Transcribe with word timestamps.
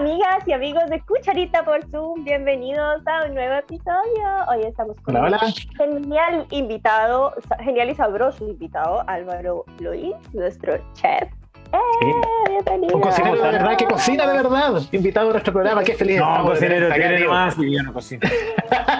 amigas 0.00 0.42
y 0.46 0.52
amigos 0.52 0.88
de 0.88 0.98
Cucharita 1.02 1.62
por 1.62 1.84
Zoom, 1.90 2.24
bienvenidos 2.24 3.06
a 3.06 3.26
un 3.26 3.34
nuevo 3.34 3.56
episodio. 3.56 4.46
Hoy 4.48 4.62
estamos 4.62 4.96
con 5.02 5.14
un 5.14 5.34
genial 5.76 6.46
invitado, 6.48 7.34
genial 7.58 7.90
y 7.90 7.94
sabroso 7.94 8.46
invitado, 8.46 9.04
Álvaro 9.06 9.66
Luis, 9.78 10.14
nuestro 10.32 10.78
chef. 10.94 11.24
¡Eh! 11.72 12.48
Bienvenido. 12.48 12.96
Un 12.96 13.02
cocinero 13.02 13.42
de 13.42 13.50
verdad 13.50 13.76
que 13.76 13.84
cocina 13.84 14.26
de 14.26 14.32
verdad. 14.38 14.80
Invitado 14.90 15.28
a 15.28 15.32
nuestro 15.32 15.52
programa, 15.52 15.84
qué 15.84 15.92
feliz. 15.92 16.18
No, 16.18 16.44
cocinero 16.44 16.94
tiene 16.94 17.28
más 17.28 17.58
y 17.58 17.76
yo 17.76 17.82
no 17.82 17.92
cocino. 17.92 18.26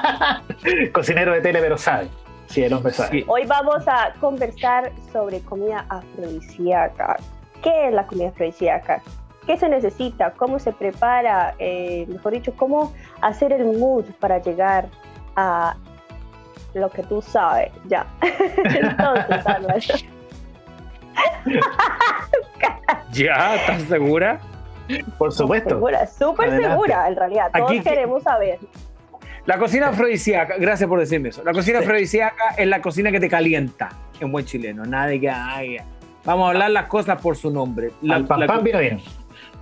cocinero 0.92 1.32
de 1.32 1.40
tele, 1.40 1.60
pero 1.62 1.78
sabe. 1.78 2.08
Sí, 2.44 2.62
el 2.62 2.74
hombre 2.74 2.92
sabe. 2.92 3.24
Hoy 3.26 3.46
vamos 3.46 3.88
a 3.88 4.12
conversar 4.20 4.92
sobre 5.10 5.40
comida 5.40 5.86
afrodisíaca. 5.88 7.16
¿Qué 7.62 7.88
es 7.88 7.94
la 7.94 8.06
comida 8.06 8.28
afrodisíaca? 8.28 9.02
Qué 9.46 9.56
se 9.56 9.68
necesita, 9.68 10.32
cómo 10.32 10.58
se 10.58 10.72
prepara, 10.72 11.54
eh, 11.58 12.06
mejor 12.08 12.32
dicho, 12.32 12.52
cómo 12.56 12.92
hacer 13.20 13.52
el 13.52 13.78
mood 13.78 14.04
para 14.18 14.38
llegar 14.38 14.88
a 15.36 15.76
lo 16.74 16.90
que 16.90 17.02
tú 17.02 17.20
sabes, 17.22 17.72
ya. 17.86 18.06
Entonces, 18.64 20.04
¿Ya? 23.12 23.56
¿Estás 23.56 23.82
segura? 23.82 24.40
Por 25.18 25.32
supuesto. 25.32 25.70
Segura, 25.70 26.06
súper 26.06 26.50
segura, 26.50 27.08
en 27.08 27.16
realidad. 27.16 27.50
Todos 27.52 27.82
queremos 27.82 28.22
saber. 28.22 28.58
La 29.46 29.58
cocina 29.58 29.88
afrodisíaca, 29.88 30.56
gracias 30.58 30.88
por 30.88 31.00
decirme 31.00 31.30
eso. 31.30 31.42
La 31.44 31.52
cocina 31.52 31.80
afrodisíaca 31.80 32.54
es 32.56 32.66
la 32.66 32.80
cocina 32.80 33.10
que 33.10 33.20
te 33.20 33.28
calienta 33.28 33.88
en 34.20 34.30
buen 34.30 34.44
chileno. 34.44 34.84
Nada 34.84 35.06
de 35.06 35.20
que, 35.20 35.32
vamos 36.24 36.46
a 36.46 36.50
hablar 36.50 36.70
las 36.70 36.86
cosas 36.86 37.20
por 37.20 37.36
su 37.36 37.50
nombre. 37.50 37.90
La, 38.02 38.16
Al 38.16 38.26
pan, 38.26 38.46
pan, 38.46 38.62
vino 38.62 38.78
bien 38.78 39.00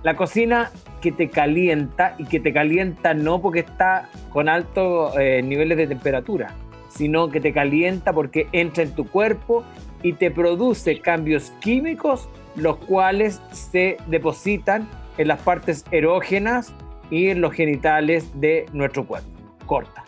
la 0.03 0.15
cocina 0.15 0.71
que 1.01 1.11
te 1.11 1.29
calienta 1.29 2.15
y 2.17 2.25
que 2.25 2.39
te 2.39 2.53
calienta 2.53 3.13
no 3.13 3.41
porque 3.41 3.59
está 3.59 4.09
con 4.31 4.49
altos 4.49 5.13
eh, 5.19 5.41
niveles 5.43 5.77
de 5.77 5.87
temperatura, 5.87 6.53
sino 6.89 7.29
que 7.29 7.41
te 7.41 7.53
calienta 7.53 8.13
porque 8.13 8.47
entra 8.51 8.83
en 8.83 8.93
tu 8.93 9.07
cuerpo 9.07 9.63
y 10.01 10.13
te 10.13 10.31
produce 10.31 10.99
cambios 10.99 11.51
químicos 11.59 12.29
los 12.55 12.77
cuales 12.77 13.41
se 13.51 13.97
depositan 14.07 14.87
en 15.17 15.27
las 15.27 15.41
partes 15.41 15.85
erógenas 15.91 16.73
y 17.09 17.29
en 17.29 17.41
los 17.41 17.53
genitales 17.53 18.29
de 18.39 18.65
nuestro 18.73 19.05
cuerpo. 19.05 19.29
Corta. 19.65 20.03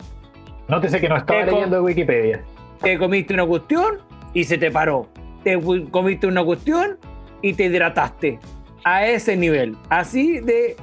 Nótese 0.68 1.00
que 1.00 1.10
no 1.10 1.18
estaba 1.18 1.44
leyendo 1.44 1.76
de 1.78 1.82
Wikipedia. 1.82 2.42
Te 2.82 2.98
comiste 2.98 3.34
una 3.34 3.46
cuestión 3.46 4.00
y 4.34 4.44
se 4.46 4.58
te 4.58 4.72
paró. 4.72 5.08
Te 5.44 5.60
comiste 5.92 6.28
una 6.28 6.44
cuestión 6.44 6.98
y 7.42 7.54
te 7.54 7.66
hidrataste 7.66 8.40
a 8.84 9.06
ese 9.06 9.36
nivel. 9.36 9.76
Así 9.90 10.40
de 10.40 10.76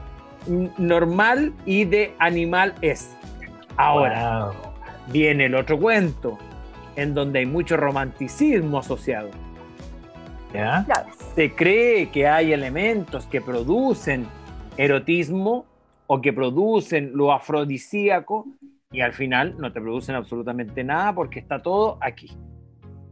normal 0.78 1.52
y 1.66 1.84
de 1.84 2.14
animal 2.18 2.74
es. 2.80 3.16
Ahora 3.77 4.50
viene 5.08 5.46
el 5.46 5.54
otro 5.54 5.78
cuento, 5.78 6.38
en 6.96 7.14
donde 7.14 7.41
hay 7.41 7.46
mucho 7.46 7.76
romanticismo 7.76 8.78
asociado. 8.78 9.30
¿Ya? 10.52 10.86
Se 11.34 11.54
cree 11.54 12.08
que 12.10 12.26
hay 12.26 12.52
elementos 12.52 13.26
que 13.26 13.41
producen 13.41 14.26
erotismo 14.76 15.66
o 16.06 16.20
que 16.20 16.32
producen 16.32 17.12
lo 17.14 17.32
afrodisíaco 17.32 18.46
y 18.91 19.02
al 19.02 19.12
final 19.12 19.54
no 19.58 19.72
te 19.72 19.80
producen 19.80 20.14
absolutamente 20.14 20.82
nada 20.82 21.14
porque 21.14 21.38
está 21.38 21.60
todo 21.60 21.98
aquí 22.00 22.34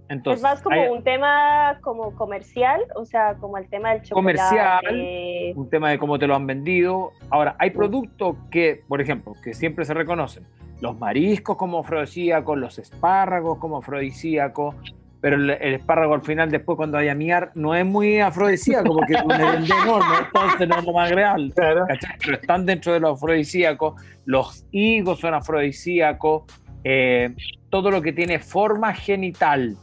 es 0.09 0.43
más 0.43 0.63
como 0.63 0.93
un 0.93 1.03
tema 1.03 1.79
como 1.81 2.15
comercial, 2.15 2.83
o 2.95 3.05
sea, 3.05 3.35
como 3.35 3.59
el 3.59 3.69
tema 3.69 3.91
del 3.91 4.03
chocolate. 4.03 4.39
Comercial, 4.39 5.53
un 5.57 5.69
tema 5.69 5.91
de 5.91 5.99
cómo 5.99 6.19
te 6.19 6.27
lo 6.27 6.35
han 6.35 6.47
vendido. 6.47 7.13
Ahora, 7.31 7.57
hay 7.59 7.71
productos 7.71 8.37
que, 8.51 8.83
por 8.87 9.01
ejemplo, 9.01 9.33
que 9.43 9.55
siempre 9.55 9.85
se 9.85 9.95
reconocen. 9.95 10.47
Los 10.81 10.99
mariscos 10.99 11.57
como 11.57 11.81
afrodisíacos, 11.81 12.59
los 12.59 12.79
espárragos 12.79 13.59
como 13.59 13.79
afrodisíacos, 13.79 14.77
pero 15.21 15.37
el, 15.37 15.51
espárrago 15.51 16.15
al 16.15 16.23
final, 16.23 16.51
después 16.51 16.77
cuando 16.77 16.99
vaya 16.99 17.13
a 17.13 17.17
miar, 17.17 17.51
no 17.55 17.75
es 17.75 17.85
muy 17.85 18.21
afrodisíaco 18.21 18.95
porque 18.95 19.15
es 19.15 19.23
un 19.23 19.33
enorme, 19.83 20.15
entonces 20.27 20.69
no 20.69 20.79
es 20.79 20.85
lo 20.85 20.93
más 20.93 21.11
real. 21.11 21.53
Pero 21.57 21.87
están 22.33 22.67
dentro 22.67 22.93
de 22.93 23.01
los 23.01 23.17
afrodisíacos. 23.17 24.01
Los 24.25 24.67
higos 24.71 25.19
son 25.19 25.35
afrodisíacos. 25.35 26.45
Eh, 26.85 27.35
todo 27.71 27.91
lo 27.91 28.01
que 28.01 28.13
tiene 28.13 28.39
forma 28.39 28.95
genital 28.95 29.77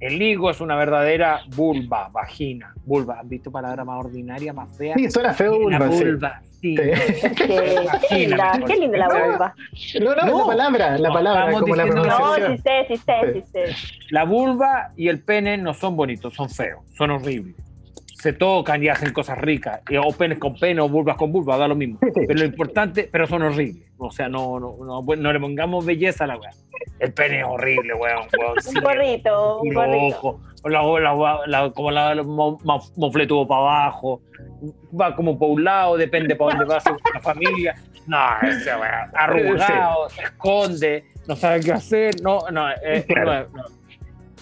el 0.00 0.22
higo 0.22 0.50
es 0.50 0.60
una 0.60 0.76
verdadera 0.76 1.40
vulva, 1.56 2.08
vagina. 2.08 2.72
Vulva, 2.84 3.20
¿han 3.20 3.28
visto 3.28 3.50
palabra 3.50 3.84
más 3.84 4.04
ordinaria, 4.04 4.52
más 4.52 4.76
fea? 4.76 4.94
Sí, 4.96 5.10
suena 5.10 5.34
feo 5.34 5.58
vulva. 5.58 5.78
La 5.78 5.86
vulva, 5.86 6.42
sí. 6.60 6.74
Qué, 6.76 8.18
linda, 8.18 8.60
qué 8.66 8.76
linda 8.76 8.98
la 8.98 9.08
vulva. 9.08 9.54
No, 10.00 10.14
no, 10.14 10.38
la 10.38 10.46
palabra, 10.46 10.98
la 10.98 11.12
palabra, 11.12 11.52
como 11.58 11.74
la. 11.74 11.86
No, 11.86 12.34
sí 12.34 12.58
sé, 12.58 12.86
sí 12.88 12.96
sé, 12.96 13.32
sí 13.32 13.44
sé. 13.52 13.64
La 14.10 14.24
vulva 14.24 14.92
y 14.96 15.08
el 15.08 15.20
pene 15.20 15.56
no 15.58 15.74
son 15.74 15.96
bonitos, 15.96 16.34
son 16.34 16.48
feos, 16.48 16.84
son 16.96 17.10
horribles 17.10 17.67
se 18.20 18.32
tocan 18.32 18.82
y 18.82 18.88
hacen 18.88 19.12
cosas 19.12 19.38
ricas, 19.38 19.80
o 20.04 20.12
penes 20.12 20.38
con 20.38 20.54
pene 20.56 20.80
o 20.80 20.88
vulvas 20.88 21.16
con 21.16 21.30
vulva, 21.30 21.56
da 21.56 21.68
lo 21.68 21.76
mismo. 21.76 21.98
Pero 22.26 22.34
lo 22.34 22.44
importante, 22.44 23.08
pero 23.10 23.26
son 23.26 23.42
horribles. 23.42 23.88
O 23.96 24.10
sea, 24.10 24.28
no, 24.28 24.58
no, 24.58 24.76
no, 24.80 25.02
no 25.02 25.32
le 25.32 25.40
pongamos 25.40 25.84
belleza 25.84 26.24
a 26.24 26.26
la 26.28 26.36
weá. 26.36 26.50
El 26.98 27.12
pene 27.12 27.40
es 27.40 27.44
horrible, 27.44 27.94
weón. 27.94 28.26
un 28.76 28.82
gorrito, 28.82 29.60
un 29.60 29.74
gorrito. 29.74 30.40
como 31.74 31.90
la, 31.90 32.22
mofle 32.96 33.26
tuvo 33.26 33.46
para 33.46 33.60
abajo, 33.60 34.20
va 35.00 35.14
como 35.14 35.38
para 35.38 35.52
un 35.52 35.64
lado, 35.64 35.96
depende 35.96 36.34
para 36.34 36.56
dónde 36.56 36.74
va 36.74 36.82
la 37.14 37.20
familia. 37.20 37.74
No, 38.06 38.18
ese 38.42 38.70
weón, 38.70 39.10
arrugado, 39.14 40.08
se 40.10 40.22
esconde, 40.22 41.04
no 41.26 41.36
sabe 41.36 41.60
qué 41.60 41.72
hacer. 41.72 42.20
No, 42.22 42.40
no, 42.50 42.70
eh, 42.70 43.06
no, 43.08 43.24
no 43.24 43.78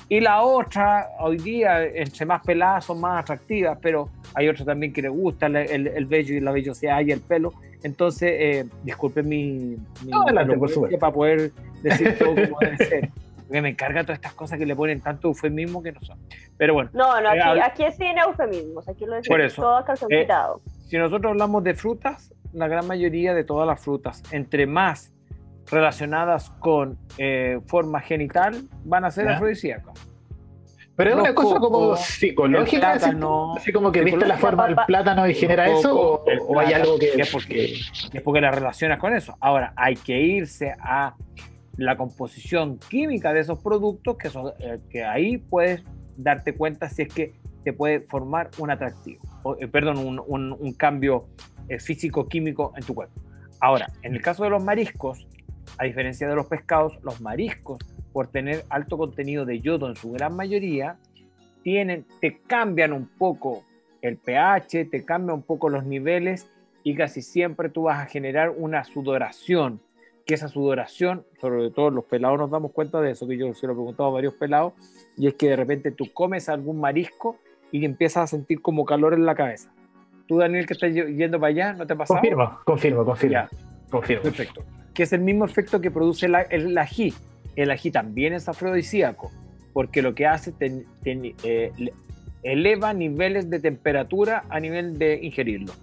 y 0.09 0.21
la 0.21 0.43
otra, 0.43 1.09
hoy 1.19 1.37
día, 1.39 1.85
entre 1.85 2.27
más 2.27 2.41
peladas 2.43 2.85
son 2.85 3.01
más 3.01 3.21
atractivas, 3.21 3.77
pero 3.83 4.09
hay 4.35 4.49
otra 4.49 4.65
también 4.65 4.93
que 4.93 5.03
le 5.03 5.09
gusta 5.09 5.47
el, 5.47 5.57
el, 5.57 5.87
el 5.89 6.07
vello 6.07 6.35
y 6.35 6.41
la 6.41 6.53
vellosidad 6.53 7.01
y 7.01 7.11
el 7.11 7.21
pelo. 7.21 7.53
Entonces, 7.83 8.31
eh, 8.33 8.67
disculpen 8.85 9.29
mi, 9.29 9.77
mi 10.05 10.11
no, 10.11 10.23
adelante, 10.23 10.57
para 10.99 11.13
poder 11.13 11.51
decir 11.83 12.17
todo 12.19 12.35
como 12.35 12.59
debe 12.61 12.77
ser. 12.85 13.11
Porque 13.47 13.63
me 13.63 13.71
encarga 13.71 14.03
todas 14.03 14.19
estas 14.19 14.35
cosas 14.35 14.59
que 14.59 14.67
le 14.67 14.75
ponen 14.75 15.01
tanto 15.01 15.29
eufemismo 15.29 15.83
que 15.83 15.93
no 15.93 16.01
son. 16.01 16.19
Pero 16.57 16.75
bueno. 16.75 16.91
No, 16.93 17.21
no, 17.21 17.29
aquí, 17.29 17.59
eh, 17.59 17.63
aquí 17.63 17.85
es 17.85 17.97
sin 17.97 18.19
eufemismos, 18.19 18.89
aquí 18.89 19.07
lo 19.07 19.17
decimos 19.17 19.55
todo 19.55 19.85
calzón 19.85 20.13
eh, 20.13 20.27
Si 20.89 20.97
nosotros 20.99 21.31
hablamos 21.31 21.63
de 21.65 21.75
frutas, 21.75 22.33
la 22.53 22.69
gran 22.69 22.87
mayoría 22.87 23.35
de 23.35 23.45
todas 23.45 23.67
las 23.67 23.81
frutas, 23.81 24.23
entre 24.33 24.67
más 24.67 25.13
relacionadas 25.71 26.51
con 26.61 26.99
eh, 27.19 27.61
forma 27.67 28.01
genital 28.01 28.63
van 28.85 29.05
a 29.05 29.11
ser 29.11 29.29
afrodisíacas. 29.29 29.95
Pero 30.97 31.11
es 31.11 31.17
una 31.17 31.35
cosa 31.35 31.59
como 31.61 31.95
psicológica, 31.95 32.93
así, 32.93 33.71
como 33.71 33.93
que 33.93 34.03
viste 34.03 34.27
la 34.27 34.39
forma 34.39 34.67
del 34.67 34.77
plátano 34.87 35.29
y 35.29 35.35
genera 35.35 35.69
eso, 35.69 36.25
o, 36.49 36.59
hay 36.59 36.73
algo 36.73 36.99
que... 36.99 37.11
Es 37.19 37.31
porque, 37.31 37.75
es 38.13 38.23
porque 38.23 38.41
la 38.41 38.51
relacionas 38.51 38.99
con 38.99 39.15
eso. 39.15 39.37
Ahora, 39.41 39.75
hay 39.77 39.97
que 39.97 40.19
irse 40.19 40.73
a 40.81 41.15
la 41.77 41.99
composición 41.99 42.79
química 42.79 43.35
de 43.35 43.41
esos 43.41 43.59
productos, 43.59 44.17
que, 44.17 44.31
son, 44.31 44.55
eh, 44.59 44.79
que 44.89 45.05
ahí 45.05 45.37
puedes 45.37 45.83
darte 46.17 46.55
cuenta 46.55 46.89
si 46.89 47.03
es 47.03 47.13
que 47.13 47.35
te 47.63 47.75
puede 47.75 48.01
formar 48.01 48.49
un 48.57 48.71
atractivo, 48.71 49.21
eh, 49.61 49.69
perdón, 49.69 49.99
un, 49.99 50.23
un, 50.27 50.53
un 50.59 50.73
cambio 50.73 51.27
físico-químico 51.79 52.73
en 52.75 52.85
tu 52.85 52.95
cuerpo. 52.95 53.21
Ahora, 53.61 53.91
en 54.03 54.15
el 54.15 54.23
caso 54.23 54.45
de 54.45 54.51
los 54.51 54.65
mariscos, 54.65 55.27
a 55.79 55.85
diferencia 55.85 56.29
de 56.29 56.35
los 56.35 56.47
pescados, 56.47 56.99
los 57.03 57.21
mariscos, 57.21 57.79
por 58.13 58.29
tener 58.29 58.65
alto 58.71 58.97
contenido 58.97 59.45
de 59.45 59.61
yodo 59.61 59.89
en 59.89 59.97
su 59.97 60.11
gran 60.13 60.35
mayoría, 60.35 60.97
tienen, 61.63 62.07
te 62.21 62.39
cambian 62.47 62.93
un 62.93 63.07
poco 63.07 63.65
el 64.01 64.17
pH, 64.17 64.87
te 64.87 65.05
cambian 65.05 65.37
un 65.37 65.43
poco 65.43 65.69
los 65.69 65.85
niveles 65.85 66.49
y 66.83 66.95
casi 66.95 67.21
siempre 67.21 67.69
tú 67.69 67.83
vas 67.83 67.99
a 67.99 68.07
generar 68.07 68.51
una 68.51 68.85
sudoración, 68.85 69.81
que 70.25 70.35
esa 70.35 70.49
sudoración, 70.49 71.25
sobre 71.41 71.71
todo 71.71 71.91
los 71.91 72.05
pelados 72.05 72.39
nos 72.39 72.51
damos 72.51 72.73
cuenta 72.73 73.01
de 73.01 73.11
eso, 73.11 73.27
que 73.27 73.37
yo 73.37 73.53
se 73.55 73.67
lo 73.67 73.73
he 73.73 73.77
preguntado 73.77 74.09
a 74.09 74.13
varios 74.13 74.35
pelados, 74.35 74.73
y 75.17 75.27
es 75.27 75.35
que 75.35 75.49
de 75.49 75.57
repente 75.57 75.91
tú 75.91 76.13
comes 76.13 76.49
algún 76.49 76.81
marisco 76.81 77.37
y 77.71 77.85
empiezas 77.85 78.25
a 78.25 78.27
sentir 78.29 78.63
como 78.63 78.85
calor 78.85 79.15
en 79.15 79.27
la 79.27 79.35
cabeza. 79.35 79.73
Tú, 80.27 80.39
Daniel, 80.39 80.67
que 80.67 80.73
estás 80.73 80.93
yendo 80.93 81.39
para 81.39 81.51
allá, 81.51 81.73
¿no 81.75 81.87
te 81.87 81.95
pasa? 81.95 82.15
Confirmo, 82.15 82.59
confirmo, 82.65 83.05
confirmo. 83.05 83.49
confirmo. 83.91 84.23
Perfecto 84.23 84.65
que 84.97 85.03
es 85.03 85.13
el 85.13 85.21
mismo 85.21 85.45
efecto 85.45 85.81
que 85.83 85.91
produce 85.91 86.25
el 86.25 86.79
ají. 86.79 87.13
El 87.55 87.71
ají 87.71 87.91
también 87.91 88.33
es 88.33 88.49
afrodisíaco, 88.49 89.31
porque 89.75 90.01
lo 90.01 90.15
que 90.15 90.27
hace 90.27 90.55
eh, 91.05 91.93
eleva 92.43 92.95
niveles 92.95 93.51
de 93.51 93.61
temperatura 93.61 94.45
a 94.49 94.59
nivel 94.59 94.99
de 94.99 95.23
ingerirlo. 95.23 95.75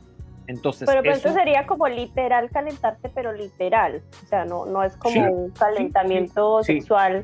Entonces, 0.47 0.89
pero, 0.91 1.09
eso, 1.11 1.31
sería 1.31 1.67
como 1.67 1.87
literal 1.87 2.49
calentarte, 2.49 3.07
pero 3.09 3.31
literal. 3.33 4.01
O 4.23 4.27
sea, 4.27 4.45
no, 4.45 4.65
no 4.65 4.83
es 4.83 4.97
como 4.97 5.31
un 5.31 5.51
calentamiento 5.51 6.63
sexual. 6.63 7.23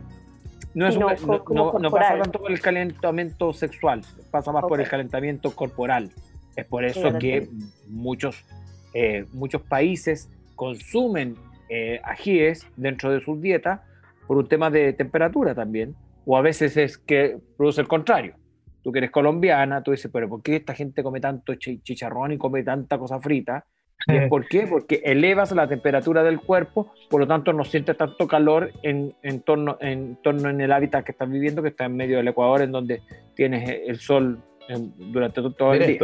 No, 0.76 0.88
es 0.88 0.96
no, 0.96 1.08
pasa 1.90 2.20
tanto 2.20 2.40
por 2.40 2.52
el 2.52 2.62
calentamiento 2.62 3.52
sexual, 3.52 4.02
pasa 4.30 4.52
más 4.52 4.64
por 4.64 4.80
el 4.80 4.88
calentamiento 4.88 5.56
corporal. 5.56 6.12
Es 6.56 6.66
por 6.66 6.86
eso 6.86 7.18
que 7.18 7.50
muchos 7.88 8.46
eh, 8.94 9.26
muchos 9.34 9.64
países 9.64 10.30
consumen 10.56 11.36
eh, 11.70 12.00
ajíes 12.04 12.68
dentro 12.76 13.12
de 13.12 13.22
sus 13.22 13.42
dietas 13.42 13.82
por 14.28 14.38
un 14.38 14.48
tema 14.48 14.70
de 14.70 14.94
temperatura 14.94 15.56
también, 15.56 15.96
o 16.26 16.38
a 16.38 16.42
veces 16.42 16.78
es 16.78 16.98
que 16.98 17.38
produce 17.58 17.82
el 17.82 17.88
contrario. 17.88 18.36
Tú 18.84 18.92
que 18.92 19.00
eres 19.00 19.12
colombiana, 19.12 19.84
tú 19.84 19.92
dices, 19.92 20.10
pero 20.14 20.30
¿por 20.30 20.42
qué 20.42 20.58
esta 20.58 20.74
gente 20.74 21.04
come 21.04 21.20
tanto 21.20 21.56
chicharrón 21.56 22.34
y 22.34 22.38
come 22.38 22.64
tanta 22.64 22.98
cosa 22.98 23.20
frita? 23.20 23.66
¿Por 24.30 24.48
qué? 24.48 24.66
Porque 24.66 25.02
elevas 25.04 25.52
la 25.52 25.68
temperatura 25.68 26.24
del 26.24 26.40
cuerpo, 26.40 26.94
por 27.10 27.20
lo 27.20 27.28
tanto 27.28 27.52
no 27.52 27.66
sientes 27.66 27.98
tanto 27.98 28.28
calor 28.28 28.72
en, 28.82 29.14
en, 29.24 29.42
torno, 29.42 29.78
en 29.82 30.16
torno 30.24 30.50
en 30.50 30.62
el 30.62 30.72
hábitat 30.72 31.04
que 31.04 31.12
estás 31.12 31.30
viviendo, 31.30 31.62
que 31.62 31.70
está 31.70 31.86
en 31.86 31.98
medio 31.98 32.18
del 32.18 32.28
Ecuador, 32.30 32.62
en 32.62 32.72
donde 32.72 33.02
tienes 33.36 33.70
el 33.86 34.00
sol 34.00 34.40
durante 34.96 35.42
todo, 35.42 35.74
el 35.74 35.86
día. 35.86 36.00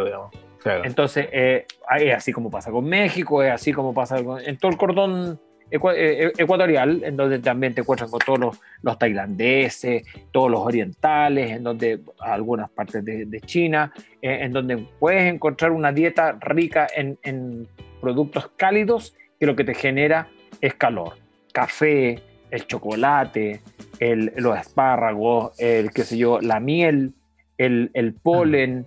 Entonces, 0.84 1.28
eh, 1.32 1.66
es 2.00 2.16
así 2.16 2.34
como 2.34 2.50
pasa 2.50 2.72
con 2.72 2.86
México, 2.86 3.44
es 3.44 3.52
así 3.52 3.72
como 3.72 3.94
pasa 3.94 4.18
en 4.44 4.58
todo 4.58 4.72
el 4.72 4.78
cordón 4.78 5.40
ecuatorial, 5.70 7.04
en 7.04 7.18
donde 7.18 7.40
también 7.40 7.74
te 7.74 7.82
encuentras 7.82 8.10
con 8.10 8.20
todos 8.20 8.60
los, 8.82 9.00
tailandeses, 9.00 10.04
todos 10.32 10.50
los 10.52 10.62
orientales, 10.62 11.52
en 11.52 11.64
donde 11.64 12.00
algunas 12.20 12.70
partes 12.70 13.04
de, 13.04 13.42
China, 13.42 13.92
en 14.22 14.52
donde 14.52 14.78
puedes 15.00 15.32
encontrar 15.32 15.72
una 15.72 15.92
dieta 15.92 16.38
rica 16.40 16.88
en, 16.96 17.68
productos 18.02 18.52
cálidos 18.56 19.16
que 19.40 19.48
lo 19.48 19.56
que 19.56 19.64
te 19.64 19.74
genera 19.74 20.28
es 20.62 20.76
calor. 20.76 21.14
Café, 21.52 22.22
el 22.52 22.68
chocolate, 22.68 23.62
el, 24.00 24.32
los 24.36 24.58
espárragos, 24.58 25.60
el 25.60 25.92
qué 25.92 26.04
sé 26.04 26.18
yo, 26.18 26.40
la 26.40 26.60
miel, 26.60 27.14
el, 27.58 27.90
el 27.94 28.14
polen, 28.14 28.86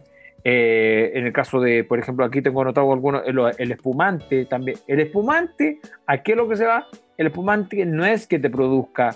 eh, 0.51 1.11
en 1.13 1.27
el 1.27 1.33
caso 1.35 1.61
de, 1.61 1.85
por 1.85 1.99
ejemplo, 1.99 2.25
aquí 2.25 2.41
tengo 2.41 2.63
anotado 2.63 2.91
algunos, 2.91 3.23
el, 3.27 3.71
espumante 3.71 4.47
también. 4.47 4.79
El 4.87 5.01
espumante, 5.01 5.79
¿a 6.07 6.23
qué 6.23 6.33
es 6.33 6.39
lo 6.39 6.49
que 6.49 6.57
se 6.57 6.65
va? 6.65 6.87
El 7.19 7.27
espumante 7.27 7.85
no 7.85 8.07
es 8.07 8.27
que 8.27 8.39
te 8.39 8.49
produzca 8.49 9.15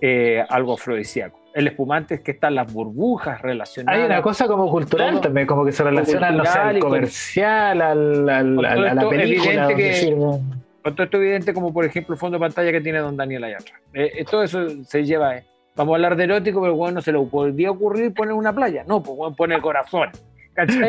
eh, 0.00 0.44
algo 0.48 0.74
afrodisíaco. 0.74 1.40
El 1.52 1.66
espumante 1.66 2.14
es 2.14 2.20
que 2.20 2.30
están 2.30 2.54
las 2.54 2.72
burbujas 2.72 3.42
relacionadas. 3.42 3.98
Hay 3.98 4.06
una 4.06 4.22
cosa 4.22 4.46
como 4.46 4.70
cultural 4.70 5.20
también, 5.20 5.48
como 5.48 5.64
que 5.64 5.72
se 5.72 5.82
relaciona 5.82 6.30
no 6.30 6.44
sé, 6.44 6.56
al 6.56 6.78
comercial, 6.78 7.82
al, 7.82 8.28
al, 8.28 8.64
a 8.64 8.94
la 8.94 9.08
película. 9.08 9.66
Que, 9.74 10.14
con 10.14 10.94
todo 10.94 11.02
esto 11.02 11.16
evidente, 11.16 11.52
como 11.52 11.72
por 11.72 11.86
ejemplo 11.86 12.14
el 12.14 12.20
fondo 12.20 12.36
de 12.38 12.40
pantalla 12.40 12.70
que 12.70 12.80
tiene 12.80 13.00
don 13.00 13.16
Daniel 13.16 13.42
atrás. 13.42 13.80
Eh, 13.94 14.24
todo 14.30 14.44
eso 14.44 14.68
se 14.84 15.04
lleva. 15.04 15.42
vamos 15.74 15.94
a 15.94 15.96
hablar 15.96 16.14
de 16.14 16.22
erótico, 16.22 16.60
pero 16.60 16.76
bueno, 16.76 16.94
no 16.94 17.00
se 17.00 17.10
le 17.10 17.18
podría 17.18 17.72
ocurrir 17.72 18.14
poner 18.14 18.34
una 18.34 18.52
playa. 18.52 18.84
No, 18.86 19.02
pues 19.02 19.16
bueno, 19.16 19.34
pone 19.34 19.60
corazón. 19.60 20.10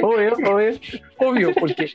Obvio, 0.01 0.33
obvio. 0.51 0.80
Obvio, 1.18 1.54
porque, 1.60 1.92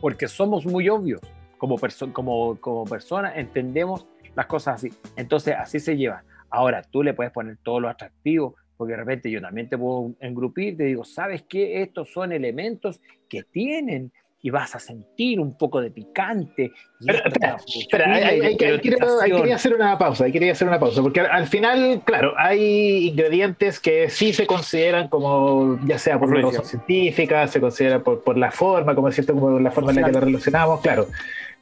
porque 0.00 0.28
somos 0.28 0.66
muy 0.66 0.88
obvios. 0.88 1.20
Como, 1.58 1.76
como, 2.12 2.60
como 2.60 2.84
personas 2.84 3.32
entendemos 3.36 4.06
las 4.34 4.46
cosas 4.46 4.74
así. 4.76 4.90
Entonces, 5.16 5.54
así 5.58 5.80
se 5.80 5.96
lleva. 5.96 6.22
Ahora, 6.50 6.82
tú 6.82 7.02
le 7.02 7.14
puedes 7.14 7.32
poner 7.32 7.56
todo 7.62 7.80
lo 7.80 7.88
atractivo, 7.88 8.56
porque 8.76 8.92
de 8.92 8.98
repente 8.98 9.30
yo 9.30 9.40
también 9.40 9.68
te 9.68 9.78
puedo 9.78 10.14
engrupir, 10.20 10.76
te 10.76 10.84
digo, 10.84 11.04
¿sabes 11.04 11.44
qué? 11.48 11.82
Estos 11.82 12.12
son 12.12 12.32
elementos 12.32 13.00
que 13.28 13.42
tienen 13.42 14.12
y 14.42 14.50
vas 14.50 14.74
a 14.76 14.78
sentir 14.78 15.40
un 15.40 15.56
poco 15.56 15.80
de 15.80 15.90
picante. 15.90 16.70
espera, 17.00 18.14
hay, 18.14 18.56
que 18.56 19.52
hacer 19.52 19.74
una 19.74 19.98
pausa, 19.98 20.24
hay 20.24 20.32
que 20.32 20.50
hacer 20.50 20.68
una 20.68 20.78
pausa, 20.78 21.02
porque 21.02 21.20
al, 21.20 21.46
final, 21.46 22.02
claro, 22.04 22.34
hay 22.36 23.08
ingredientes 23.08 23.80
que 23.80 24.08
sí 24.08 24.32
se 24.32 24.46
consideran 24.46 25.08
como, 25.08 25.78
ya 25.84 25.98
sea 25.98 26.18
por 26.18 26.36
la 26.36 26.62
científica, 26.62 27.48
se 27.48 27.60
considera 27.60 28.00
por, 28.00 28.22
por 28.22 28.36
la 28.36 28.50
forma, 28.50 28.94
como 28.94 29.08
es 29.08 29.14
cierto, 29.14 29.34
como 29.34 29.58
la 29.58 29.70
forma 29.70 29.90
en 29.90 30.00
la 30.00 30.06
que 30.06 30.12
lo 30.12 30.20
relacionamos, 30.20 30.80
claro. 30.80 31.08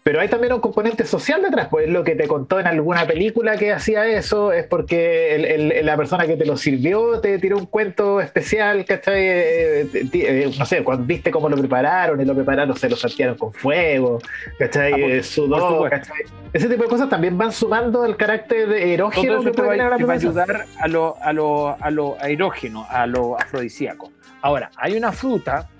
Pero 0.04 0.20
hay 0.20 0.28
también 0.28 0.52
un 0.52 0.60
componente 0.60 1.06
social 1.06 1.40
detrás, 1.40 1.68
pues 1.70 1.88
lo 1.88 2.04
que 2.04 2.14
te 2.14 2.28
contó 2.28 2.60
en 2.60 2.66
alguna 2.66 3.06
película 3.06 3.56
que 3.56 3.72
hacía 3.72 4.06
eso, 4.06 4.52
es 4.52 4.66
porque 4.66 5.80
la 5.82 5.96
persona 5.96 6.26
que 6.26 6.36
te 6.36 6.44
lo 6.44 6.58
sirvió 6.58 7.20
te 7.22 7.38
tiró 7.38 7.56
un 7.56 7.64
cuento 7.64 8.20
especial, 8.20 8.84
¿cachai? 8.84 9.22
Eh, 9.26 9.88
eh, 10.12 10.52
no 10.58 10.66
sé, 10.66 10.84
cuando 10.84 11.06
viste 11.06 11.30
cómo 11.30 11.48
lo 11.48 11.56
prepararon, 11.56 12.20
y 12.20 12.26
lo 12.26 12.34
prepararon, 12.34 12.76
se 12.76 12.90
lo 12.90 12.96
saltearon 12.96 13.38
con 13.38 13.54
fuego, 13.54 14.18
¿cachai? 14.58 14.92
Ah, 14.92 14.98
eh, 14.98 15.22
sudó, 15.22 15.88
¿cachai? 15.88 16.24
Ese 16.52 16.68
tipo 16.68 16.82
de 16.82 16.88
cosas 16.90 17.08
también 17.08 17.38
van 17.38 17.50
sumando 17.50 18.02
al 18.02 18.18
carácter 18.18 18.70
erógeno 18.72 19.42
que 19.42 19.52
puede 19.52 19.78
va, 19.78 19.96
a 19.96 20.16
ayudar 20.16 20.66
a 20.80 20.86
lo, 20.86 21.16
a, 21.18 21.32
lo, 21.32 21.82
a 21.82 21.90
lo 21.90 22.18
erógeno, 22.20 22.86
a 22.90 23.06
lo 23.06 23.40
afrodisíaco. 23.40 24.12
Ahora, 24.42 24.70
hay 24.76 24.98
una 24.98 25.12
fruta 25.12 25.70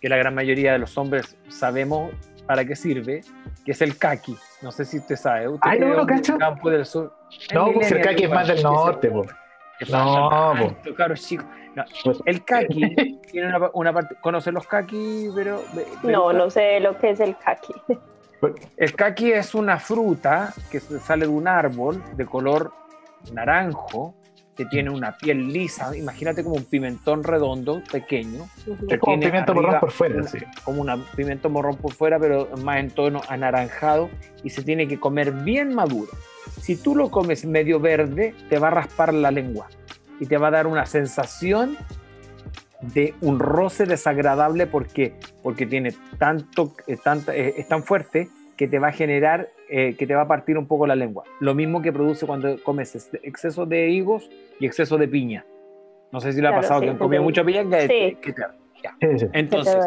que 0.00 0.08
la 0.08 0.16
gran 0.16 0.34
mayoría 0.34 0.72
de 0.72 0.80
los 0.80 0.98
hombres 0.98 1.36
sabemos 1.48 2.10
para 2.50 2.64
qué 2.64 2.74
sirve, 2.74 3.20
que 3.64 3.70
es 3.70 3.80
el 3.80 3.96
kaki. 3.96 4.36
No 4.60 4.72
sé 4.72 4.84
si 4.84 4.98
usted 4.98 5.14
sabe. 5.14 5.46
¿Usted 5.46 5.70
Ay, 5.70 5.78
no, 5.78 5.94
no, 5.94 6.04
cacho. 6.04 6.36
Campo 6.36 6.68
del 6.68 6.84
sur. 6.84 7.14
No, 7.54 7.72
pues 7.72 7.92
el 7.92 8.00
kaki 8.00 8.24
es 8.24 8.30
más 8.30 8.48
del 8.48 8.60
norte, 8.60 9.08
pues. 9.08 9.28
No, 9.88 10.52
pues. 10.58 10.96
Claro, 10.96 11.14
chico. 11.14 11.44
Pues, 12.02 12.18
el 12.24 12.44
kaki 12.44 13.20
tiene 13.30 13.56
una, 13.72 13.92
parte. 13.92 14.16
¿Conocen 14.20 14.54
los 14.54 14.66
kaki? 14.66 15.30
Pero, 15.32 15.62
no, 16.02 16.32
no 16.32 16.50
sé 16.50 16.80
lo 16.80 16.98
que 16.98 17.10
es 17.10 17.20
el 17.20 17.36
kaki. 17.38 17.72
El 18.76 18.96
kaki 18.96 19.30
es 19.30 19.54
una 19.54 19.78
fruta 19.78 20.52
que 20.72 20.80
sale 20.80 21.26
de 21.26 21.30
un 21.30 21.46
árbol 21.46 22.02
de 22.16 22.26
color 22.26 22.72
naranjo 23.32 24.16
que 24.60 24.66
tiene 24.66 24.90
una 24.90 25.16
piel 25.16 25.50
lisa, 25.54 25.96
imagínate 25.96 26.44
como 26.44 26.56
un 26.56 26.66
pimentón 26.66 27.24
redondo, 27.24 27.82
pequeño. 27.90 28.46
como 29.00 29.14
un 29.14 29.20
pimiento 29.20 29.54
morrón 29.54 29.80
por 29.80 29.90
fuera, 29.90 30.22
sí. 30.24 30.36
Como 30.64 30.82
un 30.82 31.02
pimiento 31.16 31.48
morrón 31.48 31.78
por 31.78 31.94
fuera, 31.94 32.18
pero 32.18 32.50
más 32.62 32.78
en 32.78 32.90
tono 32.90 33.22
anaranjado 33.30 34.10
y 34.44 34.50
se 34.50 34.62
tiene 34.62 34.86
que 34.86 35.00
comer 35.00 35.32
bien 35.32 35.74
maduro. 35.74 36.12
Si 36.60 36.76
tú 36.76 36.94
lo 36.94 37.10
comes 37.10 37.46
medio 37.46 37.80
verde, 37.80 38.34
te 38.50 38.58
va 38.58 38.68
a 38.68 38.72
raspar 38.72 39.14
la 39.14 39.30
lengua 39.30 39.66
y 40.20 40.26
te 40.26 40.36
va 40.36 40.48
a 40.48 40.50
dar 40.50 40.66
una 40.66 40.84
sensación 40.84 41.78
de 42.82 43.14
un 43.22 43.38
roce 43.38 43.86
desagradable 43.86 44.66
porque, 44.66 45.14
porque 45.42 45.64
tiene 45.64 45.94
tanto, 46.18 46.74
eh, 46.86 46.98
eh, 47.06 47.54
es 47.56 47.66
tan 47.66 47.82
fuerte 47.82 48.28
que 48.58 48.68
te 48.68 48.78
va 48.78 48.88
a 48.88 48.92
generar, 48.92 49.48
eh, 49.72 49.94
que 49.96 50.04
te 50.04 50.16
va 50.16 50.22
a 50.22 50.28
partir 50.28 50.58
un 50.58 50.66
poco 50.66 50.84
la 50.84 50.96
lengua. 50.96 51.22
Lo 51.38 51.54
mismo 51.54 51.80
que 51.80 51.92
produce 51.92 52.26
cuando 52.26 52.60
comes 52.64 52.96
este 52.96 53.20
exceso 53.22 53.66
de 53.66 53.88
higos 53.88 54.28
y 54.58 54.66
exceso 54.66 54.98
de 54.98 55.06
piña. 55.06 55.46
No 56.10 56.20
sé 56.20 56.32
si 56.32 56.40
le 56.40 56.48
ha 56.48 56.56
pasado 56.56 56.80
que 56.80 56.90
han 56.90 56.98
comido 56.98 57.22
mucha 57.22 57.44
piña. 57.44 57.62
Que, 57.68 58.18
Entonces, 59.32 59.86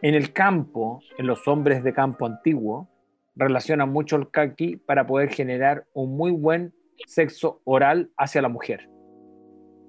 en 0.00 0.14
el 0.14 0.32
campo, 0.32 1.02
en 1.18 1.26
los 1.26 1.46
hombres 1.46 1.84
de 1.84 1.92
campo 1.92 2.24
antiguo, 2.24 2.88
relacionan 3.36 3.90
mucho 3.90 4.16
el 4.16 4.30
kaki 4.30 4.76
para 4.76 5.06
poder 5.06 5.28
generar 5.28 5.84
un 5.92 6.16
muy 6.16 6.30
buen 6.30 6.72
sexo 7.06 7.60
oral 7.64 8.10
hacia 8.16 8.40
la 8.40 8.48
mujer. 8.48 8.88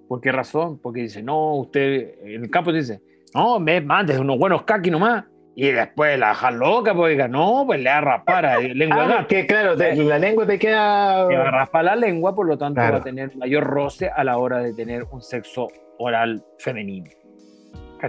¿Por 0.09 0.19
qué 0.19 0.33
razón? 0.33 0.77
Porque 0.77 1.03
dice, 1.03 1.23
no, 1.23 1.55
usted, 1.55 2.15
en 2.21 2.43
el 2.43 2.49
campo 2.49 2.73
dice, 2.73 3.01
no, 3.33 3.61
me 3.61 3.79
mandes 3.79 4.19
unos 4.19 4.37
buenos 4.37 4.63
kaki 4.63 4.91
nomás 4.91 5.23
y 5.61 5.73
después 5.73 6.17
la 6.17 6.29
dejas 6.29 6.53
loca, 6.53 6.93
porque 6.93 7.11
diga, 7.11 7.27
no, 7.27 7.65
pues 7.65 7.81
le 7.81 7.89
va 7.89 7.97
a 7.97 8.01
raspar 8.01 8.45
a 8.45 8.59
lengua. 8.59 9.17
Ah, 9.19 9.25
que 9.27 9.45
claro, 9.45 9.75
la 9.75 10.17
lengua 10.17 10.45
te 10.45 10.57
queda. 10.57 11.27
Te 11.27 11.35
va 11.35 11.49
a 11.49 11.51
raspar 11.51 11.83
la 11.83 11.97
lengua, 11.97 12.33
por 12.33 12.47
lo 12.47 12.57
tanto 12.57 12.79
va 12.79 12.87
a 12.87 13.03
tener 13.03 13.35
mayor 13.35 13.65
roce 13.65 14.09
a 14.09 14.23
la 14.23 14.37
hora 14.37 14.59
de 14.59 14.73
tener 14.73 15.03
un 15.11 15.21
sexo 15.21 15.67
oral 15.97 16.41
femenino. 16.59 17.09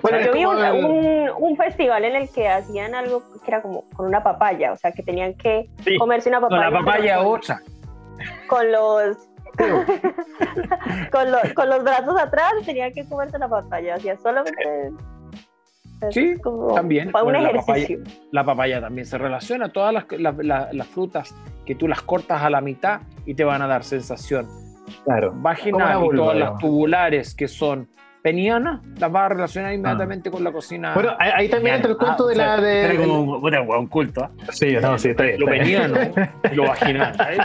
Bueno, 0.01 0.21
yo 0.21 0.33
vi 0.33 0.45
un, 0.45 1.57
festival 1.57 2.05
en 2.05 2.15
el 2.15 2.31
que 2.31 2.47
hacían 2.47 2.95
algo 2.95 3.25
que 3.45 3.51
era 3.51 3.63
como 3.63 3.91
con 3.97 4.07
una 4.07 4.23
papaya, 4.23 4.71
o 4.71 4.77
sea, 4.77 4.93
que 4.93 5.03
tenían 5.03 5.35
que 5.35 5.69
comerse 5.99 6.29
una 6.29 6.41
papaya. 6.41 6.67
Con 6.67 6.73
la 6.73 6.79
papaya 6.79 7.21
otra. 7.21 7.61
Con 8.47 8.71
los 8.71 9.17
con, 11.11 11.33
los, 11.33 11.53
con 11.55 11.69
los 11.69 11.83
brazos 11.83 12.17
atrás 12.17 12.53
tenían 12.65 12.93
que 12.93 13.09
comerse 13.09 13.41
la 13.41 13.49
papaya, 13.49 13.97
o 13.97 13.99
sea, 13.99 14.17
solamente 14.19 14.93
Sí, 16.11 16.35
también. 16.75 17.13
la, 18.33 18.45
papaya, 18.45 18.81
también 18.81 19.07
se 19.07 19.19
relaciona. 19.19 19.69
Todas 19.71 19.95
las, 20.11 20.87
frutas 20.89 21.35
que 21.67 21.75
tú 21.75 21.87
las 21.87 22.03
cortas 22.03 22.43
a 22.43 22.51
la 22.51 22.61
mitad 22.61 23.03
y 23.27 23.35
te 23.35 23.45
van 23.45 23.63
a 23.63 23.67
dar 23.67 23.85
sensación. 23.85 24.49
Claro. 25.05 25.33
Vaginal 25.37 26.05
y 26.05 26.17
todas 26.17 26.37
las 26.37 26.59
tubulares 26.59 27.35
que 27.35 27.47
son 27.47 27.89
penianas, 28.23 28.81
las 28.99 29.11
vas 29.11 29.27
a 29.27 29.29
relacionar 29.31 29.73
inmediatamente 29.73 30.29
ah. 30.29 30.33
con 30.33 30.45
la 30.45 30.53
cocina. 30.53 30.95
Bueno, 30.95 31.15
ahí, 31.19 31.49
también 31.49 31.77
entra 31.77 31.91
el 31.91 31.97
punto 31.97 32.27
de 32.27 32.37
la. 32.37 32.61
De, 32.61 32.97
como 32.97 33.79
un, 33.79 33.87
culto. 33.87 34.25
¿eh? 34.25 34.47
Sí, 34.53 34.77
no, 34.81 34.99
sí, 34.99 35.11
está 35.11 35.25
bien. 35.25 35.41
Lo 35.41 35.47
peniano 35.47 35.97
y 36.51 36.55
lo 36.55 36.65
vaginal. 36.65 37.15
¿eh? 37.31 37.39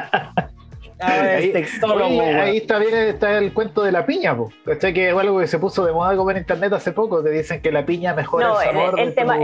Ahí, 1.00 1.52
ahí, 1.54 2.58
está 2.58 2.80
bien 2.80 2.94
está 2.96 3.38
el 3.38 3.54
cuento 3.54 3.84
de 3.84 3.92
la 3.92 4.06
piña, 4.06 4.36
pues. 4.36 4.54
Que 4.80 5.10
es 5.10 5.16
algo 5.16 5.40
que 5.40 5.48
se 5.48 5.60
puso 5.60 5.86
de 5.86 5.94
moda 5.94 6.16
como 6.16 6.32
en 6.32 6.38
internet 6.38 6.74
hace 6.74 6.92
poco, 6.92 7.24
que 7.24 7.30
dicen 7.30 7.62
que 7.62 7.72
la 7.72 7.86
piña 7.86 8.14
mejora 8.14 8.50
el 8.50 8.72
sabor. 8.72 9.00
El, 9.00 9.16
tema, 9.16 9.38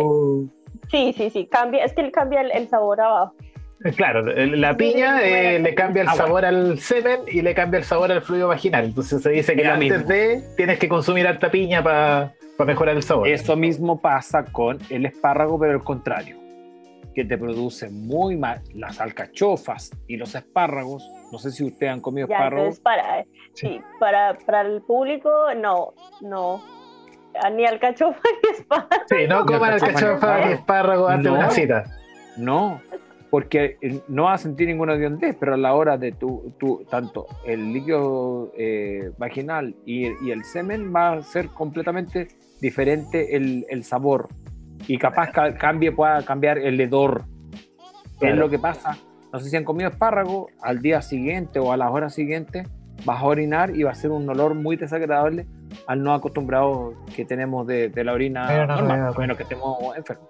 Sí, 0.89 1.13
sí, 1.15 1.29
sí, 1.29 1.47
cambia, 1.47 1.85
es 1.85 1.93
que 1.93 2.01
él 2.01 2.11
cambia 2.11 2.41
el, 2.41 2.69
sabor 2.69 2.99
abajo. 2.99 3.33
Claro, 3.95 4.21
la 4.21 4.77
piña 4.77 5.23
eh, 5.23 5.57
le 5.57 5.73
cambia 5.73 6.03
el 6.03 6.09
sabor 6.09 6.45
al 6.45 6.77
semen 6.79 7.21
y 7.27 7.41
le 7.41 7.55
cambia 7.55 7.79
el 7.79 7.83
sabor 7.83 8.11
al 8.11 8.21
fluido 8.21 8.47
vaginal. 8.47 8.85
Entonces 8.85 9.23
se 9.23 9.29
dice 9.31 9.55
que 9.55 9.65
antes 9.65 10.07
de 10.07 10.43
tienes 10.55 10.77
que 10.77 10.87
consumir 10.87 11.25
alta 11.27 11.49
piña 11.49 11.81
para 11.81 12.33
mejorar 12.65 12.95
el 12.95 13.03
sabor. 13.03 13.27
Eso 13.27 13.55
mismo 13.55 13.99
pasa 13.99 14.45
con 14.45 14.77
el 14.89 15.05
espárrago, 15.05 15.59
pero 15.59 15.73
al 15.73 15.83
contrario. 15.83 16.40
Que 17.13 17.25
te 17.25 17.37
producen 17.37 18.07
muy 18.07 18.37
mal, 18.37 18.61
las 18.73 18.99
alcachofas 18.99 19.91
y 20.07 20.17
los 20.17 20.35
espárragos. 20.35 21.09
No 21.31 21.39
sé 21.39 21.51
si 21.51 21.63
ustedes 21.63 21.91
han 21.91 22.01
comido 22.01 22.27
espárragos. 22.27 22.79
para, 22.79 23.25
sí. 23.53 23.81
para, 23.99 24.37
para 24.45 24.61
el 24.61 24.81
público, 24.81 25.29
no, 25.55 25.93
no. 26.21 26.61
Ni 27.53 27.65
alcachofa 27.65 28.19
ni 28.43 28.57
espárragos. 28.59 29.07
Sí, 29.09 29.27
no 29.27 29.45
coman 29.45 29.73
alcachofa 29.73 30.45
ni 30.45 30.53
espárragos 30.53 31.11
antes 31.11 31.31
de 31.31 31.37
una 31.37 31.49
cita. 31.49 31.83
No, 32.37 32.81
porque 33.31 33.77
eh, 33.81 34.01
no 34.09 34.25
vas 34.25 34.41
a 34.41 34.43
sentir 34.43 34.67
ninguna 34.67 34.93
hondez, 34.93 35.35
pero 35.39 35.53
a 35.53 35.57
la 35.57 35.73
hora 35.73 35.97
de 35.97 36.11
tu, 36.11 36.53
tu 36.59 36.85
tanto 36.89 37.27
el 37.45 37.73
líquido 37.73 38.51
eh, 38.57 39.11
vaginal 39.17 39.75
y, 39.85 40.07
y, 40.25 40.31
el 40.31 40.43
semen 40.43 40.93
va 40.93 41.13
a 41.13 41.23
ser 41.23 41.47
completamente 41.47 42.27
diferente 42.59 43.35
el, 43.35 43.65
el 43.69 43.83
sabor 43.83 44.27
y 44.87 44.97
capaz 44.97 45.31
cambie, 45.31 45.91
pueda 45.91 46.23
cambiar 46.23 46.57
el 46.57 46.79
hedor. 46.79 47.25
Es 48.19 48.35
lo 48.35 48.49
que 48.49 48.59
pasa. 48.59 48.97
No 49.33 49.39
sé 49.39 49.49
si 49.49 49.57
han 49.57 49.63
comido 49.63 49.89
espárrago, 49.89 50.47
al 50.61 50.81
día 50.81 51.01
siguiente 51.01 51.59
o 51.59 51.71
a 51.71 51.77
las 51.77 51.89
horas 51.91 52.13
siguientes 52.13 52.67
vas 53.05 53.21
a 53.21 53.25
orinar 53.25 53.75
y 53.75 53.83
va 53.83 53.91
a 53.91 53.95
ser 53.95 54.11
un 54.11 54.29
olor 54.29 54.53
muy 54.53 54.75
desagradable 54.75 55.47
al 55.87 56.03
no 56.03 56.13
acostumbrado 56.13 56.93
que 57.15 57.25
tenemos 57.25 57.65
de, 57.65 57.89
de 57.89 58.03
la 58.03 58.13
orina 58.13 58.65
normal, 58.67 59.13
menos 59.17 59.37
que 59.37 59.43
estemos 59.43 59.95
enfermos. 59.95 60.27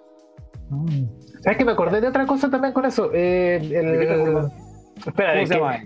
Mm. 0.70 1.04
¿Sabes 1.42 1.58
que 1.58 1.64
me 1.64 1.72
acordé 1.72 2.00
de 2.00 2.08
otra 2.08 2.26
cosa 2.26 2.48
también 2.48 2.72
con 2.72 2.84
eso? 2.86 3.10
Eh, 3.12 3.56
el, 3.56 4.50
Espera, 5.04 5.34
¿Cómo 5.34 5.46
se 5.46 5.54
llama? 5.54 5.80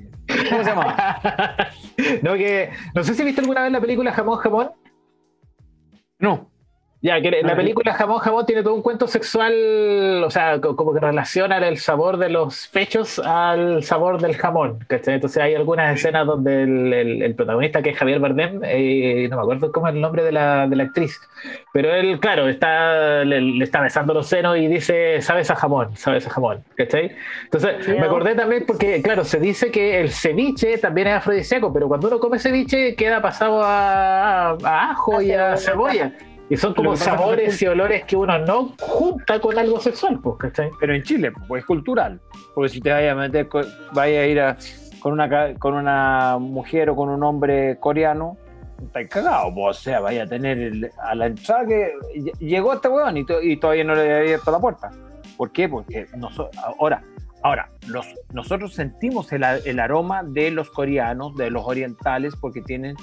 ¿Cómo 0.51 0.63
se 0.63 0.71
llama? 0.71 0.97
no, 2.23 2.35
que, 2.35 2.71
no 2.95 3.03
sé 3.03 3.15
si 3.15 3.25
viste 3.25 3.41
alguna 3.41 3.63
vez 3.63 3.73
la 3.73 3.81
película 3.81 4.13
Jamón 4.13 4.39
Jamón. 4.39 4.71
No. 6.19 6.51
Ya, 7.07 7.21
que 7.21 7.31
la 7.31 7.55
película 7.55 7.95
Jamón 7.95 8.19
Jamón 8.19 8.47
tiene 8.47 8.65
todo 8.65 8.75
un 8.75 8.83
cuento 8.83 9.07
sexual, 9.07 10.25
o 10.25 10.29
sea, 10.29 10.61
como 10.61 10.93
que 10.93 10.99
relaciona 10.99 11.59
el 11.59 11.79
sabor 11.79 12.17
de 12.17 12.31
los 12.31 12.67
pechos 12.67 13.21
al 13.21 13.85
sabor 13.85 14.21
del 14.21 14.37
jamón. 14.37 14.85
Entonces 14.89 15.41
hay 15.41 15.55
algunas 15.55 15.95
escenas 15.95 16.27
donde 16.27 16.65
el, 16.65 17.35
protagonista, 17.37 17.81
que 17.81 17.91
es 17.91 17.97
Javier 17.97 18.19
Bardem, 18.19 18.61
eh, 18.65 19.29
no 19.31 19.37
me 19.37 19.43
acuerdo 19.43 19.71
cómo 19.71 19.87
es 19.87 19.95
el 19.95 20.01
nombre 20.01 20.25
de 20.25 20.33
la, 20.33 20.67
de 20.67 20.75
la 20.75 20.83
actriz, 20.83 21.21
pero 21.73 21.95
él, 21.95 22.19
claro, 22.19 22.49
está, 22.49 23.23
le, 23.23 23.63
está 23.63 23.81
besando 23.83 24.13
los 24.13 24.27
senos 24.27 24.59
y 24.59 24.67
dice, 24.67 25.23
sabes 25.23 25.49
a 25.53 25.55
jamón, 25.55 25.97
sabes 25.97 26.27
a 26.27 26.31
jamón. 26.31 26.65
¿cachai? 26.75 27.13
Entonces 27.45 27.87
me 27.87 28.01
acordé 28.01 28.35
también 28.35 28.65
porque, 28.67 29.01
claro, 29.01 29.25
se 29.25 29.39
dice 29.39 29.71
que 29.71 30.01
el 30.01 30.11
ceviche 30.11 30.77
también 30.79 31.07
es 31.07 31.15
afrodisíaco, 31.15 31.73
pero 31.73 31.87
cuando 31.87 32.09
uno 32.09 32.19
come 32.19 32.41
ceviche 32.41 32.97
queda 32.97 33.23
pasado 33.23 33.63
a, 33.63 34.59
a 34.61 34.91
ajo 34.91 35.23
y 35.23 35.31
a 35.31 35.57
cebolla. 35.57 36.13
Y 36.49 36.57
son 36.57 36.75
como 36.75 36.97
sabores 36.97 37.61
y 37.61 37.67
olores 37.67 38.05
que 38.05 38.15
uno 38.15 38.39
no 38.39 38.75
junta 38.79 39.41
con 39.41 39.59
algo 39.59 39.81
sexual, 39.81 40.21
pues, 40.21 40.37
¿cachai? 40.39 40.71
Pero 40.79 40.95
en 40.95 41.03
Chile, 41.03 41.33
pues 41.49 41.61
es 41.61 41.67
cultural. 41.67 42.21
Porque 42.55 42.69
si 42.69 42.81
te 42.81 42.93
vayas 42.93 43.13
a 43.13 43.17
meter, 43.17 43.49
vaya 43.93 44.21
a 44.21 44.27
ir 44.27 44.43
con, 45.01 45.13
una, 45.13 45.55
con 45.55 45.75
una 45.75 46.39
mujer 46.39 46.91
o 46.91 46.97
con 46.97 47.09
un 47.09 47.23
hombre 47.25 47.79
coreano, 47.81 48.37
estás 48.81 49.09
cagado, 49.09 49.53
pues, 49.53 49.79
o 49.79 49.81
sea, 49.81 50.01
vaya 50.01 50.23
a 50.23 50.27
tener 50.27 50.93
a 50.99 51.15
la 51.17 51.27
entrada 51.27 51.67
que 51.67 51.93
llegó 52.39 52.75
este 52.75 52.89
weón 52.89 53.17
y, 53.17 53.57
todavía 53.57 53.85
no 53.85 53.97
le 53.97 54.03
había 54.03 54.19
abierto 54.19 54.51
la 54.53 54.61
puerta. 54.61 54.91
¿Por 55.37 55.51
qué? 55.51 55.69
Porque 55.69 56.07
ahora, 56.79 57.03
ahora 57.43 57.71
los, 57.89 58.07
nosotros 58.33 58.73
sentimos 58.73 59.33
el, 59.33 59.43
el 59.43 59.81
aroma 59.81 60.23
de 60.23 60.53
los 60.53 60.71
coreanos, 60.71 61.35
de 61.35 61.51
los 61.51 61.65
orientales, 61.67 62.35
porque 62.37 62.63
tienen 62.63 62.95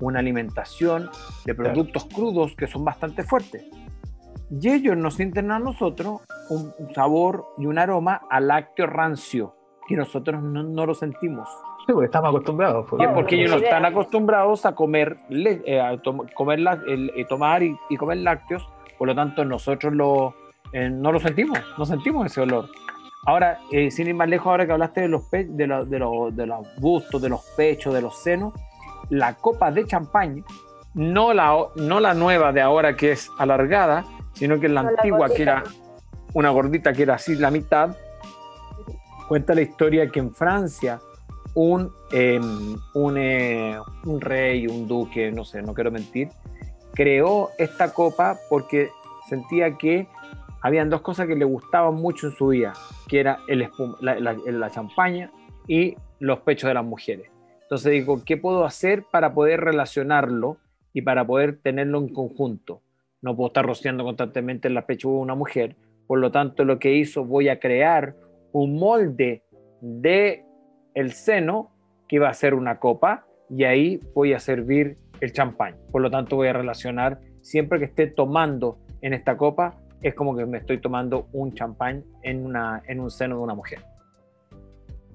una 0.00 0.18
alimentación 0.18 1.10
de 1.44 1.54
productos 1.54 2.04
crudos 2.06 2.54
que 2.56 2.66
son 2.66 2.84
bastante 2.84 3.22
fuertes. 3.22 3.64
Y 4.50 4.68
ellos 4.68 4.96
nos 4.96 5.14
sienten 5.14 5.50
a 5.52 5.58
nosotros 5.60 6.22
un, 6.48 6.72
sabor 6.94 7.46
y 7.56 7.66
un 7.66 7.78
aroma 7.78 8.22
a 8.28 8.40
lácteo 8.40 8.86
rancio, 8.86 9.54
que 9.86 9.96
nosotros 9.96 10.42
no, 10.42 10.86
lo 10.86 10.94
sentimos. 10.94 11.48
Sí, 11.86 11.92
porque 11.92 12.06
estamos 12.06 12.30
acostumbrados. 12.30 12.86
Pues. 12.90 13.00
Y 13.00 13.04
es 13.04 13.10
porque 13.12 13.36
ellos 13.36 13.50
no 13.52 13.56
están 13.58 13.84
acostumbrados 13.84 14.66
a 14.66 14.74
comer, 14.74 15.18
eh, 15.30 15.80
a 15.80 15.96
comer 16.34 16.58
el, 16.88 17.12
eh, 17.14 17.24
tomar 17.26 17.62
y, 17.62 17.76
comer 17.96 18.18
lácteos, 18.18 18.68
por 18.98 19.06
lo 19.06 19.14
tanto 19.14 19.44
nosotros 19.44 19.94
lo, 19.94 20.34
eh, 20.72 20.90
no 20.90 21.12
lo 21.12 21.20
sentimos, 21.20 21.58
no 21.78 21.84
sentimos 21.84 22.26
ese 22.26 22.40
olor. 22.40 22.66
Ahora, 23.26 23.58
sin 23.90 24.08
ir 24.08 24.14
más 24.14 24.28
lejos, 24.28 24.46
ahora 24.46 24.64
que 24.64 24.72
hablaste 24.72 25.02
de 25.02 25.08
los, 25.08 25.30
de, 25.30 25.44
de, 25.44 25.66
de 25.66 26.46
los 26.46 26.80
bustos, 26.80 27.20
de 27.20 27.28
los 27.28 27.42
pechos, 27.54 27.92
de 27.92 28.00
los 28.00 28.16
senos, 28.16 28.54
la 29.10 29.34
copa 29.34 29.70
de 29.70 29.86
champaña, 29.86 30.42
no 30.94 31.34
la, 31.34 31.66
no 31.76 32.00
la 32.00 32.14
nueva 32.14 32.52
de 32.52 32.60
ahora 32.60 32.96
que 32.96 33.12
es 33.12 33.30
alargada, 33.38 34.04
sino 34.32 34.58
que 34.58 34.68
la 34.68 34.80
antigua 34.80 35.28
que 35.28 35.42
era 35.42 35.64
una 36.32 36.50
gordita 36.50 36.92
que 36.92 37.02
era 37.02 37.14
así 37.14 37.34
la 37.34 37.50
mitad, 37.50 37.96
cuenta 39.28 39.54
la 39.54 39.62
historia 39.62 40.08
que 40.10 40.20
en 40.20 40.34
Francia 40.34 41.00
un, 41.54 41.92
em, 42.12 42.76
un, 42.94 43.16
eh, 43.18 43.76
un 44.04 44.20
rey, 44.20 44.66
un 44.66 44.86
duque, 44.86 45.30
no 45.32 45.44
sé, 45.44 45.62
no 45.62 45.74
quiero 45.74 45.90
mentir, 45.90 46.28
creó 46.94 47.50
esta 47.58 47.92
copa 47.92 48.38
porque 48.48 48.90
sentía 49.28 49.76
que 49.76 50.08
habían 50.62 50.90
dos 50.90 51.00
cosas 51.00 51.26
que 51.26 51.34
le 51.34 51.44
gustaban 51.44 51.94
mucho 51.94 52.28
en 52.28 52.36
su 52.36 52.48
vida, 52.48 52.72
que 53.08 53.20
era 53.20 53.40
el 53.48 53.68
la, 54.00 54.18
la 54.20 54.70
champaña 54.70 55.30
y 55.66 55.96
los 56.18 56.40
pechos 56.40 56.68
de 56.68 56.74
las 56.74 56.84
mujeres. 56.84 57.29
Entonces 57.70 57.92
digo, 57.92 58.24
¿qué 58.24 58.36
puedo 58.36 58.64
hacer 58.64 59.04
para 59.12 59.32
poder 59.32 59.60
relacionarlo 59.60 60.56
y 60.92 61.02
para 61.02 61.24
poder 61.24 61.60
tenerlo 61.62 61.98
en 61.98 62.12
conjunto? 62.12 62.82
No 63.22 63.36
puedo 63.36 63.46
estar 63.46 63.64
rociando 63.64 64.02
constantemente 64.02 64.66
en 64.66 64.74
la 64.74 64.86
pechuga 64.86 65.18
de 65.18 65.22
una 65.22 65.36
mujer. 65.36 65.76
Por 66.08 66.18
lo 66.18 66.32
tanto, 66.32 66.64
lo 66.64 66.80
que 66.80 66.96
hizo, 66.96 67.24
voy 67.24 67.48
a 67.48 67.60
crear 67.60 68.16
un 68.50 68.74
molde 68.74 69.44
de 69.80 70.44
el 70.94 71.12
seno 71.12 71.70
que 72.08 72.18
va 72.18 72.30
a 72.30 72.34
ser 72.34 72.54
una 72.54 72.80
copa 72.80 73.24
y 73.48 73.62
ahí 73.62 74.00
voy 74.16 74.32
a 74.32 74.40
servir 74.40 74.96
el 75.20 75.32
champán. 75.32 75.76
Por 75.92 76.02
lo 76.02 76.10
tanto, 76.10 76.34
voy 76.34 76.48
a 76.48 76.52
relacionar 76.52 77.20
siempre 77.40 77.78
que 77.78 77.84
esté 77.84 78.08
tomando 78.08 78.80
en 79.00 79.14
esta 79.14 79.36
copa, 79.36 79.76
es 80.02 80.16
como 80.16 80.36
que 80.36 80.44
me 80.44 80.58
estoy 80.58 80.78
tomando 80.78 81.28
un 81.32 81.54
champán 81.54 82.02
en, 82.24 82.44
una, 82.44 82.82
en 82.88 82.98
un 82.98 83.12
seno 83.12 83.36
de 83.36 83.42
una 83.42 83.54
mujer. 83.54 83.78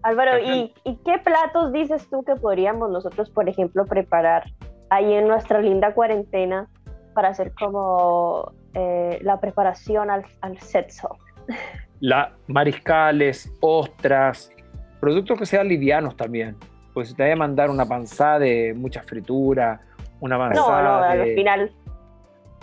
Álvaro, 0.05 0.37
¿y, 0.37 0.71
qué 1.03 1.17
platos 1.17 1.73
dices 1.73 2.07
tú 2.11 2.23
que 2.23 2.35
podríamos 2.35 2.91
nosotros, 2.91 3.31
por 3.31 3.49
ejemplo, 3.49 3.85
preparar 3.85 4.43
ahí 4.91 5.11
en 5.11 5.27
nuestra 5.27 5.59
linda 5.59 5.95
cuarentena 5.95 6.67
para 7.15 7.29
hacer 7.29 7.53
como 7.59 8.53
eh, 8.75 9.17
la 9.23 9.39
preparación 9.39 10.11
al, 10.11 10.23
al 10.41 10.59
sexo? 10.59 11.17
La, 12.01 12.33
mariscales, 12.45 13.51
ostras, 13.61 14.51
productos 14.99 15.39
que 15.39 15.47
sean 15.47 15.67
livianos 15.67 16.15
también. 16.15 16.55
Pues 16.93 17.09
si 17.09 17.15
te 17.15 17.23
voy 17.23 17.31
a 17.31 17.35
mandar 17.35 17.71
una 17.71 17.87
panzada 17.87 18.37
de 18.37 18.75
mucha 18.77 19.01
fritura, 19.01 19.81
una 20.19 20.37
panzada. 20.37 20.83
No, 20.83 20.99
no, 20.99 21.03
al 21.23 21.33
final. 21.33 21.71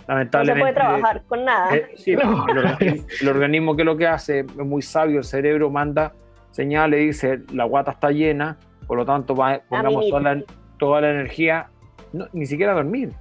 Lamentablemente. 0.07 0.61
No 0.61 0.67
se 0.67 0.73
puede 0.73 0.75
trabajar 0.75 1.23
con 1.27 1.45
nada. 1.45 1.75
Eh, 1.75 1.91
sí, 1.97 2.13
el, 3.21 3.29
organismo 3.29 3.75
que 3.75 3.83
lo 3.83 3.97
que 3.97 4.07
hace 4.07 4.41
es 4.41 4.57
muy 4.57 4.83
sabio, 4.83 5.19
el 5.19 5.25
cerebro 5.25 5.71
manda 5.71 6.13
señale, 6.53 6.99
dice, 6.99 7.41
la 7.53 7.65
guata 7.65 7.91
está 7.91 8.11
llena, 8.11 8.57
por 8.87 8.97
lo 8.97 9.05
tanto 9.05 9.35
pongamos 9.35 10.09
toda 10.09 10.21
la, 10.21 10.43
toda 10.79 11.01
la, 11.01 11.11
energía, 11.11 11.69
ni 12.33 12.47
siquiera 12.47 12.75
dormir, 12.75 13.13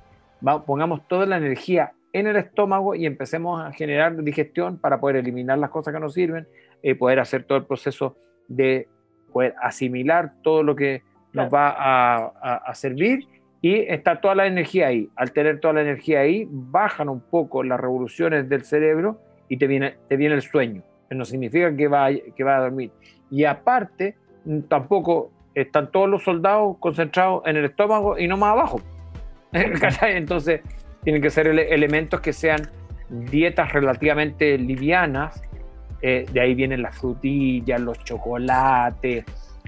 pongamos 0.65 1.07
toda 1.07 1.25
la 1.25 1.37
energía 1.37 1.93
en 2.13 2.27
el 2.27 2.35
estómago 2.35 2.93
y 2.93 3.05
empecemos 3.05 3.61
a 3.61 3.71
generar 3.71 4.21
digestión 4.21 4.77
para 4.77 4.99
poder 4.99 5.15
eliminar 5.15 5.57
las 5.57 5.69
cosas 5.69 5.93
que 5.93 5.99
nos 5.99 6.13
sirven, 6.13 6.47
y 6.83 6.91
eh, 6.91 6.95
poder 6.95 7.19
hacer 7.19 7.43
todo 7.43 7.57
el 7.57 7.65
proceso 7.65 8.17
de 8.47 8.87
poder 9.31 9.55
asimilar 9.61 10.33
todo 10.43 10.61
lo 10.63 10.75
que 10.75 11.03
nos 11.31 11.53
va 11.53 11.69
a, 11.69 12.57
a, 12.57 12.75
servir 12.75 13.25
y 13.61 13.75
está 13.75 14.19
toda 14.19 14.35
la 14.35 14.47
energía 14.47 14.87
ahí. 14.87 15.09
Al 15.15 15.31
tener 15.31 15.61
toda 15.61 15.75
la 15.75 15.81
energía 15.81 16.19
ahí, 16.19 16.45
bajan 16.49 17.07
un 17.07 17.21
poco 17.21 17.63
las 17.63 17.79
revoluciones 17.79 18.49
del 18.49 18.63
cerebro 18.63 19.21
y 19.47 19.55
te 19.55 19.67
viene, 19.67 19.95
te 20.09 20.17
viene 20.17 20.35
el 20.35 20.41
sueño. 20.41 20.83
No 21.11 21.23
significa 21.23 21.73
que 21.73 21.87
va, 21.87 22.09
que 22.11 22.43
va 22.43 22.57
a 22.57 22.61
dormir 22.61 22.91
y 23.31 23.45
aparte 23.45 24.15
tampoco 24.67 25.31
están 25.55 25.91
todos 25.91 26.09
los 26.09 26.23
soldados 26.23 26.77
concentrados 26.79 27.43
en 27.45 27.57
el 27.57 27.65
estómago 27.65 28.19
y 28.19 28.27
no 28.27 28.37
más 28.37 28.51
abajo. 28.51 28.81
Entonces 30.01 30.61
tienen 31.03 31.21
que 31.21 31.29
ser 31.29 31.47
elementos 31.47 32.19
que 32.19 32.33
sean 32.33 32.69
dietas 33.09 33.71
relativamente 33.73 34.57
livianas. 34.57 35.41
Eh, 36.01 36.25
de 36.31 36.41
ahí 36.41 36.55
vienen 36.55 36.81
las 36.81 36.97
frutillas, 36.97 37.79
los 37.79 38.03
chocolates, 38.03 39.23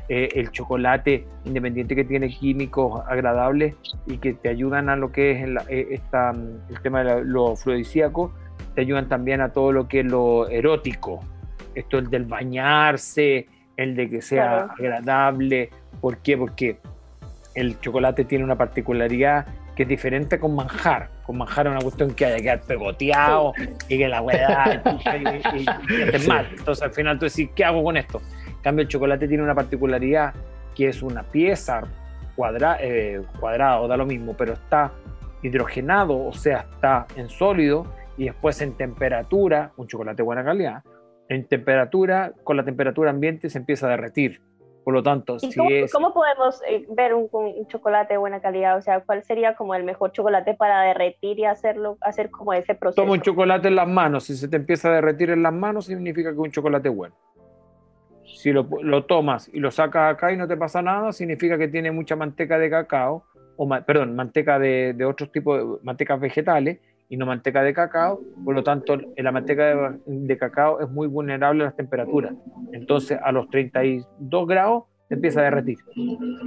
eh, 0.09 0.29
el 0.33 0.51
chocolate 0.51 1.25
independiente 1.45 1.95
que 1.95 2.03
tiene 2.03 2.27
químicos 2.29 3.01
agradables 3.07 3.75
y 4.07 4.17
que 4.17 4.33
te 4.33 4.49
ayudan 4.49 4.89
a 4.89 4.95
lo 4.95 5.11
que 5.11 5.31
es 5.31 5.43
el, 5.43 5.57
eh, 5.69 6.01
el 6.69 6.81
tema 6.81 7.03
de 7.03 7.23
lo 7.23 7.53
afrodisíaco, 7.53 8.33
te 8.75 8.81
ayudan 8.81 9.07
también 9.07 9.41
a 9.41 9.53
todo 9.53 9.71
lo 9.71 9.87
que 9.87 9.99
es 9.99 10.05
lo 10.05 10.49
erótico, 10.49 11.19
esto 11.75 11.99
el 11.99 12.09
del 12.09 12.25
bañarse, 12.25 13.47
el 13.77 13.95
de 13.95 14.09
que 14.09 14.21
sea 14.21 14.65
agradable. 14.77 15.69
¿Por 16.01 16.17
qué? 16.17 16.37
Porque 16.37 16.77
el 17.55 17.79
chocolate 17.79 18.25
tiene 18.25 18.43
una 18.43 18.57
particularidad 18.57 19.45
que 19.75 19.83
es 19.83 19.89
diferente 19.89 20.39
con 20.39 20.55
manjar. 20.55 21.09
Con 21.25 21.37
manjar 21.37 21.67
es 21.67 21.71
una 21.71 21.81
cuestión 21.81 22.13
que 22.13 22.25
haya 22.25 22.37
que 22.37 22.43
quedar 22.43 22.61
pegoteado 22.61 23.53
y 23.87 23.97
que 23.97 24.07
la 24.07 24.21
hueá 24.21 24.81
y, 25.53 25.61
y, 25.61 26.27
mal. 26.27 26.47
Entonces 26.51 26.83
al 26.83 26.91
final 26.91 27.17
tú 27.17 27.25
decís, 27.25 27.49
¿qué 27.55 27.65
hago 27.65 27.83
con 27.83 27.97
esto? 27.97 28.21
En 28.47 28.61
cambio, 28.61 28.83
el 28.83 28.87
chocolate 28.87 29.27
tiene 29.27 29.43
una 29.43 29.55
particularidad 29.55 30.33
que 30.75 30.89
es 30.89 31.01
una 31.01 31.23
pieza 31.23 31.81
cuadra, 32.35 32.77
eh, 32.79 33.21
cuadrada 33.39 33.79
o 33.81 33.87
da 33.87 33.97
lo 33.97 34.05
mismo, 34.05 34.35
pero 34.35 34.53
está 34.53 34.91
hidrogenado, 35.41 36.25
o 36.25 36.33
sea, 36.33 36.65
está 36.71 37.05
en 37.15 37.29
sólido 37.29 37.85
y 38.17 38.25
después 38.25 38.61
en 38.61 38.73
temperatura, 38.73 39.71
un 39.77 39.87
chocolate 39.87 40.17
de 40.17 40.23
buena 40.23 40.43
calidad, 40.43 40.83
en 41.33 41.45
temperatura, 41.45 42.33
con 42.43 42.57
la 42.57 42.63
temperatura 42.63 43.09
ambiente 43.09 43.49
se 43.49 43.57
empieza 43.57 43.87
a 43.87 43.91
derretir. 43.91 44.41
Por 44.83 44.93
lo 44.93 45.01
tanto, 45.01 45.39
si 45.39 45.53
cómo, 45.55 45.69
es... 45.69 45.93
¿cómo 45.93 46.13
podemos 46.13 46.61
eh, 46.67 46.85
ver 46.89 47.13
un, 47.13 47.29
un, 47.31 47.65
chocolate 47.67 48.15
de 48.15 48.17
buena 48.17 48.41
calidad? 48.41 48.77
O 48.77 48.81
sea, 48.81 48.99
¿cuál 48.99 49.23
sería 49.23 49.55
como 49.55 49.75
el 49.75 49.83
mejor 49.85 50.11
chocolate 50.11 50.55
para 50.55 50.81
derretir 50.81 51.39
y 51.39 51.45
hacerlo, 51.45 51.97
hacer 52.01 52.29
como 52.29 52.51
ese 52.51 52.75
proceso? 52.75 53.01
Toma 53.01 53.13
un 53.13 53.21
chocolate 53.21 53.69
en 53.69 53.75
las 53.75 53.87
manos. 53.87 54.25
Si 54.25 54.35
se 54.35 54.49
te 54.49 54.57
empieza 54.57 54.89
a 54.89 54.95
derretir 54.95 55.29
en 55.29 55.41
las 55.41 55.53
manos, 55.53 55.85
significa 55.85 56.29
que 56.29 56.35
es 56.35 56.39
un 56.39 56.51
chocolate 56.51 56.89
bueno. 56.89 57.15
Si 58.25 58.51
lo, 58.51 58.67
lo, 58.81 59.05
tomas 59.05 59.49
y 59.53 59.59
lo 59.59 59.71
sacas 59.71 60.15
acá 60.15 60.33
y 60.33 60.37
no 60.37 60.49
te 60.49 60.57
pasa 60.57 60.81
nada, 60.81 61.13
significa 61.13 61.57
que 61.57 61.69
tiene 61.69 61.91
mucha 61.91 62.17
manteca 62.17 62.57
de 62.57 62.69
cacao, 62.69 63.23
o 63.55 63.69
perdón, 63.85 64.15
manteca 64.15 64.59
de, 64.59 64.93
de 64.93 65.05
otros 65.05 65.31
tipos 65.31 65.59
de 65.59 65.85
mantecas 65.85 66.19
vegetales 66.19 66.79
y 67.09 67.17
no 67.17 67.25
manteca 67.25 67.61
de 67.61 67.73
cacao, 67.73 68.21
por 68.43 68.55
lo 68.55 68.63
tanto 68.63 68.97
la 69.17 69.31
manteca 69.31 69.65
de, 69.65 69.99
de, 70.05 70.37
cacao 70.37 70.81
es 70.81 70.89
muy 70.89 71.07
vulnerable 71.07 71.63
a 71.63 71.65
las 71.67 71.75
temperaturas. 71.75 72.33
Entonces 72.71 73.19
a 73.23 73.31
los 73.31 73.49
32 73.49 74.47
grados 74.47 74.85
te 75.09 75.15
empieza 75.15 75.41
a 75.41 75.43
derretir. 75.43 75.77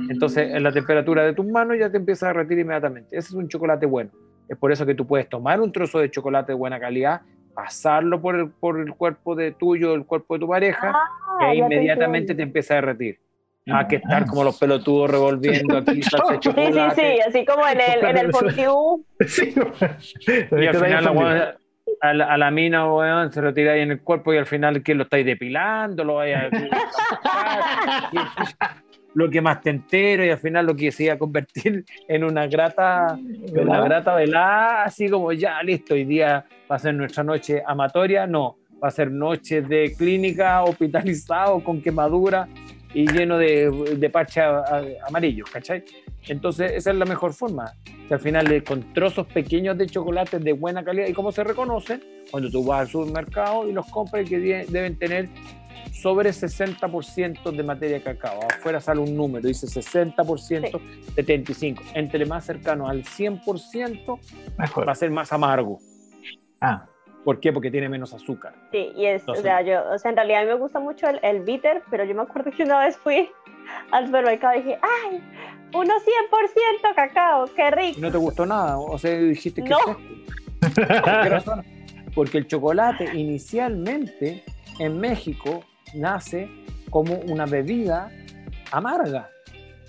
Entonces 0.08 0.54
en 0.54 0.62
la 0.62 0.72
temperatura 0.72 1.24
de 1.24 1.34
tus 1.34 1.46
manos 1.46 1.78
ya 1.78 1.90
te 1.90 1.98
empieza 1.98 2.26
a 2.26 2.28
derretir 2.32 2.58
inmediatamente. 2.58 3.16
Ese 3.16 3.28
es 3.28 3.34
un 3.34 3.48
chocolate 3.48 3.86
bueno. 3.86 4.10
Es 4.48 4.56
por 4.56 4.72
eso 4.72 4.86
que 4.86 4.94
tú 4.94 5.06
puedes 5.06 5.28
tomar 5.28 5.60
un 5.60 5.72
trozo 5.72 5.98
de 5.98 6.10
chocolate 6.10 6.52
de 6.52 6.58
buena 6.58 6.78
calidad, 6.78 7.22
pasarlo 7.54 8.20
por 8.20 8.36
el, 8.36 8.50
por 8.50 8.80
el 8.80 8.94
cuerpo 8.94 9.34
de 9.34 9.52
tuyo, 9.52 9.94
el 9.94 10.04
cuerpo 10.04 10.34
de 10.34 10.40
tu 10.40 10.48
pareja, 10.48 10.92
Ah, 11.38 11.52
e 11.52 11.52
te 11.52 11.56
inmediatamente 11.56 12.34
te 12.34 12.42
empieza 12.42 12.74
a 12.74 12.76
derretir. 12.76 13.18
Más 13.66 13.86
que 13.86 13.96
estar 13.96 14.26
como 14.26 14.44
los 14.44 14.58
pelotudos 14.58 15.10
revolviendo 15.10 15.78
aquí 15.78 16.00
salsa 16.02 16.38
Sí, 16.40 16.50
sí, 16.54 16.80
sí, 16.94 17.20
así 17.26 17.44
como 17.44 17.66
en 17.66 17.80
el, 17.80 18.04
en 18.04 18.16
el. 18.18 18.32
Sí, 19.28 19.52
Y 20.52 20.66
al 20.66 20.76
final 20.76 21.04
la 21.04 21.56
a, 22.00 22.14
la, 22.14 22.32
a 22.32 22.36
la 22.38 22.50
mina, 22.50 22.90
weón, 22.92 23.32
se 23.32 23.40
lo 23.42 23.52
tiráis 23.54 23.82
en 23.82 23.90
el 23.92 24.00
cuerpo 24.02 24.32
y 24.34 24.38
al 24.38 24.46
final, 24.46 24.82
¿qué 24.82 24.94
lo 24.94 25.04
estáis 25.04 25.24
depilando? 25.26 26.02
Lo, 26.04 26.14
vais 26.16 26.36
a- 26.36 26.50
lo 29.14 29.30
que 29.30 29.40
más 29.40 29.60
te 29.62 29.70
entero 29.70 30.24
y 30.24 30.30
al 30.30 30.38
final 30.38 30.66
lo 30.66 30.76
que 30.76 30.92
se 30.92 31.04
iba 31.04 31.14
a 31.14 31.18
convertir 31.18 31.84
en 32.06 32.22
una 32.24 32.46
grata, 32.46 33.18
en 33.18 33.68
una 33.68 33.80
grata 33.80 34.14
velada, 34.14 34.84
así 34.84 35.08
como 35.08 35.32
ya, 35.32 35.62
listo, 35.62 35.94
hoy 35.94 36.04
día 36.04 36.44
va 36.70 36.76
a 36.76 36.78
ser 36.78 36.94
nuestra 36.94 37.24
noche 37.24 37.62
amatoria, 37.66 38.26
no, 38.26 38.58
va 38.82 38.88
a 38.88 38.90
ser 38.90 39.10
noche 39.10 39.62
de 39.62 39.94
clínica, 39.96 40.62
hospitalizado, 40.64 41.64
con 41.64 41.80
quemadura 41.80 42.46
y 42.94 43.06
lleno 43.10 43.38
de, 43.38 43.96
de 43.96 44.10
parches 44.10 44.44
amarillos, 45.06 45.50
¿cachai? 45.50 45.84
Entonces, 46.28 46.72
esa 46.72 46.90
es 46.90 46.96
la 46.96 47.04
mejor 47.04 47.32
forma. 47.32 47.72
Que 48.08 48.14
al 48.14 48.20
final, 48.20 48.50
eh, 48.50 48.62
con 48.62 48.92
trozos 48.92 49.26
pequeños 49.26 49.76
de 49.76 49.86
chocolate 49.86 50.38
de 50.38 50.52
buena 50.52 50.84
calidad, 50.84 51.08
y 51.08 51.12
cómo 51.12 51.32
se 51.32 51.44
reconocen, 51.44 52.02
cuando 52.30 52.50
tú 52.50 52.64
vas 52.64 52.80
al 52.80 52.88
supermercado 52.88 53.68
y 53.68 53.72
los 53.72 53.86
compras, 53.86 54.26
y 54.26 54.28
que 54.28 54.38
deben 54.68 54.98
tener 54.98 55.28
sobre 55.92 56.30
60% 56.30 57.50
de 57.50 57.62
materia 57.62 57.96
de 57.96 58.02
cacao. 58.02 58.40
Afuera 58.50 58.80
sale 58.80 59.00
un 59.00 59.16
número, 59.16 59.46
dice 59.46 59.66
60%, 59.66 60.80
75%. 61.14 61.80
Entre 61.94 62.26
más 62.26 62.44
cercano 62.44 62.88
al 62.88 63.02
100%, 63.04 64.18
Mejor. 64.58 64.88
va 64.88 64.92
a 64.92 64.94
ser 64.94 65.10
más 65.10 65.32
amargo. 65.32 65.80
Ah, 66.60 66.86
¿Por 67.26 67.40
qué? 67.40 67.52
Porque 67.52 67.72
tiene 67.72 67.88
menos 67.88 68.14
azúcar. 68.14 68.54
Sí, 68.70 68.92
y 68.94 69.04
es, 69.06 69.22
Entonces- 69.22 69.40
o 69.40 69.42
sea, 69.42 69.60
yo, 69.62 69.82
o 69.92 69.98
sea, 69.98 70.10
en 70.12 70.16
realidad 70.16 70.42
a 70.42 70.44
mí 70.44 70.48
me 70.50 70.54
gusta 70.58 70.78
mucho 70.78 71.08
el, 71.08 71.18
el 71.24 71.40
bitter, 71.40 71.82
pero 71.90 72.04
yo 72.04 72.14
me 72.14 72.22
acuerdo 72.22 72.52
que 72.52 72.62
una 72.62 72.78
vez 72.84 72.96
fui 72.98 73.28
al 73.90 74.06
supermercado 74.06 74.54
y 74.54 74.62
dije, 74.62 74.78
¡ay! 74.80 75.20
Uno 75.74 75.92
100% 75.92 76.94
cacao, 76.94 77.46
qué 77.56 77.68
rico. 77.72 77.98
no 78.00 78.12
te 78.12 78.16
gustó 78.18 78.46
nada, 78.46 78.78
o 78.78 78.96
sea, 78.96 79.18
dijiste 79.18 79.62
que 79.64 79.70
No. 79.70 79.78
¿Por 80.60 80.72
qué 81.22 81.28
razón? 81.28 81.64
Porque 82.14 82.38
el 82.38 82.46
chocolate 82.46 83.10
inicialmente 83.14 84.44
en 84.78 84.98
México 84.98 85.64
nace 85.94 86.48
como 86.90 87.14
una 87.26 87.44
bebida 87.46 88.08
amarga, 88.70 89.28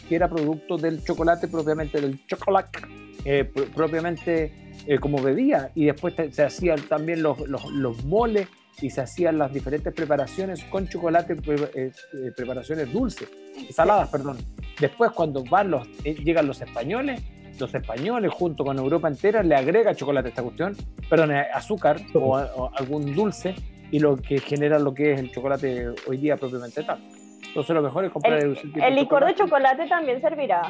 que 0.09 0.15
era 0.15 0.27
producto 0.27 0.75
del 0.77 1.03
chocolate 1.03 1.47
propiamente, 1.47 2.01
del 2.01 2.25
chocolate, 2.25 2.79
eh, 3.25 3.49
pr- 3.53 3.71
propiamente 3.73 4.51
eh, 4.87 4.97
como 4.99 5.21
bebida. 5.21 5.69
Y 5.75 5.85
después 5.85 6.15
te- 6.15 6.31
se 6.31 6.43
hacían 6.43 6.79
también 6.81 7.21
los, 7.21 7.39
los, 7.47 7.65
los 7.71 8.03
moles 8.05 8.47
y 8.81 8.89
se 8.89 9.01
hacían 9.01 9.37
las 9.37 9.51
diferentes 9.53 9.93
preparaciones 9.93 10.63
con 10.65 10.87
chocolate, 10.87 11.35
pre- 11.35 11.55
eh, 11.75 11.91
eh, 12.13 12.31
preparaciones 12.35 12.91
dulces, 12.93 13.27
saladas, 13.71 14.09
perdón. 14.09 14.37
Después 14.79 15.11
cuando 15.11 15.43
van 15.43 15.71
los, 15.71 15.87
eh, 16.03 16.13
llegan 16.15 16.47
los 16.47 16.61
españoles, 16.61 17.21
los 17.59 17.73
españoles 17.73 18.31
junto 18.31 18.63
con 18.63 18.77
Europa 18.77 19.07
entera 19.07 19.41
le 19.41 19.55
agrega 19.55 19.95
chocolate 19.95 20.27
a 20.27 20.29
esta 20.29 20.43
cuestión, 20.43 20.75
perdón, 21.09 21.31
eh, 21.31 21.47
azúcar 21.53 21.97
o, 22.13 22.37
o 22.37 22.71
algún 22.75 23.15
dulce 23.15 23.55
y 23.89 23.99
lo 23.99 24.15
que 24.17 24.37
genera 24.39 24.77
lo 24.77 24.93
que 24.93 25.13
es 25.13 25.19
el 25.19 25.31
chocolate 25.31 25.87
hoy 26.07 26.17
día 26.17 26.37
propiamente 26.37 26.83
tal. 26.83 26.99
Entonces 27.47 27.73
lo 27.75 27.81
mejor 27.81 28.05
es 28.05 28.11
comprar 28.11 28.37
El, 28.43 28.51
ese 28.53 28.61
tipo 28.67 28.85
el 28.85 28.93
licor 28.95 29.25
de 29.25 29.33
chocolate. 29.33 29.77
chocolate 29.77 29.89
también 29.89 30.21
servirá. 30.21 30.61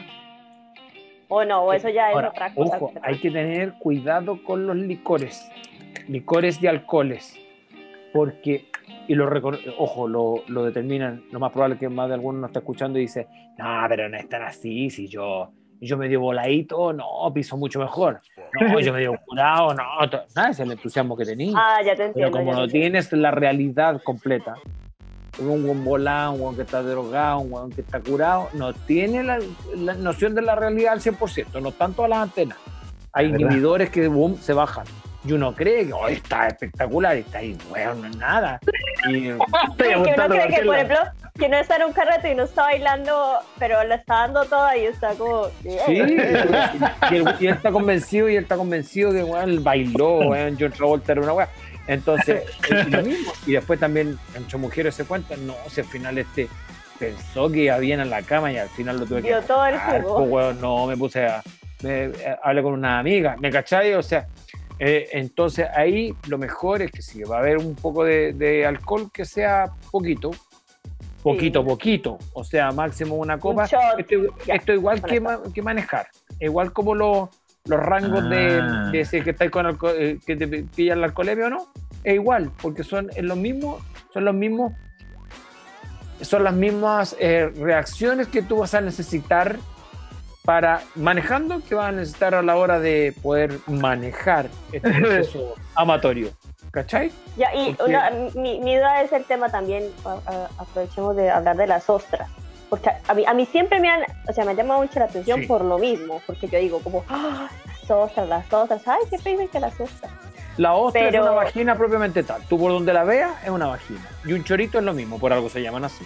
O 1.30 1.44
no, 1.44 1.64
o 1.64 1.74
eso 1.74 1.90
ya 1.90 2.10
es 2.10 2.16
Ahora, 2.16 2.30
otra 2.30 2.54
cosa. 2.54 2.78
Ojo, 2.78 2.94
hay 3.02 3.18
que 3.18 3.30
tener 3.32 3.74
cuidado 3.80 4.44
con 4.44 4.66
los 4.66 4.76
licores, 4.78 5.50
licores 6.08 6.62
y 6.62 6.68
alcoholes, 6.68 7.38
porque, 8.14 8.70
y 9.08 9.16
lo 9.16 9.30
ojo, 9.78 10.08
lo, 10.08 10.44
lo 10.48 10.64
determinan, 10.64 11.26
lo 11.32 11.40
más 11.40 11.52
probable 11.52 11.76
es 11.76 11.80
que 11.80 11.90
más 11.90 12.08
de 12.08 12.14
alguno 12.16 12.40
nos 12.40 12.50
está 12.50 12.60
escuchando 12.60 12.98
y 12.98 13.02
dice, 13.02 13.28
no, 13.58 13.66
pero 13.90 14.08
no 14.08 14.18
es 14.18 14.30
tan 14.30 14.44
así, 14.44 14.90
si 14.90 15.08
yo, 15.08 15.52
yo 15.82 15.98
medio 15.98 16.22
voladito, 16.22 16.94
no, 16.94 17.06
piso 17.34 17.58
mucho 17.58 17.80
mejor, 17.80 18.22
no, 18.60 18.80
yo 18.80 18.94
medio 18.94 19.20
curado, 19.26 19.74
no, 19.74 19.84
nada, 20.34 20.50
es 20.50 20.60
el 20.62 20.72
entusiasmo 20.72 21.18
que 21.18 21.26
tenías. 21.26 21.56
Ah, 21.58 21.82
ya 21.84 21.92
te 21.92 21.98
Pero 21.98 22.08
entiendo. 22.08 22.32
como 22.32 22.52
ya 22.52 22.56
te 22.56 22.62
no 22.62 22.68
tienes 22.70 23.12
la 23.12 23.32
realidad 23.32 24.02
completa, 24.02 24.56
un 25.40 25.66
buen 25.66 25.84
volado, 25.84 26.32
un 26.32 26.40
buen 26.40 26.56
que 26.56 26.62
está 26.64 26.82
drogado, 26.82 27.40
un 27.40 27.50
buen 27.50 27.70
que 27.72 27.82
está 27.82 28.00
curado, 28.00 28.50
no 28.54 28.74
tiene 28.74 29.24
la, 29.24 29.40
la 29.76 29.94
noción 29.94 30.36
de 30.36 30.42
la 30.42 30.56
realidad 30.56 30.94
al 30.94 31.02
100%, 31.02 31.62
no 31.62 31.72
tanto 31.72 32.04
a 32.04 32.08
las 32.08 32.20
antenas. 32.20 32.58
Hay 33.14 33.32
¿Verdad? 33.32 33.48
inhibidores 33.48 33.90
que 33.90 34.08
boom, 34.08 34.38
se 34.40 34.54
bajan. 34.54 34.86
Y 35.26 35.34
uno 35.34 35.54
cree 35.54 35.88
que 35.88 35.94
"Oh, 35.94 36.08
está 36.08 36.48
espectacular 36.48 37.18
está 37.18 37.40
ahí, 37.40 37.58
bueno, 37.70 37.96
no 37.96 38.08
es 38.08 38.16
nada. 38.16 38.60
Y, 39.10 39.22
que 39.78 39.96
uno 39.96 40.28
cree 40.30 40.48
que, 40.48 40.62
por 40.64 40.76
ejemplo, 40.76 40.98
que 41.38 41.46
uno 41.46 41.58
está 41.58 41.76
en 41.76 41.84
un 41.84 41.94
carrete 41.94 42.30
y 42.30 42.34
uno 42.34 42.44
está 42.44 42.64
bailando, 42.64 43.40
pero 43.60 43.84
le 43.84 43.96
está 43.96 44.14
dando 44.22 44.46
toda 44.46 44.78
y 44.78 44.86
está 44.86 45.16
como. 45.16 45.48
Sí, 45.62 45.70
y 45.70 45.92
él, 47.16 47.36
y 47.40 47.48
él 47.48 47.54
está 47.54 47.72
convencido 47.72 48.30
y 48.30 48.38
él 48.38 48.44
está 48.44 48.56
convencido 48.56 49.12
que 49.12 49.24
weón, 49.24 49.50
él 49.50 49.60
bailó, 49.60 50.20
weón, 50.20 50.56
John 50.60 50.72
Travolta 50.72 51.12
era 51.12 51.22
una 51.22 51.34
weá. 51.34 51.50
Entonces, 51.88 52.44
es 52.70 52.90
lo 52.90 53.02
mismo. 53.04 53.32
Y 53.46 53.54
después 53.54 53.80
también, 53.80 54.18
entre 54.36 54.58
mujeres 54.58 54.96
se 54.96 55.06
cuentan, 55.06 55.46
no, 55.48 55.56
si 55.70 55.82
al 55.82 55.88
final 55.88 56.18
este 56.18 56.48
pensó 57.00 57.50
que 57.52 57.64
iba 57.66 57.78
bien 57.78 58.00
en 58.00 58.10
la 58.10 58.22
cama 58.24 58.52
y 58.52 58.58
al 58.58 58.70
final 58.70 59.00
lo 59.00 59.06
tuve 59.06 59.22
que. 59.22 59.34
Todo 59.48 59.66
el 59.66 59.76
po, 60.04 60.22
weón, 60.24 60.60
no, 60.62 60.88
me 60.88 60.98
puse 60.98 61.26
a. 61.26 61.42
Me, 61.84 62.06
eh, 62.06 62.36
hablé 62.44 62.64
con 62.64 62.74
una 62.74 63.00
amiga, 63.00 63.36
¿me 63.40 63.52
cachai? 63.52 63.94
O 63.94 64.02
sea, 64.02 64.28
eh, 64.80 65.10
entonces 65.12 65.68
ahí 65.76 66.14
lo 66.28 66.38
mejor 66.40 66.82
es 66.82 66.92
que 66.92 67.02
si 67.04 67.24
va 67.24 67.38
a 67.38 67.40
haber 67.40 67.58
un 67.58 67.76
poco 67.76 68.04
de, 68.04 68.34
de 68.34 68.66
alcohol, 68.66 69.12
que 69.14 69.26
sea 69.26 69.72
poquito. 69.92 70.32
Poquito, 71.22 71.64
poquito. 71.64 72.18
O 72.34 72.44
sea, 72.44 72.72
máximo 72.72 73.16
una 73.16 73.38
copa. 73.38 73.66
shot, 73.66 74.00
Esto, 74.00 74.16
ya, 74.46 74.56
esto 74.56 74.74
igual 74.74 75.02
ma- 75.22 75.40
que 75.54 75.62
manejar. 75.62 76.08
Igual 76.40 76.72
como 76.72 76.96
los, 76.96 77.30
los 77.68 77.80
rangos 77.80 78.30
de, 78.30 78.60
Ah. 78.62 78.90
de 78.92 79.02
ese 79.02 79.22
que 79.24 79.32
estáis 79.32 79.52
con 79.52 79.66
alco- 79.66 79.92
eh, 79.96 80.20
que 80.26 80.36
te 80.36 80.48
pillan 80.48 81.02
la 81.02 81.08
alcoholemia 81.08 81.48
o 81.48 81.50
no. 81.50 81.68
Es 82.04 82.14
igual, 82.16 82.52
porque 82.62 82.84
son 82.84 83.10
es 83.16 83.24
lo 83.24 83.36
mismo, 83.36 83.80
son 84.14 84.26
los 84.26 84.34
mismos, 84.34 84.74
son 86.22 86.44
las 86.44 86.54
mismas 86.54 87.16
eh, 87.20 87.52
reacciones 87.58 88.28
que 88.28 88.42
tú 88.42 88.58
vas 88.58 88.74
a 88.74 88.82
necesitar 88.82 89.58
para 90.44 90.82
manejando 90.96 91.62
que 91.68 91.76
vas 91.76 91.90
a 91.90 91.92
necesitar 91.92 92.34
a 92.34 92.42
la 92.42 92.56
hora 92.56 92.80
de 92.80 93.14
poder 93.22 93.60
manejar 93.68 94.48
este 94.72 94.90
proceso 95.02 95.56
amatorio. 95.76 96.30
¿Cachai? 96.72 97.12
Ya, 97.38 97.54
y 97.56 97.76
una- 97.86 98.12
mi, 98.36 98.60
mi 98.60 98.76
duda 98.76 99.02
es 99.02 99.12
el 99.12 99.24
tema 99.26 99.50
también, 99.50 99.84
a- 100.06 100.20
a- 100.32 100.50
aprovechemos 100.62 101.16
de 101.16 101.30
hablar 101.30 101.56
de 101.58 101.68
las 101.68 101.90
ostras. 101.90 102.30
Porque 102.70 102.90
a 103.08 103.14
mí, 103.14 103.26
a 103.26 103.34
mí 103.34 103.46
siempre 103.46 103.80
me 103.80 103.90
han, 103.90 104.02
o 104.28 104.34
sea, 104.34 104.44
me 104.46 104.52
ha 104.52 104.54
llamado 104.54 104.82
mucho 104.82 105.00
la 105.00 105.06
atención 105.06 105.40
Sí. 105.42 105.46
por 105.48 105.64
lo 105.64 105.78
mismo, 105.78 106.22
porque 106.28 106.48
yo 106.48 106.60
digo 106.60 106.80
como, 106.82 107.04
"Ah, 107.08 107.48
las 107.82 107.90
ostras, 107.92 108.28
las 108.28 108.52
ostras, 108.54 108.82
ay, 108.88 109.00
qué 109.10 109.18
dicen 109.18 109.48
que 109.48 109.60
las 109.60 109.80
ostras. 109.80 110.12
La 110.58 110.74
ostra 110.74 111.02
Pero- 111.04 111.24
es 111.24 111.30
una 111.30 111.36
vagina 111.36 111.76
propiamente 111.78 112.24
tal. 112.24 112.42
Tú 112.50 112.58
por 112.60 112.72
donde 112.72 112.92
la 112.92 113.04
veas 113.04 113.32
es 113.44 113.50
una 113.50 113.68
vagina. 113.68 114.02
Y 114.26 114.34
un 114.34 114.44
chorito 114.44 114.80
es 114.80 114.84
lo 114.84 114.94
mismo, 114.94 115.20
por 115.20 115.32
algo 115.32 115.50
se 115.50 115.62
llaman 115.62 115.86
así. 115.86 116.06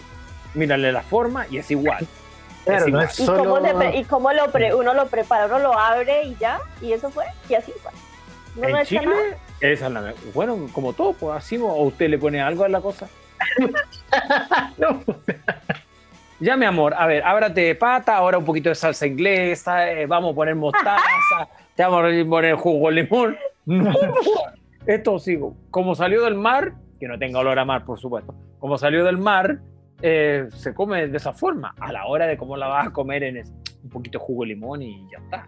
Mírale 0.53 0.91
la 0.91 1.01
forma 1.01 1.47
y 1.49 1.57
es 1.57 1.71
igual. 1.71 2.05
Claro, 2.63 2.87
no 2.89 3.01
es 3.01 3.19
¿Y, 3.19 3.25
cómo 3.25 3.57
¿Y 3.91 4.03
cómo 4.03 4.31
lo 4.33 4.43
uno 4.77 4.93
lo 4.93 5.07
prepara? 5.07 5.47
Uno 5.47 5.57
lo 5.57 5.73
abre 5.79 6.25
y 6.25 6.35
ya, 6.35 6.59
y 6.79 6.93
eso 6.93 7.09
fue, 7.09 7.25
y 7.49 7.55
así 7.55 7.73
fue. 7.81 7.91
No 8.55 8.77
en 8.77 8.85
Chile, 8.85 9.35
esa 9.61 9.87
es 9.87 9.91
la 9.91 10.13
Bueno, 10.35 10.67
como 10.71 10.93
todo, 10.93 11.13
pues 11.13 11.35
así, 11.35 11.57
o 11.57 11.65
usted 11.73 12.07
le 12.07 12.19
pone 12.19 12.39
algo 12.39 12.63
a 12.63 12.69
la 12.69 12.79
cosa. 12.79 13.07
no. 14.77 15.01
Ya, 16.41 16.57
mi 16.57 16.65
amor, 16.65 16.95
a 16.97 17.05
ver, 17.05 17.23
ábrate 17.23 17.61
de 17.61 17.75
pata, 17.75 18.17
ahora 18.17 18.39
un 18.39 18.45
poquito 18.45 18.69
de 18.69 18.73
salsa 18.73 19.05
inglesa, 19.05 19.91
eh, 19.91 20.07
vamos 20.07 20.31
a 20.31 20.35
poner 20.35 20.55
mostaza, 20.55 21.47
te 21.75 21.83
vamos 21.83 22.03
a 22.03 22.29
poner 22.29 22.55
jugo 22.55 22.89
de 22.89 23.03
limón. 23.03 23.37
Esto 24.87 25.19
sigo. 25.19 25.55
Como 25.69 25.93
salió 25.93 26.23
del 26.23 26.33
mar, 26.33 26.73
que 26.99 27.07
no 27.07 27.19
tenga 27.19 27.37
olor 27.37 27.59
a 27.59 27.63
mar, 27.63 27.85
por 27.85 27.99
supuesto, 27.99 28.33
como 28.57 28.79
salió 28.79 29.05
del 29.05 29.19
mar, 29.19 29.59
eh, 30.01 30.47
se 30.49 30.73
come 30.73 31.07
de 31.07 31.17
esa 31.17 31.31
forma. 31.31 31.75
A 31.79 31.91
la 31.91 32.07
hora 32.07 32.25
de 32.25 32.37
cómo 32.37 32.57
la 32.57 32.65
vas 32.65 32.87
a 32.87 32.89
comer 32.89 33.21
en 33.21 33.43
un 33.83 33.89
poquito 33.91 34.17
de 34.17 34.25
jugo 34.25 34.41
de 34.41 34.47
limón 34.47 34.81
y 34.81 35.07
ya 35.11 35.19
está. 35.19 35.45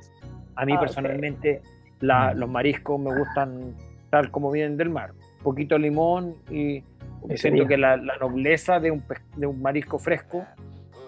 A 0.56 0.63
mí 0.63 0.73
ah, 0.77 0.79
personalmente 0.79 1.63
mm. 2.01 2.38
los 2.38 2.49
mariscos 2.49 2.99
me 2.99 3.17
gustan 3.17 3.75
tal 4.12 4.29
como 4.29 4.51
vienen 4.51 4.77
del 4.77 4.91
mar. 4.91 5.13
Un 5.39 5.43
poquito 5.43 5.73
de 5.73 5.82
limón 5.82 6.36
y 6.51 6.84
siento 7.34 7.65
que 7.65 7.77
la, 7.77 7.97
nobleza 7.97 8.79
de 8.79 8.91
un, 8.91 9.03
de 9.38 9.47
un 9.47 9.60
marisco 9.60 9.97
fresco 9.97 10.45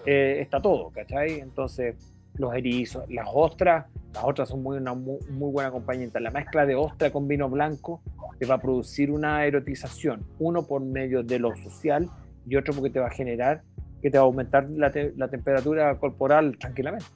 eh, 0.06 0.38
está 0.40 0.60
todo, 0.62 0.90
¿cachai? 0.90 1.40
Entonces, 1.40 1.96
los 2.38 2.54
erizos, 2.54 3.04
las 3.10 3.28
ostras, 3.32 3.86
las 4.14 4.24
ostras 4.24 4.48
son 4.48 4.62
muy, 4.62 4.76
una 4.78 4.94
muy, 4.94 5.18
buena 5.28 5.68
acompañante. 5.68 6.20
La 6.20 6.30
mezcla 6.30 6.64
de 6.64 6.74
ostra 6.74 7.10
con 7.10 7.26
vino 7.28 7.48
blanco 7.48 8.00
te 8.38 8.46
va 8.46 8.56
a 8.56 8.58
producir 8.58 9.10
una 9.10 9.44
erotización, 9.44 10.24
uno 10.38 10.62
por 10.66 10.82
medio 10.82 11.22
de 11.22 11.38
lo 11.38 11.54
social 11.56 12.08
y 12.46 12.56
otro 12.56 12.74
porque 12.74 12.90
te 12.90 13.00
va 13.00 13.06
a 13.06 13.10
generar, 13.10 13.62
que 14.00 14.10
te 14.10 14.18
va 14.18 14.24
a 14.24 14.26
aumentar 14.26 14.68
la, 14.70 14.92
la 15.16 15.28
temperatura 15.28 15.98
corporal 15.98 16.56
tranquilamente. 16.58 17.06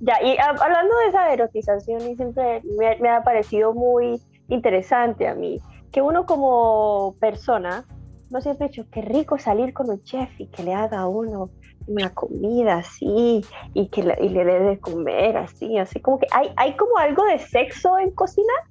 Ya, 0.00 0.14
y 0.22 0.36
hablando 0.38 0.96
de 0.98 1.08
esa 1.08 1.32
erotización, 1.32 2.00
y 2.10 2.16
siempre 2.16 2.62
me, 2.78 2.96
me 3.00 3.10
ha 3.10 3.22
parecido 3.22 3.74
muy 3.74 4.20
interesante 4.48 5.28
a 5.28 5.34
mí, 5.34 5.60
que 5.92 6.00
uno 6.00 6.24
como 6.26 7.16
persona, 7.20 7.84
no 8.30 8.40
siempre 8.40 8.66
ha 8.66 8.68
dicho, 8.68 8.86
qué 8.90 9.02
rico 9.02 9.38
salir 9.38 9.74
con 9.74 9.90
un 9.90 10.02
chef 10.02 10.28
y 10.38 10.46
que 10.46 10.62
le 10.62 10.72
haga 10.74 11.00
a 11.00 11.08
uno 11.08 11.50
una 11.90 12.10
comida 12.10 12.78
así 12.78 13.44
y 13.74 13.88
que 13.88 14.02
le, 14.02 14.16
y 14.20 14.28
le 14.28 14.44
dé 14.44 14.60
de 14.60 14.78
comer 14.78 15.36
así, 15.36 15.76
así 15.78 16.00
como 16.00 16.18
que 16.18 16.26
hay, 16.32 16.50
hay 16.56 16.76
como 16.76 16.96
algo 16.98 17.24
de 17.26 17.38
sexo 17.38 17.98
en 17.98 18.12
cocinar, 18.12 18.64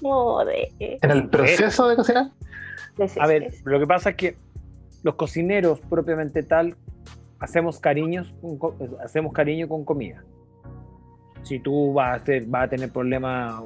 como 0.00 0.44
de... 0.44 0.68
¿En 0.78 1.10
el 1.10 1.28
proceso 1.28 1.88
de 1.88 1.96
cocinar? 1.96 2.30
a 3.20 3.26
ver, 3.26 3.52
lo 3.64 3.78
que 3.78 3.86
pasa 3.86 4.10
es 4.10 4.16
que 4.16 4.36
los 5.02 5.14
cocineros 5.14 5.80
propiamente 5.80 6.42
tal 6.42 6.76
hacemos 7.38 7.78
cariños, 7.78 8.34
hacemos 9.02 9.32
cariño 9.32 9.68
con 9.68 9.84
comida. 9.84 10.22
Si 11.42 11.60
tú 11.60 11.94
vas 11.94 12.20
a, 12.28 12.32
vas 12.46 12.64
a 12.64 12.68
tener 12.68 12.90
problema 12.90 13.62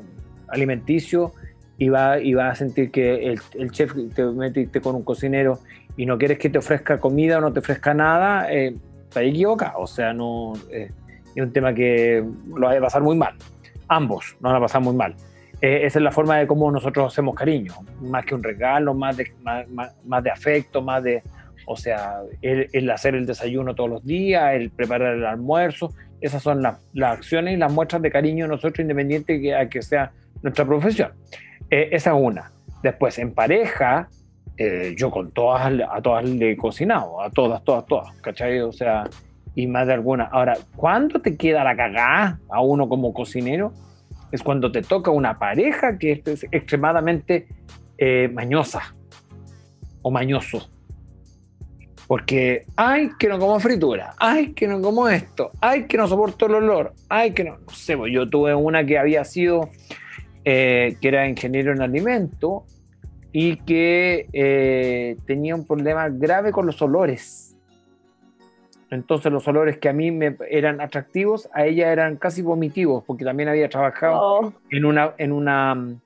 alimenticio 0.49 1.33
y 1.79 1.89
vas 1.89 2.23
y 2.23 2.35
va 2.35 2.51
a 2.51 2.55
sentir 2.55 2.91
que 2.91 3.33
el, 3.33 3.41
el 3.55 3.71
chef 3.73 3.95
te 4.15 4.25
metiste 4.25 4.81
con 4.81 4.95
un 4.95 5.03
cocinero 5.03 5.59
y 5.97 6.07
no 6.07 6.19
quieres 6.19 6.39
que 6.39 6.51
te 6.51 6.59
ofrezca 6.59 6.99
comida 7.01 7.39
o 7.39 7.41
no 7.41 7.53
te 7.53 7.61
ofrezca 7.61 7.95
nada, 7.95 8.53
eh, 8.53 8.77
te 9.13 9.27
equivocado. 9.27 9.81
O 9.81 9.87
sea, 9.87 10.13
no 10.13 10.55
eh, 10.71 10.91
es 11.35 11.43
un 11.43 11.53
tema 11.53 11.75
que 11.75 12.25
lo 12.55 12.67
va 12.67 12.77
a 12.77 12.81
pasar 12.81 13.03
muy 13.03 13.17
mal. 13.17 13.35
Ambos 13.89 14.37
lo 14.41 14.49
van 14.49 14.57
a 14.57 14.61
pasar 14.61 14.81
muy 14.81 14.95
mal. 14.95 15.15
Eh, 15.61 15.87
esa 15.87 16.01
es 16.01 16.03
la 16.03 16.11
forma 16.11 16.39
de 16.39 16.47
cómo 16.47 16.71
nosotros 16.73 17.13
hacemos 17.13 17.37
cariño, 17.37 17.73
más 18.01 18.25
que 18.25 18.35
un 18.35 18.43
regalo, 18.43 18.95
más 18.95 19.17
de, 19.17 19.33
más, 19.45 20.25
de 20.25 20.31
afecto, 20.31 20.83
más 20.83 21.05
de, 21.05 21.23
o 21.67 21.77
sea, 21.77 22.21
el, 22.41 22.91
hacer 22.91 23.15
el 23.15 23.27
desayuno 23.27 23.73
todos 23.73 23.89
los 23.89 24.05
días, 24.05 24.55
el 24.55 24.71
preparar 24.71 25.15
el 25.15 25.25
almuerzo, 25.25 25.93
esas 26.21 26.43
son 26.43 26.63
las, 26.63 26.79
acciones 27.01 27.55
y 27.55 27.57
las 27.59 27.73
muestras 27.73 28.03
de 28.03 28.11
cariño 28.11 28.49
nosotros, 28.49 28.81
independiente 28.81 29.41
que, 29.41 29.69
que 29.71 29.83
sea 29.83 30.11
nuestra 30.43 30.65
profesión. 30.65 31.13
Eh, 31.71 31.91
esa 31.93 32.11
es 32.11 32.17
una. 32.21 32.51
Después, 32.83 33.17
en 33.21 33.33
pareja, 33.33 34.09
eh, 34.57 34.95
yo 34.97 35.11
con 35.11 35.31
todas, 35.33 35.73
a 35.91 36.03
todas 36.03 36.25
le 36.29 36.53
he 36.53 36.57
cocinado, 36.57 37.23
a 37.23 37.31
todas, 37.31 37.65
todas, 37.65 37.87
todas, 37.87 38.15
¿cachai? 38.21 38.61
O 38.61 38.73
sea, 38.73 39.05
y 39.55 39.67
más 39.67 39.87
de 39.87 39.95
alguna. 39.95 40.25
Ahora, 40.25 40.57
¿cuándo 40.77 41.21
te 41.21 41.37
queda 41.37 41.65
la 41.65 41.77
cagada 41.77 42.39
a 42.49 42.61
uno 42.61 42.89
como 42.89 43.13
cocinero? 43.13 43.73
Es 44.31 44.43
cuando 44.43 44.73
te 44.73 44.83
toca 44.83 45.11
una 45.11 45.39
pareja 45.39 45.99
que 45.99 46.23
es 46.25 46.47
extremadamente 46.51 47.49
eh, 47.99 48.31
mañosa 48.33 48.95
o 50.03 50.11
mañoso. 50.11 50.69
Porque, 52.07 52.67
ay, 52.77 53.11
que 53.19 53.29
no 53.29 53.39
como 53.39 53.59
fritura, 53.61 54.15
ay, 54.19 54.53
que 54.53 54.67
no 54.67 54.83
como 54.83 55.09
esto, 55.09 55.51
ay, 55.61 55.87
que 55.87 55.97
no 55.97 56.07
soporto 56.07 56.47
el 56.47 56.55
olor, 56.55 56.93
ay, 57.09 57.33
que 57.33 57.45
no, 57.45 57.59
no 57.59 57.73
sé, 57.73 57.97
pues 57.97 58.13
yo 58.13 58.29
tuve 58.29 58.55
una 58.55 58.85
que 58.85 58.99
había 58.99 59.25
sido, 59.25 59.71
eh, 60.45 60.97
que 61.01 61.09
era 61.09 61.27
ingeniero 61.27 61.73
en 61.73 61.81
alimento, 61.81 62.65
y 63.33 63.57
que 63.57 64.29
eh, 64.33 65.17
tenía 65.27 65.55
un 65.55 65.67
problema 65.67 66.09
grave 66.11 66.53
con 66.53 66.67
los 66.67 66.81
olores. 66.83 67.57
Entonces 68.91 69.33
los 69.33 69.49
olores 69.49 69.79
que 69.79 69.89
a 69.89 69.95
mí 69.95 70.11
me 70.11 70.37
eran 70.51 70.83
atractivos, 70.83 71.49
a 71.55 71.65
ella 71.65 71.91
eran 71.91 72.17
casi 72.17 72.43
vomitivos, 72.43 73.03
porque 73.05 73.25
también 73.25 73.49
había 73.49 73.71
trabajado 73.71 74.21
oh. 74.21 74.53
en, 74.71 74.85
una, 74.85 75.15
en, 75.17 75.33
una, 75.33 75.97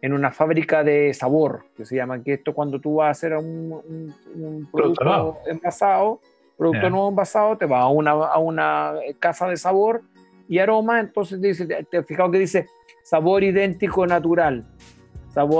en 0.00 0.12
una 0.12 0.30
fábrica 0.30 0.84
de 0.84 1.12
sabor, 1.12 1.64
que 1.76 1.84
se 1.84 1.96
llama, 1.96 2.22
que 2.22 2.34
esto 2.34 2.54
cuando 2.54 2.80
tú 2.80 2.96
vas 2.96 3.08
a 3.08 3.10
hacer 3.10 3.36
un, 3.36 4.14
un, 4.36 4.68
producto 4.70 5.38
envasado, 5.46 6.20
producto 6.56 6.88
nuevo 6.88 7.08
envasado, 7.08 7.58
te 7.58 7.66
vas 7.66 7.82
a 7.82 7.88
una, 7.88 8.12
a 8.12 8.38
una 8.38 8.94
casa 9.18 9.48
de 9.48 9.56
sabor 9.56 10.02
y 10.48 10.60
aroma, 10.60 11.00
entonces 11.00 11.40
dice, 11.40 11.66
te 11.66 11.96
has 11.96 12.06
fijado 12.06 12.30
que 12.30 12.38
dice 12.38 12.66
sabor 13.02 13.42
idéntico 13.42 14.06
natural 14.06 14.64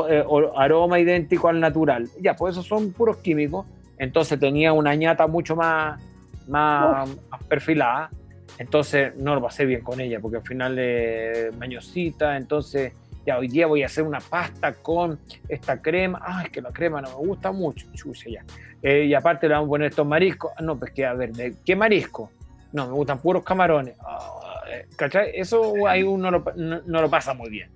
eh, 0.08 0.24
aroma 0.56 0.98
idéntico 0.98 1.48
al 1.48 1.60
natural. 1.60 2.08
Ya, 2.20 2.34
pues 2.34 2.52
esos 2.52 2.66
son 2.66 2.92
puros 2.92 3.18
químicos. 3.18 3.66
Entonces 3.98 4.38
tenía 4.38 4.72
una 4.72 4.94
ñata 4.94 5.26
mucho 5.26 5.56
más, 5.56 6.02
más, 6.48 7.08
perfilada. 7.48 8.10
Entonces 8.58 9.14
no 9.16 9.34
lo 9.34 9.42
pasé 9.42 9.66
bien 9.66 9.82
con 9.82 10.00
ella, 10.00 10.18
porque 10.20 10.38
al 10.38 10.42
final 10.42 10.78
es 10.78 11.54
mañosita. 11.56 12.36
Entonces, 12.36 12.92
ya 13.26 13.38
hoy 13.38 13.48
día 13.48 13.66
voy 13.66 13.82
a 13.82 13.86
hacer 13.86 14.04
una 14.04 14.20
pasta 14.20 14.72
con 14.74 15.18
esta 15.48 15.82
crema. 15.82 16.20
Ay, 16.22 16.46
es 16.46 16.52
que 16.52 16.62
la 16.62 16.70
crema 16.70 17.02
no 17.02 17.08
me 17.08 17.26
gusta 17.26 17.52
mucho. 17.52 17.86
Chucha, 17.92 18.30
ya. 18.30 18.44
Eh, 18.82 19.04
y 19.04 19.14
aparte 19.14 19.48
le 19.48 19.54
vamos 19.54 19.68
a 19.68 19.70
poner 19.70 19.90
estos 19.90 20.06
mariscos. 20.06 20.52
Ah, 20.56 20.62
no, 20.62 20.78
pues 20.78 20.92
que 20.92 21.04
a 21.04 21.12
ver, 21.12 21.32
¿qué 21.64 21.76
marisco? 21.76 22.30
No, 22.72 22.86
me 22.86 22.92
gustan 22.92 23.18
puros 23.18 23.42
camarones. 23.42 23.96
Ah, 24.00 24.62
eh, 24.70 24.86
¿Cachai? 24.96 25.32
Eso 25.34 25.86
ahí 25.86 26.02
uno 26.02 26.30
no 26.30 27.02
lo 27.02 27.10
pasa 27.10 27.34
muy 27.34 27.50
bien 27.50 27.75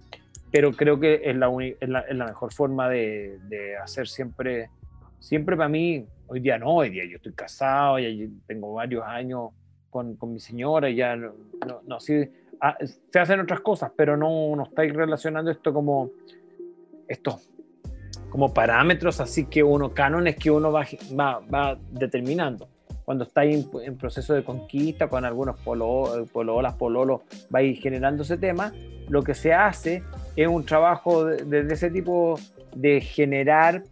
pero 0.51 0.73
creo 0.73 0.99
que 0.99 1.23
es 1.25 1.37
la, 1.37 1.51
es 1.81 1.89
la, 1.89 2.01
es 2.01 2.17
la 2.17 2.27
mejor 2.27 2.53
forma 2.53 2.89
de, 2.89 3.39
de, 3.49 3.77
hacer 3.77 4.09
siempre, 4.09 4.71
siempre 5.19 5.57
para 5.57 5.69
mí, 5.69 6.05
hoy 6.27 6.41
día 6.41 6.59
no, 6.59 6.77
hoy 6.77 6.91
día 6.91 7.05
yo 7.05 7.17
estoy 7.17 7.33
casado, 7.33 7.99
ya 7.99 8.09
tengo 8.47 8.75
varios 8.75 9.05
años 9.05 9.51
con, 9.91 10.17
con 10.17 10.33
mi 10.33 10.41
señora, 10.41 10.91
ya 10.91 11.17
no, 11.17 11.33
no, 11.87 12.01
sí, 12.01 12.29
ah, 12.61 12.77
se 13.13 13.19
hacen 13.19 13.41
otras 13.41 13.61
cosas, 13.61 13.93
pero 13.97 14.17
no, 14.17 14.55
no 14.57 14.65
estáis 14.65 14.93
relacionando 14.93 15.51
esto 15.51 15.73
como, 15.73 16.11
esto, 17.09 17.39
como 18.31 18.53
parámetros, 18.55 19.21
así 19.21 19.47
que 19.47 19.63
uno, 19.63 19.93
cánones 19.93 20.37
que 20.37 20.51
uno 20.51 20.73
va, 20.73 20.87
va, 21.19 21.41
va 21.41 21.79
determinando. 21.91 22.69
Cuando 23.05 23.25
estáis 23.25 23.67
en, 23.83 23.99
proceso 23.99 24.35
de 24.35 24.45
conquista, 24.45 25.09
con 25.09 25.25
algunos 25.25 25.59
pololas, 25.61 26.75
pololos, 26.77 27.23
vais 27.51 27.81
generando 27.81 28.23
ese 28.23 28.37
tema, 28.37 28.73
lo 29.09 29.25
que 29.25 29.35
se 29.35 29.53
hace 29.53 30.05
es 30.43 30.49
un 30.49 30.65
trabajo 30.65 31.25
de, 31.25 31.73
ese 31.73 31.91
tipo 31.91 32.39
de 32.75 33.01
generar 33.01 33.83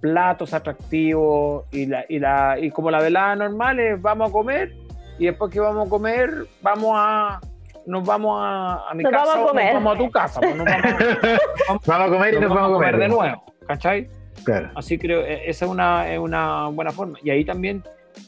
platos 0.00 0.54
atractivos 0.54 1.64
y, 1.72 1.86
la, 1.86 2.04
y, 2.08 2.18
la, 2.18 2.56
y 2.60 2.70
como 2.70 2.90
la 2.90 3.00
velada 3.00 3.34
normal 3.34 3.80
es 3.80 4.00
vamos 4.00 4.30
a 4.30 4.32
comer 4.32 4.74
y 5.18 5.26
después 5.26 5.52
que 5.52 5.58
vamos 5.58 5.86
a 5.86 5.90
comer 5.90 6.46
vamos 6.62 6.92
a 6.94 7.40
nos 7.86 8.04
vamos 8.04 8.38
a, 8.40 8.94
mi 8.94 9.02
casa 9.02 9.24
vamos 9.24 9.44
a 9.44 9.48
comer. 9.48 9.74
vamos 9.74 9.94
a 9.94 9.98
tu 9.98 10.10
casa 10.10 10.40
pues, 10.40 10.56
vamos, 11.86 12.06
a 12.06 12.08
comer 12.08 12.34
y 12.34 12.40
nos, 12.40 12.50
vamos, 12.50 12.70
a 12.70 12.72
comer, 12.74 12.96
de 12.98 13.08
nuevo 13.08 13.44
¿cachai? 13.66 14.08
Claro. 14.44 14.70
así 14.76 14.98
creo 14.98 15.22
e, 15.22 15.50
esa 15.50 15.64
es 15.64 15.70
una, 15.70 16.12
es 16.12 16.18
una 16.18 16.68
buena 16.68 16.92
forma 16.92 17.18
y 17.24 17.30
ahí 17.30 17.44
también 17.44 17.82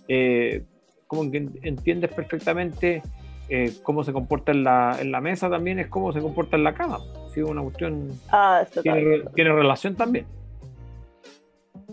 eh, 0.08 0.64
como 1.06 1.30
que 1.30 1.48
entiendes 1.62 2.10
perfectamente 2.10 3.02
eh, 3.48 3.72
cómo 3.82 4.04
se 4.04 4.12
comporta 4.12 4.52
en 4.52 4.62
la, 4.62 4.96
en 5.00 5.10
la, 5.10 5.20
mesa 5.20 5.50
también 5.50 5.80
es 5.80 5.88
cómo 5.88 6.12
se 6.12 6.20
comporta 6.20 6.56
en 6.56 6.62
la 6.62 6.72
cama. 6.72 7.00
Sí, 7.32 7.42
una 7.42 7.62
cuestión 7.62 8.10
ah, 8.30 8.64
tiene, 8.82 9.22
tiene, 9.34 9.52
relación 9.52 9.94
también. 9.94 10.26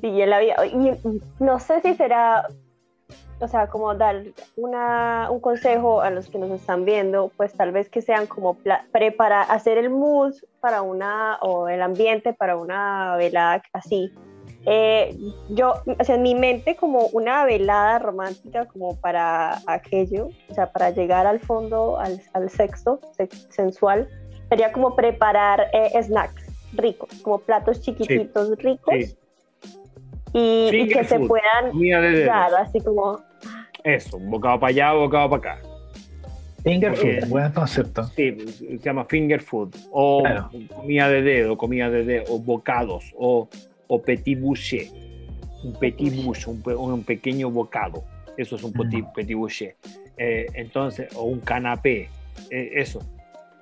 Sí, 0.02 0.21
en 0.21 0.30
la 0.30 0.39
vida. 0.39 0.65
Y 0.65 0.93
no 1.39 1.60
sé 1.60 1.82
si 1.82 1.93
será, 1.93 2.47
o 3.39 3.47
sea, 3.47 3.67
como 3.67 3.93
dar 3.93 4.23
una, 4.56 5.30
un 5.30 5.39
consejo 5.39 6.02
a 6.02 6.10
los 6.10 6.28
que 6.28 6.39
nos 6.39 6.50
están 6.50 6.86
viendo, 6.86 7.32
pues 7.38 7.54
tal 7.54 7.71
vez 7.71 7.89
que 7.89 8.02
sean 8.02 8.26
como 8.26 8.58
preparar, 8.91 9.45
hacer 9.50 9.78
el 9.78 9.91
mood 9.91 10.34
para 10.60 10.82
una, 10.82 11.38
o 11.41 11.67
el 11.67 11.82
ambiente 11.82 12.34
para 12.34 12.58
una 12.58 13.15
velada 13.15 13.62
así, 13.73 14.12
eh, 14.69 15.17
yo, 15.50 15.76
o 15.97 16.04
sea, 16.04 16.15
en 16.15 16.23
mi 16.23 16.36
mente 16.36 16.76
como 16.76 17.08
una 17.13 17.45
velada 17.45 18.00
romántica 18.00 18.65
como 18.65 19.00
para 19.00 19.62
aquello, 19.65 20.28
o 20.50 20.54
sea, 20.54 20.73
para 20.73 20.89
llegar 20.89 21.26
al 21.26 21.39
fondo, 21.39 21.97
al, 22.00 22.21
al 22.34 22.50
sexo 22.50 23.00
sensual, 23.50 24.10
sería 24.49 24.71
como 24.71 24.95
preparar 24.95 25.67
eh, 25.73 26.01
snacks 26.01 26.43
ricos, 26.73 27.10
como 27.21 27.39
platos 27.39 27.81
chiquititos 27.81 28.57
ricos. 28.57 29.15
Y, 30.33 30.88
que 30.89 31.03
se 31.05 31.19
puedan 31.19 31.71
dar, 32.25 32.53
así 32.55 32.79
como... 32.81 33.21
Eso, 33.83 34.19
bocado 34.19 34.60
para 34.60 34.69
allá, 34.69 34.93
bocado 34.93 35.29
para 35.29 35.53
acá. 35.53 35.67
Finger 36.63 36.95
food, 36.95 37.29
buen 37.29 37.51
concepto. 37.53 38.03
Sí, 38.15 38.38
se 38.49 38.77
llama 38.79 39.05
finger 39.05 39.41
food. 39.41 39.73
O 39.91 40.23
comida 40.75 41.10
de 41.10 41.21
dedo, 41.21 41.57
comida 41.57 41.89
de 41.89 42.03
dedo, 42.03 42.23
o 42.29 42.39
bocados, 42.39 43.13
o, 43.15 43.47
o 43.88 44.01
petit 44.01 44.38
boucher. 44.38 44.88
Un 45.63 45.73
petit 45.79 46.13
boucher, 46.23 46.53
un, 46.75 47.03
pequeño 47.03 47.49
bocado. 47.49 48.03
Eso 48.36 48.57
es 48.57 48.63
un 48.63 48.73
petit, 48.73 49.05
mm. 49.05 49.13
petit 49.13 49.36
boucher. 49.36 49.75
Eh, 50.17 50.47
entonces, 50.55 51.07
o 51.15 51.23
un 51.23 51.39
canapé. 51.39 52.10
Eh, 52.49 52.71
eso. 52.73 52.99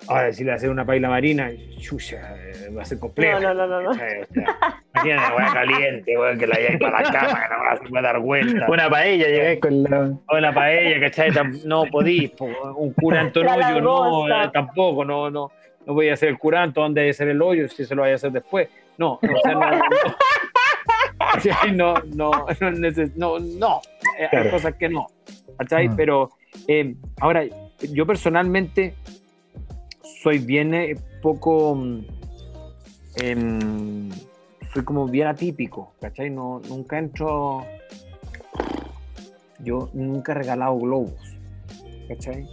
Ahora, 0.08 0.32
si 0.34 0.44
le 0.44 0.52
hacer 0.52 0.70
una 0.70 0.86
paila 0.86 1.10
marina, 1.10 1.52
chucha, 1.80 2.36
eh, 2.38 2.70
va 2.76 2.84
a 2.84 2.86
ser 2.86 3.00
complejo. 3.00 3.40
No, 3.40 3.54
no, 3.54 3.68
no, 3.68 3.82
no. 3.82 3.92
Imagínate, 3.94 5.34
hueá 5.34 5.54
caliente, 5.54 6.14
que 6.40 6.48
la 6.48 6.56
lleve 6.56 6.78
para 6.78 7.02
la 7.02 7.12
cama, 7.12 7.42
que 7.42 7.50
no 7.50 7.84
se 7.84 7.90
puede 7.90 8.04
dar 8.04 8.20
vuelta. 8.20 8.66
Una 8.70 8.90
paella, 8.90 9.28
llegué 9.28 9.60
con 9.60 9.84
la. 9.84 10.14
Una 10.32 10.54
paella, 10.54 11.00
¿cachai? 11.00 11.32
No 11.66 11.86
podís. 11.86 12.32
Un 12.40 12.94
curanto 12.94 13.42
en 13.42 13.48
hoyo, 13.48 13.82
no, 13.82 14.28
eh, 14.28 14.50
tampoco, 14.54 15.06
no, 15.06 15.30
no. 15.30 15.52
No 15.86 15.94
voy 15.94 16.10
a 16.10 16.14
hacer 16.14 16.30
el 16.30 16.38
curanto, 16.38 16.82
¿dónde 16.82 17.02
hay 17.02 17.08
que 17.08 17.12
hacer 17.12 17.30
el 17.30 17.42
hoyo? 17.42 17.68
Si 17.68 17.86
se 17.86 17.94
lo 17.94 18.02
voy 18.02 18.12
a 18.12 18.16
hacer 18.16 18.32
después. 18.32 18.70
No, 18.98 19.20
o 19.22 19.28
sea, 21.40 21.58
no. 21.72 21.96
no, 22.14 22.32
no, 22.62 22.72
no, 22.72 22.90
no, 23.16 23.40
no, 23.40 23.82
eh, 24.18 24.28
hay 24.32 24.50
cosas 24.50 24.74
que 24.76 24.90
no, 24.90 25.08
¿cachai? 25.58 25.90
Mm. 25.90 25.96
Pero 25.96 26.30
ahora, 27.20 27.44
yo 27.92 28.06
personalmente 28.06 28.96
soy 30.22 30.40
bien 30.40 30.74
eh, 30.74 30.96
poco. 31.22 31.76
Mm, 31.76 32.06
em, 33.18 34.10
soy 34.74 34.84
como 34.84 35.08
bien 35.08 35.28
atípico, 35.28 35.94
¿cachai? 36.02 36.30
No, 36.30 36.62
nunca 36.68 36.98
entro. 36.98 37.66
Yo 39.60 39.90
nunca 39.94 40.34
he 40.34 40.36
regalado 40.36 40.78
globos, 40.78 41.38
¿cachai? 42.08 42.46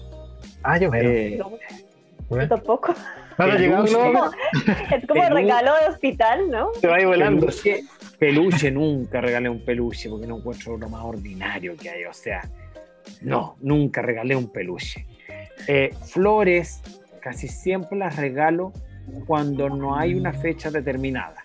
Ah, 0.62 0.78
yo. 0.78 0.90
Eh, 0.94 1.38
yo 2.30 2.48
tampoco. 2.48 2.92
es 2.92 3.92
como, 3.92 4.30
es 4.90 5.06
como 5.06 5.28
regalo 5.28 5.72
de 5.80 5.88
hospital, 5.88 6.50
¿no? 6.50 6.70
Se 6.80 6.86
va 6.86 6.96
ahí 6.96 7.04
volando. 7.04 7.46
Peluche, 7.46 7.84
peluche, 8.18 8.70
nunca 8.70 9.20
regalé 9.20 9.48
un 9.48 9.64
peluche 9.64 10.08
porque 10.08 10.26
no 10.26 10.38
encuentro 10.38 10.76
lo 10.76 10.88
más 10.88 11.04
ordinario 11.04 11.76
que 11.76 11.90
hay. 11.90 12.04
O 12.04 12.14
sea, 12.14 12.48
no, 13.20 13.56
nunca 13.60 14.00
regalé 14.00 14.36
un 14.36 14.50
peluche. 14.50 15.06
Eh, 15.66 15.94
flores, 16.06 16.80
casi 17.22 17.48
siempre 17.48 17.96
las 17.96 18.16
regalo 18.16 18.72
cuando 19.26 19.70
no 19.70 19.96
hay 19.96 20.14
una 20.14 20.32
fecha 20.32 20.70
determinada. 20.70 21.44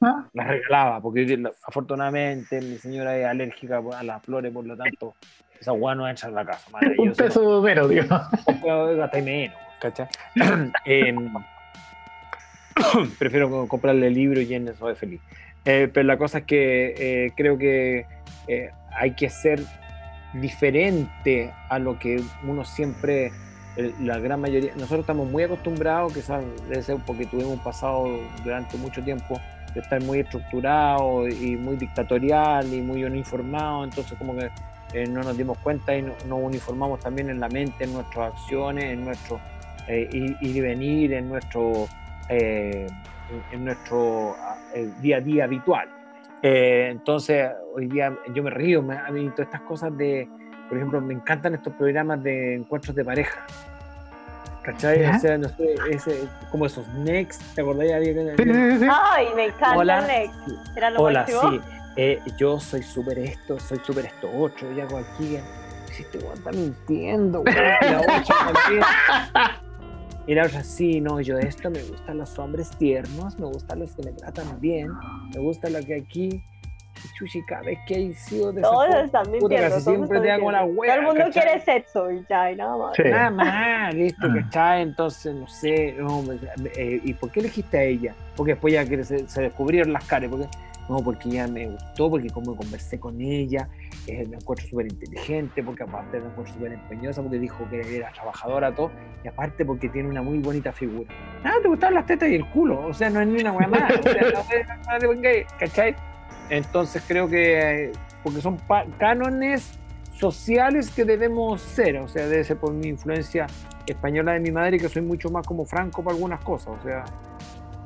¿Ah? 0.00 0.26
Las 0.32 0.48
regalaba, 0.48 1.00
porque 1.00 1.40
afortunadamente 1.64 2.60
mi 2.60 2.76
señora 2.78 3.16
es 3.16 3.24
alérgica 3.24 3.80
a 3.96 4.02
las 4.02 4.22
flores, 4.22 4.52
por 4.52 4.66
lo 4.66 4.76
tanto, 4.76 5.14
esa 5.60 5.70
guay 5.70 5.96
no 5.96 6.08
entra 6.08 6.28
en 6.28 6.34
la 6.34 6.44
casa. 6.44 6.68
Un 6.98 7.12
peso 7.12 7.62
menos, 7.62 7.88
digo. 7.88 8.06
Gasta 8.08 9.20
menos, 9.20 9.56
¿cachai? 9.80 10.08
Em, 10.84 11.32
prefiero 13.18 13.68
comprarle 13.68 14.08
el 14.08 14.14
libro 14.14 14.40
y 14.40 14.52
en 14.54 14.68
eso 14.68 14.90
es 14.90 14.98
feliz. 14.98 15.20
Eh, 15.64 15.88
pero 15.92 16.04
la 16.04 16.16
cosa 16.16 16.38
es 16.38 16.44
que 16.44 16.94
eh, 16.98 17.32
creo 17.36 17.56
que 17.56 18.06
eh, 18.48 18.70
hay 18.96 19.12
que 19.12 19.30
ser 19.30 19.60
diferente 20.34 21.52
a 21.68 21.78
lo 21.78 21.98
que 22.00 22.20
uno 22.44 22.64
siempre 22.64 23.30
la 23.76 24.18
gran 24.18 24.40
mayoría, 24.40 24.72
nosotros 24.74 25.00
estamos 25.00 25.30
muy 25.30 25.44
acostumbrados, 25.44 26.12
quizás 26.12 26.44
debe 26.68 26.82
ser 26.82 26.98
porque 27.06 27.24
tuvimos 27.26 27.58
pasado 27.60 28.06
durante 28.44 28.76
mucho 28.76 29.02
tiempo 29.02 29.40
de 29.74 29.80
estar 29.80 30.02
muy 30.02 30.20
estructurado 30.20 31.26
y 31.26 31.56
muy 31.56 31.76
dictatorial 31.76 32.72
y 32.72 32.82
muy 32.82 33.04
uniformado, 33.04 33.84
entonces 33.84 34.18
como 34.18 34.36
que 34.36 34.50
eh, 34.92 35.06
no 35.06 35.22
nos 35.22 35.36
dimos 35.36 35.56
cuenta 35.58 35.96
y 35.96 36.02
nos 36.02 36.14
uniformamos 36.30 37.00
también 37.00 37.30
en 37.30 37.40
la 37.40 37.48
mente, 37.48 37.84
en 37.84 37.94
nuestras 37.94 38.34
acciones, 38.34 38.84
en 38.84 39.04
nuestro 39.06 39.40
eh, 39.88 40.08
ir, 40.12 40.36
y 40.40 40.60
venir, 40.60 41.14
en 41.14 41.30
nuestro, 41.30 41.88
eh, 42.28 42.86
en 43.52 43.64
nuestro 43.64 44.36
día 45.00 45.16
a 45.16 45.20
día 45.20 45.44
habitual. 45.44 45.88
entonces, 46.42 47.50
hoy 47.74 47.86
día 47.86 48.14
yo 48.34 48.42
me 48.42 48.50
río, 48.50 48.82
me, 48.82 48.98
a 48.98 49.10
mí 49.10 49.30
todas 49.30 49.46
estas 49.46 49.62
cosas 49.62 49.96
de, 49.96 50.28
por 50.72 50.78
ejemplo, 50.78 51.02
me 51.02 51.12
encantan 51.12 51.52
estos 51.52 51.74
programas 51.74 52.22
de 52.22 52.54
encuentros 52.54 52.96
de 52.96 53.04
pareja. 53.04 53.44
¿Cachai? 54.62 55.04
O 55.04 55.18
sea, 55.18 55.36
no 55.36 55.50
sé, 55.50 55.74
ese, 55.90 56.26
como 56.50 56.64
esos 56.64 56.88
Next, 56.94 57.42
¿te 57.54 57.60
acordás? 57.60 57.90
Ay, 57.92 59.26
me 59.36 59.44
encanta 59.44 59.76
Hola. 59.76 60.00
Next. 60.00 60.34
¿Era 60.74 60.88
lo 60.88 61.02
Hola, 61.02 61.26
sí. 61.26 61.60
Eh, 61.98 62.20
yo 62.38 62.58
soy 62.58 62.82
súper 62.82 63.18
esto, 63.18 63.60
soy 63.60 63.82
súper 63.84 64.06
esto 64.06 64.30
otro, 64.34 64.72
y 64.72 64.80
hago 64.80 64.96
aquí. 64.96 65.36
Si 65.92 66.04
este 66.04 66.16
weón 66.16 66.38
está 66.38 66.50
mintiendo, 66.52 67.42
güey. 67.42 67.54
Y 70.26 70.34
la 70.34 70.46
otra, 70.46 70.64
sí, 70.64 71.02
no, 71.02 71.20
yo 71.20 71.36
esto, 71.36 71.68
me 71.68 71.82
gustan 71.82 72.16
los 72.16 72.38
hombres 72.38 72.70
tiernos, 72.78 73.38
me 73.38 73.46
gustan 73.46 73.80
los 73.80 73.92
que 73.92 74.04
me 74.04 74.12
tratan 74.12 74.58
bien, 74.58 74.90
me 75.34 75.40
gusta 75.40 75.68
lo 75.68 75.80
que 75.80 75.96
aquí 75.96 76.42
chuchi, 77.14 77.42
cada 77.42 77.62
vez 77.62 77.78
que 77.86 77.94
hay 77.94 78.12
sido 78.14 78.52
de 78.52 78.62
Todos 78.62 78.94
están. 78.94 79.24
Casi 79.48 79.80
siempre 79.80 80.20
te 80.20 80.30
hago 80.30 80.50
la 80.50 80.64
hueá. 80.64 80.94
Todo 80.94 81.00
el 81.00 81.18
mundo 81.18 81.30
quiere 81.32 81.60
sexo 81.60 82.10
y 82.10 82.24
ya, 82.28 82.50
y 82.52 82.56
nada 82.56 82.76
más. 82.76 82.98
Nada 82.98 83.30
más, 83.30 83.94
listo, 83.94 84.26
ah. 84.26 84.34
¿cachai? 84.34 84.82
Entonces, 84.82 85.34
no 85.34 85.48
sé, 85.48 85.94
no, 85.98 86.22
eh, 86.76 87.00
¿y 87.02 87.14
por 87.14 87.30
qué 87.30 87.40
elegiste 87.40 87.78
a 87.78 87.82
ella? 87.82 88.14
Porque 88.36 88.52
después 88.52 88.72
ya 88.74 88.84
que 88.84 89.04
se, 89.04 89.28
se 89.28 89.42
descubrieron 89.42 89.92
las 89.92 90.04
caras, 90.04 90.30
porque 90.30 90.48
no, 90.88 90.98
porque 90.98 91.28
ella 91.28 91.46
me 91.46 91.68
gustó, 91.68 92.10
porque 92.10 92.28
como 92.30 92.56
conversé 92.56 92.98
con 92.98 93.20
ella, 93.20 93.68
eh, 94.06 94.26
me 94.26 94.36
encuentro 94.36 94.66
súper 94.66 94.86
inteligente, 94.86 95.62
porque 95.62 95.84
aparte 95.84 96.18
me 96.18 96.26
encuentro 96.26 96.54
súper 96.54 96.72
empeñosa, 96.72 97.22
porque 97.22 97.38
dijo 97.38 97.64
que 97.70 97.96
era 97.96 98.10
trabajadora, 98.12 98.74
todo, 98.74 98.90
y 99.24 99.28
aparte 99.28 99.64
porque 99.64 99.88
tiene 99.88 100.08
una 100.08 100.22
muy 100.22 100.38
bonita 100.38 100.72
figura. 100.72 101.08
Nada, 101.44 101.60
te 101.62 101.68
gustaban 101.68 101.94
las 101.94 102.06
tetas 102.06 102.28
y 102.28 102.34
el 102.34 102.48
culo, 102.50 102.86
o 102.86 102.92
sea, 102.92 103.10
no 103.10 103.20
es 103.20 103.28
ni 103.28 103.40
una 103.40 103.52
hueá 103.52 103.68
más, 103.68 103.92
o 103.96 104.02
sea, 104.02 104.22
no, 104.22 105.12
no, 105.12 105.20
¿cachai? 105.58 105.94
Entonces 106.52 107.02
creo 107.08 107.28
que, 107.28 107.92
porque 108.22 108.42
son 108.42 108.58
cánones 108.98 109.72
sociales 110.12 110.90
que 110.90 111.06
debemos 111.06 111.62
ser, 111.62 111.96
o 111.96 112.08
sea, 112.08 112.26
debe 112.26 112.44
ser 112.44 112.58
por 112.58 112.74
mi 112.74 112.88
influencia 112.88 113.46
española 113.86 114.32
de 114.34 114.40
mi 114.40 114.50
madre, 114.50 114.78
que 114.78 114.90
soy 114.90 115.00
mucho 115.00 115.30
más 115.30 115.46
como 115.46 115.64
franco 115.64 116.04
para 116.04 116.14
algunas 116.14 116.44
cosas, 116.44 116.74
o 116.78 116.82
sea, 116.82 117.04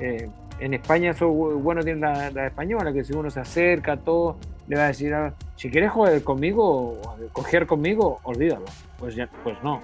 eh, 0.01 0.29
en 0.59 0.75
España 0.75 1.13
eso 1.13 1.29
bueno 1.29 1.81
tiene 1.83 2.01
la, 2.01 2.47
española, 2.49 2.93
que 2.93 3.05
si 3.05 3.13
uno 3.13 3.31
se 3.31 3.39
acerca 3.39 3.93
a 3.93 3.97
todo, 3.99 4.37
le 4.67 4.77
va 4.77 4.87
a 4.87 4.89
decir, 4.89 5.15
ah, 5.15 5.33
si 5.55 5.71
quieres 5.71 5.93
jugar 5.93 6.21
conmigo, 6.23 7.01
coger 7.33 7.69
conmigo, 7.69 8.19
olvídalo, 8.25 8.65
pues, 8.99 9.15
ya, 9.15 9.29
pues 9.45 9.57
no. 9.63 9.81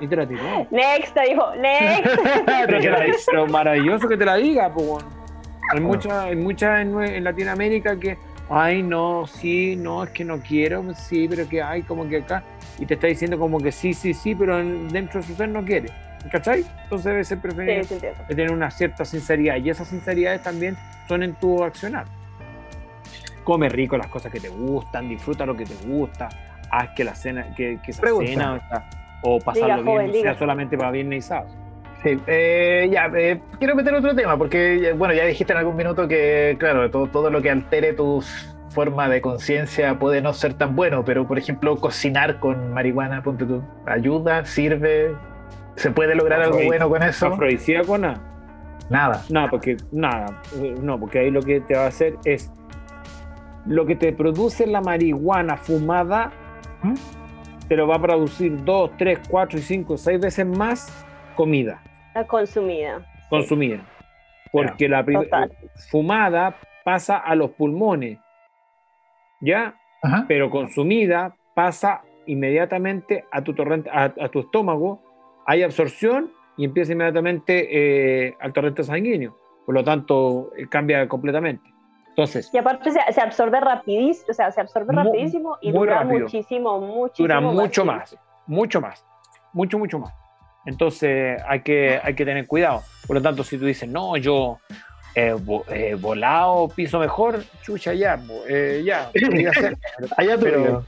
Y 0.00 0.08
te 0.08 0.16
la. 0.16 0.26
Next, 0.26 1.14
te 1.14 1.22
dijo, 1.28 1.54
next. 1.54 2.10
pero, 3.30 3.46
maravilloso 3.46 4.08
que 4.08 4.16
te 4.16 4.24
la 4.24 4.34
diga, 4.34 4.70
pues 4.74 5.04
hay 5.72 5.80
muchas 5.80 6.12
hay 6.12 6.36
mucha 6.36 6.80
en, 6.80 7.24
Latinoamérica 7.24 7.98
que, 7.98 8.18
ay, 8.48 8.82
no, 8.82 9.26
sí, 9.26 9.76
no, 9.76 10.04
es 10.04 10.10
que 10.10 10.24
no 10.24 10.38
quiero, 10.40 10.84
sí, 10.94 11.26
pero 11.28 11.48
que 11.48 11.62
hay 11.62 11.82
como 11.82 12.08
que 12.08 12.18
acá, 12.18 12.42
y 12.78 12.86
te 12.86 12.94
está 12.94 13.06
diciendo 13.06 13.38
como 13.38 13.58
que 13.58 13.72
sí, 13.72 13.94
sí, 13.94 14.14
sí, 14.14 14.34
pero 14.34 14.56
dentro 14.56 15.20
de 15.20 15.26
su 15.26 15.34
ser 15.34 15.48
no 15.48 15.64
quiere. 15.64 15.88
¿Cachai? 16.30 16.64
Entonces 16.82 17.04
debe 17.04 17.24
ser 17.24 17.38
preferible 17.38 17.86
tener 18.26 18.50
una 18.50 18.70
cierta 18.70 19.04
sinceridad, 19.04 19.56
y 19.56 19.70
esas 19.70 19.88
sinceridades 19.88 20.42
también 20.42 20.76
son 21.06 21.22
en 21.22 21.34
tu 21.34 21.62
accionar. 21.62 22.06
Come 23.44 23.68
rico 23.68 23.96
las 23.96 24.08
cosas 24.08 24.32
que 24.32 24.40
te 24.40 24.48
gustan, 24.48 25.08
disfruta 25.08 25.46
lo 25.46 25.56
que 25.56 25.64
te 25.64 25.74
gusta, 25.86 26.28
haz 26.70 26.90
que 26.96 27.04
la 27.04 27.14
cena, 27.14 27.54
que, 27.54 27.78
que 27.84 27.92
esa 27.92 28.02
cena 28.02 28.88
o, 29.22 29.38
pasarlo 29.38 29.84
bien, 29.84 30.06
no 30.08 30.12
sea 30.12 30.34
solamente 30.34 30.76
para 30.76 30.90
viernes 30.90 31.24
y 31.24 31.28
sábado. 31.28 31.65
Sí, 32.06 32.16
eh, 32.28 32.88
ya, 32.88 33.10
eh, 33.16 33.40
quiero 33.58 33.74
meter 33.74 33.92
otro 33.92 34.14
tema, 34.14 34.38
porque, 34.38 34.94
bueno, 34.96 35.12
ya 35.12 35.24
dijiste 35.24 35.52
en 35.52 35.58
algún 35.58 35.74
minuto 35.74 36.06
que, 36.06 36.54
claro, 36.56 36.88
todo, 36.88 37.08
todo 37.08 37.30
lo 37.30 37.42
que 37.42 37.50
altere 37.50 37.94
tu 37.94 38.22
forma 38.68 39.08
de 39.08 39.20
conciencia 39.20 39.98
puede 39.98 40.22
no 40.22 40.32
ser 40.32 40.54
tan 40.54 40.76
bueno, 40.76 41.04
pero, 41.04 41.26
por 41.26 41.36
ejemplo, 41.36 41.74
cocinar 41.78 42.38
con 42.38 42.72
marihuana, 42.72 43.24
ponte 43.24 43.44
tú, 43.44 43.60
ayuda, 43.86 44.44
sirve, 44.44 45.16
¿se 45.74 45.90
puede 45.90 46.14
lograr 46.14 46.42
algo 46.42 46.62
bueno 46.64 46.88
con 46.88 47.02
eso? 47.02 47.26
¿Afrodisíaco 47.26 47.98
nada? 47.98 48.20
Nada. 48.88 49.24
Nada, 49.28 49.50
porque, 49.50 49.76
nada, 49.90 50.26
no, 50.80 51.00
porque 51.00 51.18
ahí 51.18 51.32
lo 51.32 51.42
que 51.42 51.60
te 51.60 51.74
va 51.74 51.86
a 51.86 51.88
hacer 51.88 52.14
es, 52.24 52.52
lo 53.66 53.84
que 53.84 53.96
te 53.96 54.12
produce 54.12 54.64
la 54.68 54.80
marihuana 54.80 55.56
fumada, 55.56 56.30
¿Mm? 56.84 56.94
te 57.66 57.74
lo 57.74 57.88
va 57.88 57.96
a 57.96 58.00
producir 58.00 58.62
dos, 58.64 58.92
tres, 58.96 59.18
cuatro 59.28 59.58
y 59.58 59.62
cinco, 59.62 59.96
seis 59.96 60.20
veces 60.20 60.46
más 60.46 61.04
comida. 61.34 61.82
La 62.16 62.26
consumida. 62.26 63.06
Consumida. 63.28 63.80
porque 64.50 64.88
la 64.88 65.04
fumada 65.90 66.56
pasa 66.82 67.18
a 67.18 67.34
los 67.34 67.50
pulmones, 67.50 68.18
¿ya? 69.42 69.74
Pero 70.26 70.48
consumida 70.48 71.36
pasa 71.54 72.00
inmediatamente 72.26 73.26
a 73.30 73.42
tu 73.42 73.52
torrente, 73.52 73.90
a, 73.92 74.28
tu 74.30 74.40
estómago, 74.40 75.02
hay 75.44 75.62
absorción 75.62 76.32
y 76.56 76.64
empieza 76.64 76.92
inmediatamente 76.92 78.28
eh, 78.28 78.34
al 78.40 78.54
torrente 78.54 78.82
sanguíneo. 78.82 79.36
Por 79.66 79.74
lo 79.74 79.84
tanto, 79.84 80.52
eh, 80.56 80.68
cambia 80.70 81.06
completamente. 81.06 81.68
Entonces, 82.08 82.48
y 82.50 82.56
aparte 82.56 82.92
se, 82.92 83.20
absorbe 83.20 83.60
rapidísimo, 83.60 84.28
o 84.30 84.32
sea, 84.32 84.50
se 84.52 84.62
absorbe 84.62 84.94
rapidísimo 84.94 85.58
y 85.60 85.70
dura 85.70 86.02
muchísimo, 86.02 86.80
muchísimo. 86.80 87.28
Dura 87.28 87.40
mucho 87.42 87.84
más, 87.84 88.16
mucho 88.46 88.80
más, 88.80 89.04
mucho, 89.52 89.78
mucho 89.78 89.98
más. 89.98 90.25
Entonces 90.66 91.40
hay 91.46 91.60
que, 91.60 92.00
hay 92.02 92.14
que 92.14 92.24
tener 92.24 92.46
cuidado. 92.46 92.82
Por 93.06 93.16
lo 93.16 93.22
tanto, 93.22 93.44
si 93.44 93.56
tú 93.56 93.64
dices, 93.64 93.88
no, 93.88 94.16
yo 94.16 94.58
eh, 95.14 95.34
eh, 95.68 95.96
volado 95.98 96.68
piso 96.68 96.98
mejor, 96.98 97.42
chucha, 97.62 97.94
ya, 97.94 98.20
eh, 98.48 98.82
ya, 98.84 99.10
podría 99.20 99.52
ser. 99.54 99.78
Allá 100.16 100.36
pero, 100.38 100.84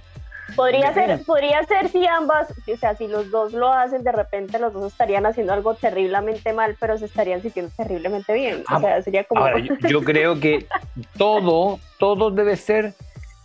Podría 0.56 0.94
ser, 0.94 1.22
podría 1.24 1.62
ser 1.64 1.88
si 1.88 2.06
ambas, 2.06 2.52
o 2.72 2.76
sea, 2.78 2.96
si 2.96 3.06
los 3.06 3.30
dos 3.30 3.52
lo 3.52 3.72
hacen, 3.72 4.02
de 4.02 4.12
repente 4.12 4.58
los 4.58 4.72
dos 4.72 4.92
estarían 4.92 5.26
haciendo 5.26 5.52
algo 5.52 5.74
terriblemente 5.74 6.52
mal, 6.52 6.74
pero 6.80 6.96
se 6.96 7.04
estarían 7.04 7.42
sintiendo 7.42 7.70
terriblemente 7.76 8.32
bien. 8.32 8.60
o 8.60 8.74
ah, 8.74 8.80
sea, 8.80 9.02
sería 9.02 9.24
como. 9.24 9.46
yo, 9.88 10.02
creo 10.02 10.40
que 10.40 10.66
todo, 11.18 11.78
todo 11.98 12.30
debe 12.30 12.56
ser 12.56 12.94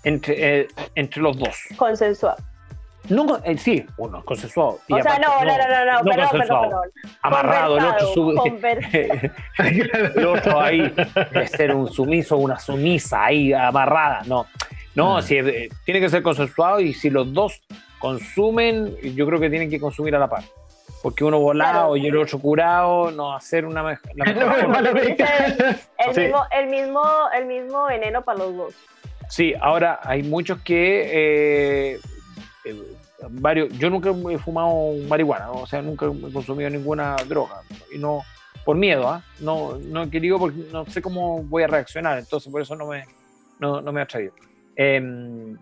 entre, 0.04 0.68
entre 0.96 1.22
los 1.22 1.38
dos. 1.38 1.56
Consensuado. 1.78 2.38
No, 3.10 3.38
eh, 3.44 3.58
sí, 3.58 3.86
uno, 3.98 4.24
consensuado. 4.24 4.80
o 4.90 5.02
sea, 5.02 5.20
no, 5.20 5.44
no, 5.44 5.46
no, 5.46 5.68
no, 5.68 6.04
no, 6.04 6.04
perdón, 6.04 6.30
perdón, 6.32 6.62
perdón. 6.62 6.92
Amarrado, 7.22 7.78
el 7.78 7.86
otro 7.86 8.14
sube. 8.14 9.32
el 10.16 10.26
otro 10.26 10.62
ahí, 10.62 10.94
de 11.32 11.48
ser 11.48 11.76
un 11.76 11.92
sumiso, 11.92 12.38
una 12.38 12.58
sumisa 12.60 13.26
ahí 13.26 13.52
amarrada. 13.52 14.22
No, 14.26 14.48
no, 14.96 15.18
mm. 15.18 15.22
si, 15.22 15.38
eh, 15.38 15.70
tiene 15.86 16.00
que 16.00 16.10
ser 16.10 16.24
consensuado 16.24 16.80
y 16.80 16.94
si 16.94 17.10
los 17.10 17.34
dos 17.34 17.62
consumen, 18.00 18.96
yo 19.16 19.26
creo 19.26 19.40
que 19.40 19.50
tienen 19.50 19.70
que 19.70 19.80
consumir 19.80 20.16
a 20.16 20.20
la 20.20 20.30
par. 20.30 20.44
Porque 21.02 21.26
uno 21.26 21.40
volado 21.40 21.98
y 21.98 22.08
el 22.08 22.16
otro 22.16 22.40
curado, 22.40 23.12
no 23.12 23.36
hacer 23.36 23.66
una 23.66 23.84
mejor. 23.84 24.12
el, 24.16 24.34
mismo, 26.16 26.46
el, 26.52 26.68
mismo, 26.68 27.04
el 27.36 27.46
mismo 27.46 27.86
veneno 27.86 28.22
para 28.22 28.40
los 28.40 28.56
dos. 28.56 28.74
Sí, 29.28 29.54
ahora 29.60 30.00
hay 30.04 30.24
muchos 30.24 30.62
que 30.62 31.96
eh, 31.96 32.00
eh, 32.66 32.93
varios, 33.30 33.70
yo 33.78 33.90
nunca 33.90 34.12
he 34.32 34.38
fumado 34.38 34.94
marihuana, 35.08 35.52
o 35.52 35.66
sea, 35.66 35.82
nunca 35.82 36.06
he 36.06 36.32
consumido 36.32 36.70
ninguna 36.70 37.16
droga, 37.28 37.62
y 37.94 37.98
no, 37.98 38.22
por 38.66 38.78
miedo, 38.78 39.08
¿ah? 39.10 39.24
no, 39.40 39.78
no 39.78 40.04
he 40.04 40.10
querido 40.10 40.40
porque 40.40 40.60
no 40.72 40.86
sé 40.86 41.02
cómo 41.02 41.44
voy 41.44 41.64
a 41.64 41.68
reaccionar, 41.68 42.20
entonces 42.20 42.52
por 42.52 42.62
eso 42.62 42.76
no 42.76 42.88
me, 42.88 43.06
no, 43.60 43.82
no 43.82 43.92
me 43.92 44.02
ha 44.02 44.06
traído. 44.06 44.34
Em, 44.76 45.58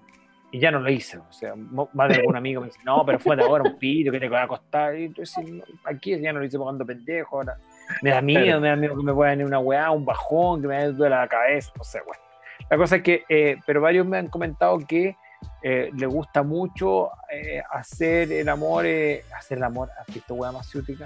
y 0.53 0.59
ya 0.59 0.69
no 0.69 0.79
lo 0.79 0.89
hice, 0.89 1.17
o 1.17 1.31
sea, 1.31 1.53
más 1.55 2.09
de 2.09 2.15
algún 2.15 2.35
amigo 2.35 2.59
me 2.59 2.67
dice, 2.67 2.79
no, 2.83 3.05
pero 3.05 3.19
fue 3.19 3.37
de 3.37 3.43
ahora 3.43 3.63
un 3.63 3.77
pito 3.77 4.11
que 4.11 4.19
te 4.19 4.27
va 4.27 4.43
a 4.43 4.47
costar, 4.47 4.97
y 4.97 5.05
entonces 5.05 5.45
aquí 5.85 6.19
ya 6.19 6.33
no 6.33 6.39
lo 6.39 6.45
hice 6.45 6.59
pagando 6.59 6.85
pendejo, 6.85 7.37
ahora 7.37 7.57
me 8.01 8.09
da 8.09 8.21
miedo, 8.21 8.59
me 8.59 8.67
da 8.67 8.75
miedo 8.75 8.97
que 8.97 9.03
me 9.03 9.13
pueda 9.13 9.31
venir 9.31 9.45
una 9.45 9.59
weá, 9.59 9.91
un 9.91 10.05
bajón, 10.05 10.61
que 10.61 10.67
me 10.67 10.87
duele 10.87 11.15
la 11.15 11.27
cabeza, 11.27 11.71
no 11.77 11.83
sé, 11.83 12.01
bueno. 12.05 12.21
La 12.69 12.77
cosa 12.77 12.97
es 12.97 13.03
que, 13.03 13.23
eh, 13.27 13.57
pero 13.65 13.81
varios 13.81 14.05
me 14.05 14.17
han 14.17 14.27
comentado 14.27 14.77
que 14.79 15.15
eh, 15.63 15.91
le 15.95 16.07
gusta 16.07 16.41
mucho 16.41 17.11
eh, 17.31 17.61
hacer 17.71 18.31
el 18.31 18.49
amor, 18.49 18.87
eh, 18.87 19.23
hacer 19.37 19.59
el 19.59 19.63
amor, 19.63 19.91
¿has 19.99 20.07
visto 20.11 20.33
hueá 20.33 20.51
masiútica? 20.51 21.05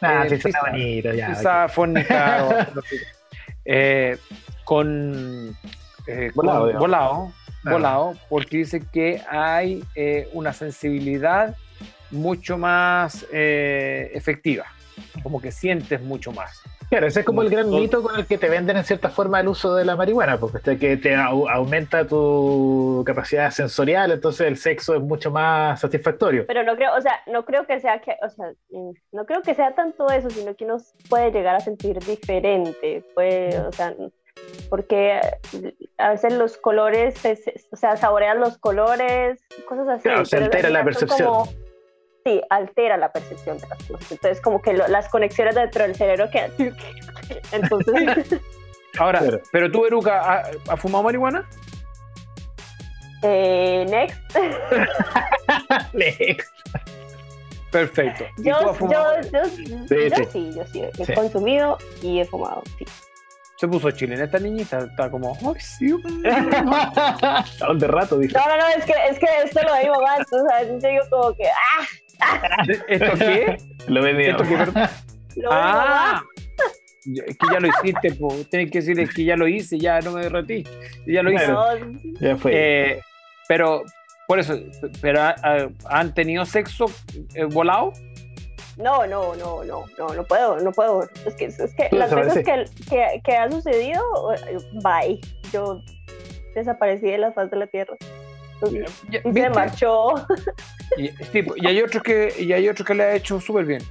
Ah, 0.00 0.24
sí, 0.26 0.36
está 0.36 0.70
bonito, 0.70 1.12
ya. 1.12 1.28
Quizá 1.28 1.68
con, 4.64 5.54
volado, 6.34 6.78
volado, 6.78 7.32
ah. 7.64 7.70
volado, 7.70 8.14
porque 8.30 8.56
dice 8.58 8.80
que 8.90 9.20
hay 9.28 9.84
una 10.32 10.54
sensibilidad 10.54 11.54
mucho 12.10 12.56
más 12.56 13.26
efectiva, 13.30 14.64
como 15.22 15.42
que 15.42 15.52
sientes 15.52 16.00
mucho 16.00 16.32
más. 16.32 16.62
Claro, 16.90 17.06
ese 17.06 17.20
es 17.20 17.26
como 17.26 17.42
el 17.42 17.50
gran 17.50 17.70
mito 17.70 18.02
con 18.02 18.18
el 18.18 18.26
que 18.26 18.36
te 18.36 18.48
venden 18.48 18.76
en 18.76 18.84
cierta 18.84 19.10
forma 19.10 19.38
el 19.38 19.46
uso 19.46 19.76
de 19.76 19.84
la 19.84 19.94
marihuana, 19.94 20.38
porque 20.38 20.56
este, 20.58 20.76
que 20.76 20.96
te 20.96 21.14
aumenta 21.14 22.04
tu 22.04 23.04
capacidad 23.06 23.52
sensorial, 23.52 24.10
entonces 24.10 24.48
el 24.48 24.56
sexo 24.56 24.96
es 24.96 25.00
mucho 25.00 25.30
más 25.30 25.80
satisfactorio. 25.80 26.46
Pero 26.48 26.64
no 26.64 26.74
creo, 26.74 26.92
o 26.96 27.00
sea, 27.00 27.20
no 27.28 27.44
creo 27.44 27.64
que 27.64 27.78
sea 27.78 28.00
que, 28.00 28.16
o 28.20 28.28
sea, 28.28 28.52
mm, 28.70 28.90
no 29.12 29.24
creo 29.24 29.40
que 29.42 29.54
sea 29.54 29.72
tanto 29.76 30.08
eso, 30.08 30.30
sino 30.30 30.56
que 30.56 30.64
uno 30.64 30.78
puede 31.08 31.30
llegar 31.30 31.54
a 31.54 31.60
sentir 31.60 31.96
diferente, 32.00 33.04
puede, 33.14 33.56
o 33.60 33.70
sea, 33.70 33.94
porque 34.68 35.20
a 35.96 36.10
veces 36.10 36.32
los 36.32 36.56
colores, 36.56 37.14
o 37.70 37.76
sea, 37.76 37.96
saborean 37.98 38.40
los 38.40 38.58
colores, 38.58 39.40
cosas 39.68 39.88
así. 39.88 40.02
Claro, 40.02 40.24
se 40.24 40.38
altera 40.38 40.70
la 40.70 40.82
percepción 40.82 41.44
sí, 42.24 42.40
altera 42.50 42.96
la 42.96 43.12
percepción 43.12 43.58
de 43.58 43.68
las 43.68 43.82
cosas. 43.84 44.12
Entonces, 44.12 44.40
como 44.40 44.60
que 44.60 44.74
las 44.74 45.08
conexiones 45.08 45.54
dentro 45.54 45.82
del 45.84 45.94
cerebro 45.94 46.30
quedan. 46.30 46.52
Entonces. 47.52 48.40
Ahora, 48.98 49.22
pero 49.52 49.70
tú, 49.70 49.86
Eruca, 49.86 50.42
¿has 50.68 50.80
fumado 50.80 51.04
marihuana? 51.04 51.48
Eh, 53.22 53.86
next. 53.88 54.18
next. 55.92 56.50
Perfecto. 57.70 58.24
Yo, 58.38 58.74
yo, 58.80 58.88
yo, 59.32 59.44
sí, 60.32 60.52
yo 60.56 60.64
sí, 60.66 60.82
he 60.98 61.14
consumido 61.14 61.78
y 62.02 62.20
he 62.20 62.24
fumado, 62.24 62.62
sí. 62.78 62.84
Se 63.60 63.68
puso 63.68 63.90
chile 63.90 64.14
en 64.14 64.22
esta 64.22 64.38
niñita, 64.38 64.78
está 64.78 65.10
como, 65.10 65.36
¡ay, 65.46 65.60
sí! 65.60 65.92
de 65.92 67.86
rato, 67.86 68.18
dije. 68.18 68.34
No, 68.34 68.48
no, 68.48 68.56
no, 68.56 68.68
es 68.68 68.84
que, 68.86 68.94
es 69.10 69.18
que 69.18 69.26
esto 69.44 69.60
lo 69.62 69.74
digo 69.76 70.00
más, 70.00 70.20
o 70.32 70.48
sea, 70.48 70.62
yo 70.62 70.78
digo 70.78 71.04
como 71.10 71.34
que, 71.36 71.44
¡ah! 71.44 71.86
¿Esto 72.88 73.12
qué? 73.18 73.56
Lo 73.88 74.02
venía. 74.02 74.30
¿Esto 74.30 74.44
qué? 74.44 75.46
ah, 75.50 76.22
es 77.04 77.38
que 77.38 77.46
ya 77.50 77.60
lo 77.60 77.68
hiciste, 77.68 78.18
tienes 78.50 78.70
que 78.70 78.80
decirle 78.80 79.08
que 79.08 79.24
ya 79.24 79.36
lo 79.36 79.48
hice, 79.48 79.78
ya 79.78 80.00
no 80.00 80.12
me 80.12 80.22
derretí, 80.22 80.64
ya 81.06 81.22
lo 81.22 81.32
hice. 81.32 81.46
ya 82.20 82.36
fue. 82.36 82.52
Eh, 82.54 83.00
pero, 83.48 83.84
por 84.28 84.38
eso, 84.38 84.54
pero 85.00 85.20
¿han 85.86 86.14
tenido 86.14 86.44
sexo 86.44 86.86
eh, 87.34 87.44
volado? 87.44 87.92
No, 88.76 89.06
no, 89.06 89.34
no, 89.34 89.64
no, 89.64 89.84
no, 89.98 90.14
no 90.14 90.24
puedo, 90.24 90.58
no 90.60 90.72
puedo. 90.72 91.08
Es 91.26 91.34
que, 91.34 91.46
es 91.46 91.74
que 91.74 91.88
las 91.92 92.14
veces 92.14 92.44
que, 92.44 92.64
que, 92.88 93.20
que, 93.22 93.36
ha 93.36 93.50
sucedido, 93.50 94.02
bye. 94.82 95.20
Yo 95.52 95.80
desaparecí 96.54 97.06
de 97.06 97.18
la 97.18 97.32
faz 97.32 97.50
de 97.50 97.56
la 97.56 97.66
tierra. 97.66 97.96
Se 98.66 99.50
marchó. 99.50 100.14
Y, 100.96 101.04
y, 101.06 101.66
hay 101.66 101.80
otros 101.82 102.02
que 102.02 102.34
y 102.38 102.52
hay 102.52 102.68
otros 102.68 102.86
que 102.86 102.94
le 102.94 103.02
ha 103.04 103.14
hecho 103.14 103.40
súper 103.40 103.64
bien. 103.64 103.82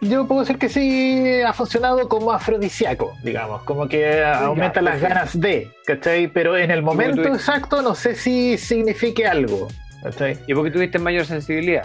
yo, 0.00 0.26
puedo 0.26 0.40
decir 0.40 0.58
que 0.58 0.68
sí 0.68 1.42
ha 1.42 1.52
funcionado 1.52 2.08
como 2.08 2.32
afrodisíaco, 2.32 3.14
digamos, 3.22 3.62
como 3.64 3.88
que 3.88 4.24
aumenta 4.24 4.80
las 4.80 5.00
ganas 5.00 5.38
de, 5.38 5.70
¿cachai? 5.84 6.28
Pero 6.28 6.56
en 6.56 6.70
el 6.70 6.82
momento 6.82 7.22
exacto 7.22 7.82
no 7.82 7.94
sé 7.94 8.14
si 8.14 8.56
signifique 8.56 9.26
algo. 9.26 9.68
¿cachai? 10.02 10.38
¿Y 10.46 10.54
porque 10.54 10.70
tuviste 10.70 10.98
mayor 10.98 11.26
sensibilidad? 11.26 11.84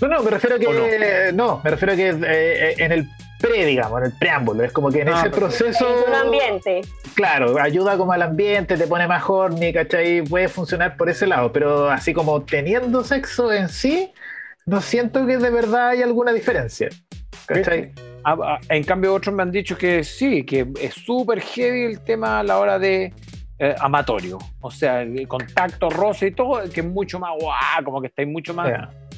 No, 0.00 0.08
no, 0.08 0.22
me 0.22 0.30
refiero 0.30 0.56
a 0.56 0.58
que. 0.58 1.32
No? 1.34 1.60
me 1.64 1.70
refiero 1.70 1.92
a 1.92 1.96
que 1.96 2.08
eh, 2.08 2.74
en 2.78 2.92
el 2.92 3.08
pre, 3.40 3.64
digamos, 3.64 4.00
en 4.00 4.06
el 4.06 4.12
preámbulo. 4.12 4.64
Es 4.64 4.72
como 4.72 4.90
que 4.90 5.02
en 5.02 5.08
ah, 5.08 5.20
ese 5.20 5.30
proceso. 5.30 5.88
Es 5.88 6.08
un 6.08 6.14
ambiente. 6.14 6.82
Claro, 7.14 7.58
ayuda 7.60 7.96
como 7.96 8.12
al 8.12 8.22
ambiente, 8.22 8.76
te 8.76 8.86
pone 8.86 9.06
más 9.06 9.22
horny, 9.26 9.72
¿cachai? 9.72 10.22
Puede 10.22 10.48
funcionar 10.48 10.96
por 10.96 11.08
ese 11.08 11.26
lado. 11.26 11.52
Pero 11.52 11.90
así 11.90 12.12
como 12.12 12.42
teniendo 12.42 13.04
sexo 13.04 13.52
en 13.52 13.68
sí, 13.68 14.12
no 14.66 14.80
siento 14.80 15.26
que 15.26 15.38
de 15.38 15.50
verdad 15.50 15.90
hay 15.90 16.02
alguna 16.02 16.32
diferencia. 16.32 16.88
¿cachai? 17.46 17.92
Ah, 18.24 18.36
ah, 18.42 18.58
en 18.68 18.82
cambio, 18.82 19.14
otros 19.14 19.34
me 19.34 19.42
han 19.42 19.52
dicho 19.52 19.76
que 19.76 20.02
sí, 20.02 20.44
que 20.44 20.66
es 20.80 20.94
súper 20.94 21.40
heavy 21.40 21.84
el 21.84 22.00
tema 22.00 22.40
a 22.40 22.42
la 22.42 22.58
hora 22.58 22.78
de. 22.78 23.12
Eh, 23.58 23.74
amatorio, 23.80 24.36
o 24.60 24.70
sea, 24.70 25.00
el 25.00 25.26
contacto 25.26 25.88
roce 25.88 26.26
y 26.26 26.32
todo, 26.32 26.62
que 26.70 26.80
es 26.80 26.86
mucho 26.86 27.18
más 27.18 27.30
guau, 27.40 27.84
como 27.84 28.02
que 28.02 28.08
estáis 28.08 28.28
mucho 28.28 28.52
más 28.52 28.68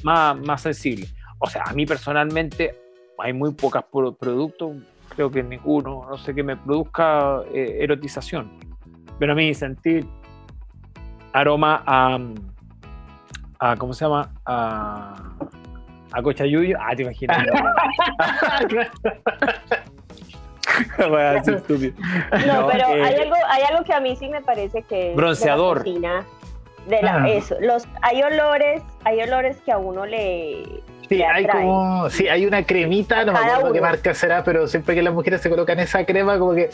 más, 0.03 0.37
más 0.39 0.61
sensible. 0.61 1.07
O 1.39 1.49
sea, 1.49 1.63
a 1.65 1.73
mí 1.73 1.85
personalmente 1.85 2.75
hay 3.21 3.33
muy 3.33 3.53
pocos 3.53 3.83
productos, 4.19 4.77
creo 5.09 5.29
que 5.29 5.43
ninguno, 5.43 6.05
no 6.09 6.17
sé, 6.17 6.33
que 6.33 6.43
me 6.43 6.55
produzca 6.55 7.41
eh, 7.53 7.77
erotización. 7.81 8.51
Pero 9.17 9.33
a 9.33 9.35
mí 9.35 9.53
sentir 9.53 10.07
aroma 11.33 11.83
a, 11.85 12.17
a 13.59 13.75
¿cómo 13.75 13.93
se 13.93 14.05
llama? 14.05 14.31
A, 14.45 15.15
a 16.11 16.21
cochayuyo. 16.21 16.77
Ah, 16.79 16.95
te 16.95 17.03
imaginas. 17.03 17.45
no, 22.47 22.67
pero 22.67 22.87
hay, 22.87 23.15
algo, 23.15 23.35
hay 23.47 23.63
algo 23.63 23.83
que 23.83 23.93
a 23.93 23.99
mí 23.99 24.15
sí 24.15 24.29
me 24.29 24.41
parece 24.41 24.83
que... 24.83 25.13
Bronceador 25.15 25.83
de 25.83 27.01
la, 27.01 27.23
ah. 27.23 27.29
eso, 27.29 27.55
los, 27.59 27.87
hay 28.01 28.23
olores, 28.23 28.81
hay 29.03 29.21
olores 29.21 29.57
que 29.61 29.71
a 29.71 29.77
uno 29.77 30.05
le, 30.05 30.81
Sí, 31.09 31.23
hay 31.23 31.47
como, 31.47 32.07
sí, 32.11 32.27
hay 32.27 32.45
una 32.45 32.63
cremita, 32.63 33.25
no 33.25 33.33
me 33.33 33.39
acuerdo 33.39 33.73
qué 33.73 33.81
marca 33.81 34.13
será, 34.13 34.43
pero 34.43 34.67
siempre 34.67 34.93
que 34.93 35.01
las 35.01 35.13
mujeres 35.13 35.41
se 35.41 35.49
colocan 35.49 35.79
esa 35.79 36.05
crema, 36.05 36.37
como 36.37 36.53
que 36.53 36.69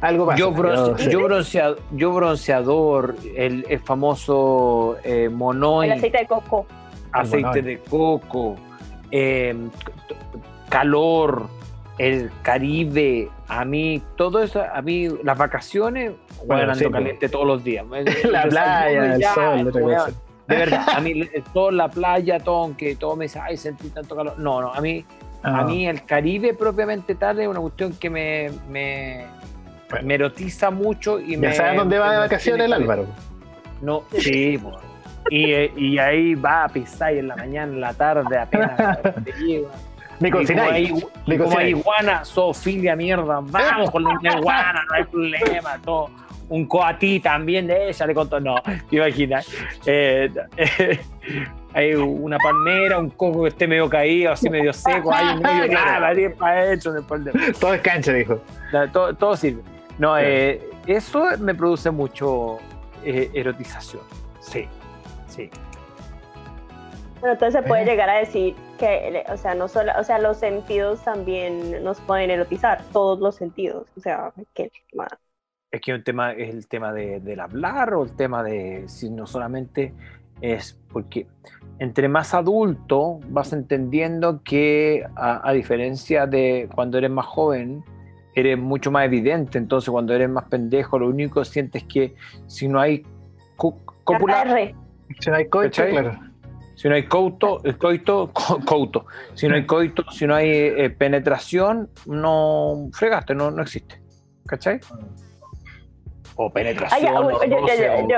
algo 0.00 0.26
pasa. 0.26 0.38
Yo, 0.38 0.50
bronceador, 0.50 1.78
yo 1.92 2.12
bronceador, 2.12 3.14
el, 3.36 3.64
famoso 3.84 4.96
eh, 5.04 5.28
monoy. 5.28 5.86
El 5.86 5.92
aceite 5.92 6.18
de 6.18 6.26
coco. 6.26 6.66
Aceite 7.12 7.62
de 7.62 7.78
coco, 7.78 8.56
eh, 9.12 9.54
calor, 10.68 11.46
el 11.98 12.32
Caribe, 12.42 13.28
a 13.46 13.64
mí, 13.64 14.02
todo 14.16 14.42
eso, 14.42 14.60
a 14.60 14.82
mí, 14.82 15.08
las 15.22 15.38
vacaciones, 15.38 16.12
bueno, 16.46 16.72
ando 16.72 16.90
caliente 16.90 17.28
todos 17.28 17.46
los 17.46 17.62
días. 17.62 17.86
la 18.30 18.42
playa, 18.42 19.14
el 19.14 19.24
sol, 19.24 20.14
De 20.48 20.56
verdad, 20.56 20.86
a 20.88 21.00
mí, 21.00 21.28
todo 21.52 21.70
la 21.70 21.88
playa, 21.88 22.40
todo, 22.40 22.64
aunque 22.64 22.96
todo 22.96 23.16
me 23.16 23.26
dice, 23.26 23.38
ay, 23.38 23.56
sentí 23.56 23.90
tanto 23.90 24.16
calor. 24.16 24.38
No, 24.38 24.60
no, 24.60 24.72
a 24.72 24.80
mí, 24.80 25.04
a 25.42 25.60
ah. 25.60 25.64
mí 25.64 25.86
el 25.86 26.04
Caribe 26.04 26.54
propiamente 26.54 27.14
tal 27.14 27.38
es 27.38 27.46
una 27.46 27.60
cuestión 27.60 27.92
que 27.92 28.08
me, 28.08 28.50
me, 28.70 29.26
me 30.02 30.14
erotiza 30.14 30.70
mucho 30.70 31.20
y 31.20 31.32
ya 31.32 31.38
me. 31.38 31.52
sabes 31.52 31.76
dónde 31.76 31.98
va 31.98 32.12
de 32.12 32.18
vacaciones 32.18 32.66
el 32.66 32.72
Álvaro? 32.72 33.06
No, 33.82 34.02
sí, 34.18 34.58
y, 35.30 35.52
y, 35.76 35.98
ahí 35.98 36.34
va 36.34 36.64
a 36.64 36.68
pisar 36.68 37.14
y 37.14 37.18
en 37.18 37.28
la 37.28 37.36
mañana, 37.36 37.72
en 37.72 37.80
la 37.80 37.92
tarde, 37.92 38.38
apenas 38.38 38.98
te 39.24 39.32
lleva. 39.32 39.68
Me 40.20 40.30
cocináis. 40.30 40.90
Como, 41.26 41.58
hay 41.58 41.68
iguana, 41.68 42.24
zoofilia, 42.24 42.96
mierda. 42.96 43.40
Vamos 43.42 43.90
con 43.90 44.02
la 44.04 44.18
iguana, 44.38 44.82
no 44.88 44.94
hay 44.96 45.04
problema. 45.04 45.78
Todo. 45.84 46.10
Un 46.48 46.66
coatí 46.66 47.20
también 47.20 47.66
de 47.66 47.88
ella 47.88 48.06
le 48.06 48.14
contó. 48.14 48.40
No, 48.40 48.56
te 48.88 48.96
imaginas. 48.96 49.46
Eh, 49.86 50.30
hay 51.74 51.94
una 51.94 52.38
palmera, 52.38 52.98
un 52.98 53.10
coco 53.10 53.42
que 53.42 53.48
esté 53.50 53.66
medio 53.66 53.88
caído, 53.88 54.32
así 54.32 54.48
medio 54.48 54.72
seco, 54.72 55.12
hay 55.12 55.36
un 55.36 55.42
medio 55.42 55.72
nada, 55.72 56.12
para 56.38 56.72
hecho 56.72 56.92
después 56.92 57.24
de... 57.24 57.32
Todo 57.60 57.74
es 57.74 57.80
cancha, 57.82 58.12
dijo. 58.12 58.40
Todo, 58.92 59.14
todo 59.14 59.36
sirve. 59.36 59.62
No, 59.98 60.16
eh, 60.18 60.60
eso 60.86 61.24
me 61.38 61.54
produce 61.54 61.90
mucho 61.90 62.58
eh, 63.04 63.30
erotización. 63.34 64.02
Sí, 64.40 64.66
sí. 65.26 65.50
Bueno, 67.20 67.34
entonces 67.34 67.60
se 67.60 67.68
puede 67.68 67.84
llegar 67.84 68.08
a 68.08 68.18
decir 68.18 68.54
que, 68.78 69.24
o 69.28 69.36
sea, 69.36 69.54
no 69.54 69.66
solo, 69.66 69.92
o 69.98 70.04
sea, 70.04 70.18
los 70.18 70.38
sentidos 70.38 71.02
también 71.02 71.82
nos 71.82 72.00
pueden 72.00 72.30
erotizar, 72.30 72.82
todos 72.92 73.18
los 73.18 73.34
sentidos, 73.34 73.86
o 73.96 74.00
sea, 74.00 74.32
que 74.54 74.70
Es 75.70 75.80
que 75.80 75.92
un 75.92 76.02
tema 76.02 76.32
es 76.32 76.54
el 76.54 76.66
tema 76.66 76.92
de, 76.92 77.20
del 77.20 77.40
hablar 77.40 77.94
o 77.94 78.04
el 78.04 78.16
tema 78.16 78.42
de 78.42 78.84
si 78.88 79.10
no 79.10 79.26
solamente 79.26 79.92
es 80.40 80.78
porque 80.90 81.26
entre 81.78 82.08
más 82.08 82.32
adulto 82.32 83.20
vas 83.28 83.52
entendiendo 83.52 84.42
que 84.42 85.04
a, 85.16 85.52
diferencia 85.52 86.26
de 86.26 86.68
cuando 86.74 86.98
eres 86.98 87.10
más 87.10 87.26
joven, 87.26 87.84
eres 88.34 88.58
mucho 88.58 88.90
más 88.90 89.04
evidente. 89.04 89.58
Entonces, 89.58 89.90
cuando 89.90 90.14
eres 90.14 90.28
más 90.28 90.44
pendejo, 90.44 90.98
lo 90.98 91.08
único 91.08 91.40
que 91.40 91.44
sientes 91.44 91.82
es 91.82 91.88
que 91.88 92.14
si 92.46 92.66
no 92.66 92.80
hay 92.80 93.04
cópula, 93.56 94.44
si 95.20 95.30
no 95.30 95.36
hay 95.36 95.48
coito, 95.48 95.84
claro 95.84 96.28
si 96.78 96.88
no 96.88 96.94
hay 96.94 97.06
coito, 97.08 97.60
coito, 97.78 98.30
coito, 98.64 99.06
si 99.34 99.48
no 99.48 99.56
hay 99.56 99.66
coito, 99.66 100.04
si 100.12 100.26
no 100.28 100.34
hay 100.36 100.48
eh, 100.48 100.90
penetración, 100.90 101.90
no 102.06 102.88
fregaste, 102.92 103.34
no, 103.34 103.50
no 103.50 103.62
existe. 103.62 104.00
¿Cachai? 104.46 104.78
O 106.40 106.50
penetración. 106.50 108.08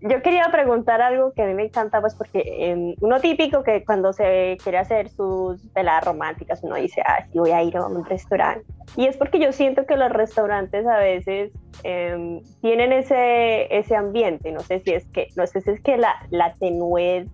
yo, 0.00 0.22
quería 0.22 0.48
preguntar 0.52 1.02
algo 1.02 1.32
que 1.32 1.42
a 1.42 1.46
mí 1.46 1.54
me 1.54 1.64
encanta, 1.64 2.00
pues 2.00 2.14
porque 2.14 2.42
em, 2.46 2.94
uno 3.00 3.18
típico 3.20 3.64
que 3.64 3.84
cuando 3.84 4.12
se 4.12 4.56
quiere 4.62 4.78
hacer 4.78 5.08
sus 5.10 5.72
veladas 5.74 6.04
románticas, 6.04 6.62
uno 6.62 6.76
dice, 6.76 7.02
ah, 7.04 7.26
sí, 7.30 7.36
voy 7.36 7.50
a 7.50 7.62
ir 7.64 7.76
a 7.76 7.84
un 7.84 8.04
restaurante. 8.04 8.64
Y 8.96 9.06
es 9.06 9.16
porque 9.16 9.40
yo 9.40 9.50
siento 9.50 9.86
que 9.86 9.96
los 9.96 10.10
restaurantes 10.10 10.86
a 10.86 10.98
veces 10.98 11.50
em, 11.82 12.40
tienen 12.62 12.92
ese, 12.92 13.76
ese 13.76 13.96
ambiente, 13.96 14.52
no 14.52 14.60
sé 14.60 14.78
si 14.78 14.92
es 14.94 15.04
que, 15.08 15.26
no 15.36 15.44
sé 15.48 15.60
si 15.60 15.70
es 15.70 15.80
que 15.80 15.96
la, 15.96 16.14
la 16.30 16.54
tenuez 16.54 17.26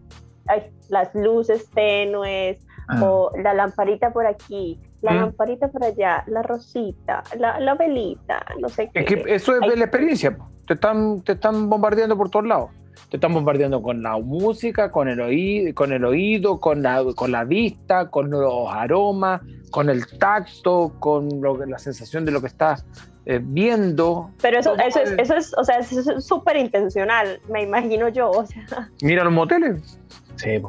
las 0.88 1.14
luces 1.14 1.68
tenues 1.70 2.58
ah. 2.88 3.02
o 3.02 3.30
la 3.36 3.54
lamparita 3.54 4.12
por 4.12 4.26
aquí, 4.26 4.80
la 5.04 5.12
¿Mm? 5.12 5.16
lamparita 5.16 5.68
por 5.68 5.84
allá, 5.84 6.24
la 6.26 6.42
rosita, 6.42 7.22
la, 7.38 7.74
velita, 7.74 8.42
no 8.58 8.68
sé 8.70 8.90
qué. 8.92 9.00
Es 9.00 9.06
que 9.06 9.34
eso 9.34 9.54
es 9.54 9.60
de 9.68 9.76
la 9.76 9.84
experiencia, 9.84 10.36
te 10.66 10.74
están, 10.74 11.20
te 11.20 11.32
están 11.32 11.68
bombardeando 11.68 12.16
por 12.16 12.30
todos 12.30 12.46
lados. 12.46 12.70
Te 13.10 13.18
están 13.18 13.34
bombardeando 13.34 13.82
con 13.82 14.02
la 14.02 14.16
música, 14.16 14.90
con 14.90 15.08
el 15.08 15.20
oído, 15.20 15.74
con, 15.74 15.92
el 15.92 16.04
oído, 16.04 16.58
con, 16.58 16.82
la, 16.82 17.04
con 17.14 17.32
la 17.32 17.44
vista, 17.44 18.10
con 18.10 18.30
los 18.30 18.68
aromas, 18.70 19.42
con 19.70 19.90
el 19.90 20.06
tacto, 20.18 20.94
con 21.00 21.28
la 21.68 21.78
sensación 21.78 22.24
de 22.24 22.32
lo 22.32 22.40
que 22.40 22.46
estás 22.46 22.86
eh, 23.26 23.40
viendo. 23.42 24.30
Pero 24.40 24.58
eso, 24.58 24.74
eso, 24.76 25.00
es, 25.00 25.10
eso 25.18 25.36
es, 25.36 25.54
o 25.58 25.64
sea, 25.64 25.78
es 25.78 26.24
súper 26.24 26.56
intencional, 26.56 27.40
me 27.50 27.62
imagino 27.62 28.08
yo. 28.08 28.30
O 28.30 28.46
sea. 28.46 28.88
Mira 29.02 29.22
los 29.22 29.32
moteles. 29.32 29.98
Sí, 30.36 30.60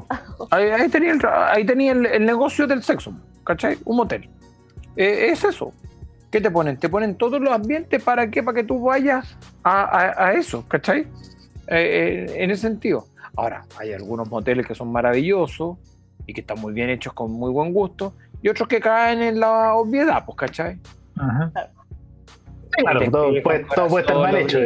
ahí, 0.51 0.89
tenía, 0.89 1.11
el, 1.11 1.22
ahí 1.26 1.66
tenía 1.66 1.91
el, 1.91 2.26
negocio 2.26 2.68
del 2.68 2.84
sexo, 2.84 3.13
¿cachai? 3.43 3.78
Un 3.86 3.97
motel. 3.97 4.30
Eh, 4.95 5.30
es 5.32 5.43
eso. 5.43 5.74
¿Qué 6.32 6.41
te 6.41 6.51
ponen? 6.51 6.78
Te 6.78 6.89
ponen 6.89 7.16
todos 7.16 7.39
los 7.41 7.51
ambientes 7.51 8.01
para 8.03 8.30
qué? 8.30 8.43
Para 8.43 8.55
que 8.55 8.63
tú 8.63 8.82
vayas 8.84 9.38
a, 9.63 10.34
eso, 10.34 10.68
¿cachai? 10.68 11.01
Eh, 11.68 12.28
eh, 12.28 12.43
en 12.43 12.51
ese 12.51 12.63
sentido. 12.63 13.07
Ahora, 13.36 13.66
hay 13.80 13.93
algunos 13.93 14.30
moteles 14.30 14.66
que 14.66 14.76
son 14.76 14.91
maravillosos 14.91 15.78
y 16.28 16.34
que 16.34 16.41
están 16.41 16.59
muy 16.59 16.74
bien 16.74 16.89
hechos 16.89 17.13
con 17.13 17.32
muy 17.32 17.51
buen 17.51 17.74
gusto, 17.74 18.13
y 18.41 18.49
otros 18.49 18.68
que 18.68 18.80
caen 18.80 19.22
en 19.22 19.39
la 19.39 19.76
obviedad, 19.76 20.24
pues, 20.26 20.38
¿cachai? 20.38 20.80
Ajá. 21.18 21.51
Claro, 22.72 23.11
todo, 23.11 23.32
puede, 23.41 23.61
estar 23.61 24.18
mal 24.18 24.36
hecho 24.36 24.59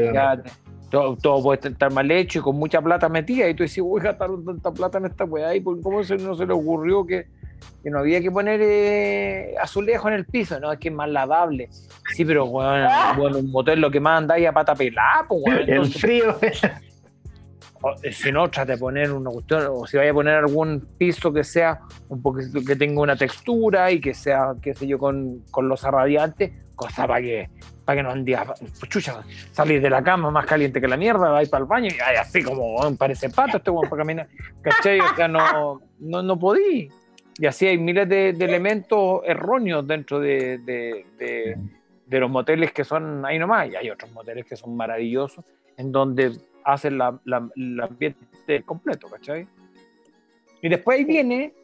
todo, 0.90 1.44
puede 1.44 1.70
estar 1.70 1.92
mal 1.92 2.10
hecho 2.12 2.40
y 2.40 2.42
con 2.42 2.56
mucha 2.56 2.82
plata 2.82 3.10
metida. 3.10 3.48
Y 3.48 3.54
tú 3.54 3.64
dices, 3.64 3.84
uy, 3.86 4.02
gastaron 4.02 4.44
tanta 4.46 4.72
plata 4.72 4.98
en 4.98 5.06
esta 5.06 5.26
weá. 5.26 5.56
¿Y 5.56 5.64
cómo 5.64 6.04
se, 6.04 6.18
no 6.18 6.36
se 6.36 6.46
le 6.46 6.54
ocurrió 6.54 7.06
que, 7.06 7.28
que 7.84 7.90
no 7.90 8.00
había 8.00 8.22
que 8.22 8.32
poner 8.32 8.60
eh, 8.62 9.56
azulejo 9.62 10.08
en 10.08 10.16
el 10.16 10.26
piso? 10.26 10.60
No, 10.60 10.72
es 10.72 10.80
que 10.80 10.90
es 10.90 10.94
más 10.94 11.10
lavable. 11.10 11.70
Sí, 12.16 12.26
pero 12.26 12.46
bueno, 13.18 13.40
un 13.40 13.52
motel 13.52 13.80
lo 13.80 13.92
que 13.92 14.00
más 14.00 14.20
anda 14.20 14.36
ahí 14.36 14.46
a 14.46 14.52
pata 14.52 14.76
pelada, 14.76 15.26
pues, 15.28 15.68
El 15.68 15.86
frío. 15.88 16.36
Eh, 18.04 18.12
si 18.12 18.32
no, 18.32 18.50
trate 18.50 18.74
de 18.74 18.78
poner 18.78 19.12
una 19.12 19.32
cuestión, 19.32 19.68
o 19.72 19.88
si 19.88 19.98
vaya 19.98 20.12
a 20.12 20.14
poner 20.14 20.36
algún 20.36 20.86
piso 20.98 21.32
que 21.32 21.44
sea 21.44 21.80
un 22.10 22.22
poquito, 22.22 22.60
que 22.66 22.76
tenga 22.76 23.02
una 23.02 23.16
textura 23.16 23.90
y 23.92 24.02
que 24.02 24.14
sea, 24.14 24.54
qué 24.62 24.74
sé 24.74 24.86
yo, 24.86 25.00
con, 25.00 25.44
con 25.50 25.70
los 25.70 25.82
radiantes, 25.84 26.52
cosa 26.80 27.06
para 27.06 27.22
que 27.22 27.50
para 27.84 27.98
que 27.98 28.04
no 28.04 28.12
andía, 28.12 28.46
chucha, 28.88 29.24
salir 29.52 29.82
de 29.82 29.90
la 29.90 30.04
cama 30.04 30.30
más 30.30 30.46
caliente 30.46 30.80
que 30.80 30.88
la 30.88 30.96
mierda, 30.96 31.32
vais 31.32 31.50
para 31.50 31.64
el 31.64 31.68
baño 31.68 31.90
y 31.90 32.16
así 32.16 32.44
como 32.44 32.96
parece 32.96 33.32
pato 33.32 33.58
este 33.58 33.72
weón 33.72 33.90
para 33.90 34.02
caminar, 34.04 34.28
¿cachai? 34.62 35.00
O 35.00 35.16
sea, 35.16 35.28
no, 35.28 35.82
no, 36.00 36.22
no 36.22 36.38
podí. 36.38 36.88
Y 37.40 37.46
así 37.48 37.66
hay 37.66 37.80
miles 37.80 38.08
de, 38.08 38.30
elementos 38.30 39.22
erróneos 39.26 39.88
dentro 39.88 40.20
de, 40.20 40.60
de, 40.60 41.58
de, 42.06 42.20
los 42.20 42.30
moteles 42.30 42.72
que 42.74 42.84
son 42.84 43.26
ahí 43.26 43.40
nomás, 43.40 43.70
y 43.70 43.76
hay 43.76 43.90
otros 43.90 44.12
moteles 44.12 44.46
que 44.46 44.56
son 44.56 44.78
maravillosos, 44.78 45.44
en 45.76 45.92
donde 45.92 46.34
hacen 46.64 46.96
la, 46.96 47.20
la, 47.26 47.50
el 47.56 47.82
ambiente 47.82 48.62
completo, 48.66 49.08
¿cachai? 49.10 49.48
Y 50.62 50.70
después 50.70 51.00
ahí 51.00 51.06
viene, 51.06 51.56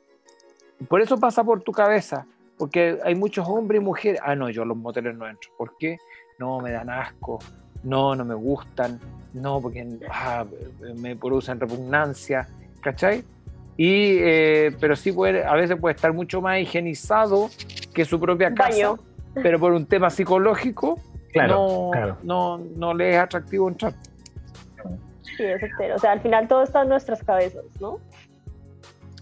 por 0.87 1.01
eso 1.01 1.19
pasa 1.19 1.43
por 1.43 1.61
tu 1.61 1.71
cabeza, 1.71 2.25
porque 2.57 2.99
hay 3.03 3.15
muchos 3.15 3.47
hombres 3.47 3.81
y 3.81 3.83
mujeres. 3.83 4.21
Ah, 4.23 4.35
no, 4.35 4.49
yo 4.49 4.63
a 4.63 4.65
los 4.65 4.77
moteles 4.77 5.15
no 5.15 5.27
entro. 5.27 5.51
¿Por 5.57 5.77
qué? 5.77 5.97
No, 6.39 6.59
me 6.59 6.71
dan 6.71 6.89
asco. 6.89 7.39
No, 7.83 8.15
no 8.15 8.25
me 8.25 8.35
gustan. 8.35 8.99
No, 9.33 9.61
porque 9.61 9.87
ah, 10.09 10.45
me 10.95 11.15
producen 11.15 11.59
repugnancia. 11.59 12.47
¿Cachai? 12.81 13.23
Y, 13.77 14.17
eh, 14.19 14.75
pero 14.79 14.95
sí 14.95 15.11
puede, 15.11 15.43
a 15.43 15.53
veces 15.53 15.77
puede 15.79 15.95
estar 15.95 16.13
mucho 16.13 16.41
más 16.41 16.59
higienizado 16.59 17.49
que 17.93 18.05
su 18.05 18.19
propia 18.19 18.53
casa. 18.53 18.95
Pero 19.33 19.59
por 19.59 19.73
un 19.73 19.85
tema 19.85 20.09
psicológico, 20.09 20.97
claro, 21.33 21.91
no, 22.23 22.57
no, 22.57 22.93
le 22.93 23.09
es 23.09 23.17
atractivo 23.17 23.67
entrar. 23.67 23.93
Sí, 25.23 25.43
eso 25.43 25.65
O 25.93 25.99
sea, 25.99 26.13
al 26.13 26.21
final 26.21 26.47
todo 26.47 26.63
está 26.63 26.83
en 26.83 26.89
nuestras 26.89 27.21
cabezas, 27.21 27.65
¿no? 27.81 27.99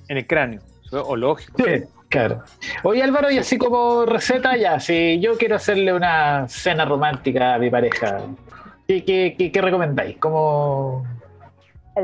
En 0.07 0.17
el 0.17 0.27
cráneo, 0.27 0.61
o 0.91 1.15
lógico. 1.15 1.63
Sí. 1.63 1.83
Claro. 2.13 2.43
Oye 2.83 3.01
Álvaro, 3.01 3.31
y 3.31 3.39
así 3.39 3.57
como 3.57 4.05
receta, 4.05 4.55
ya, 4.55 4.79
si 4.79 5.19
yo 5.19 5.35
quiero 5.35 5.55
hacerle 5.55 5.91
una 5.91 6.47
cena 6.47 6.85
romántica 6.85 7.55
a 7.55 7.57
mi 7.57 7.71
pareja, 7.71 8.21
¿qué, 8.87 9.03
qué, 9.03 9.61
recomendáis? 9.63 10.17
¿Cómo, 10.19 11.07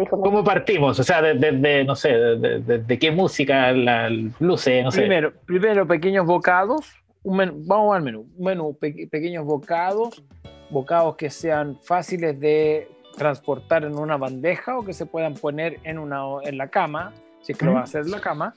¿Cómo 0.09 0.43
partimos? 0.43 0.99
O 0.99 1.03
sea, 1.03 1.21
desde, 1.21 1.83
no 1.83 1.95
sé, 1.95 2.09
de, 2.09 2.99
qué 2.99 3.11
música 3.11 3.71
la 3.71 4.09
luce, 4.09 4.81
no 4.81 4.89
sé. 4.89 5.01
Primero, 5.01 5.31
primero 5.45 5.85
pequeños 5.85 6.25
bocados, 6.25 6.91
vamos 7.23 7.95
al 7.95 8.01
menú, 8.01 8.25
un 8.35 8.45
menú, 8.45 8.75
pequeños 8.79 9.45
bocados, 9.45 10.23
bocados 10.71 11.17
que 11.17 11.29
sean 11.29 11.77
fáciles 11.83 12.39
de 12.39 12.89
transportar 13.15 13.83
en 13.83 13.95
una 13.95 14.17
bandeja 14.17 14.75
o 14.75 14.83
que 14.83 14.93
se 14.93 15.05
puedan 15.05 15.35
poner 15.35 15.79
en, 15.83 15.99
una, 15.99 16.23
en 16.41 16.57
la 16.57 16.69
cama, 16.69 17.13
si 17.43 17.51
es 17.51 17.59
que 17.59 17.65
lo 17.65 17.73
va 17.73 17.81
a 17.81 17.83
hacer 17.83 18.05
en 18.05 18.11
la 18.11 18.21
cama 18.21 18.55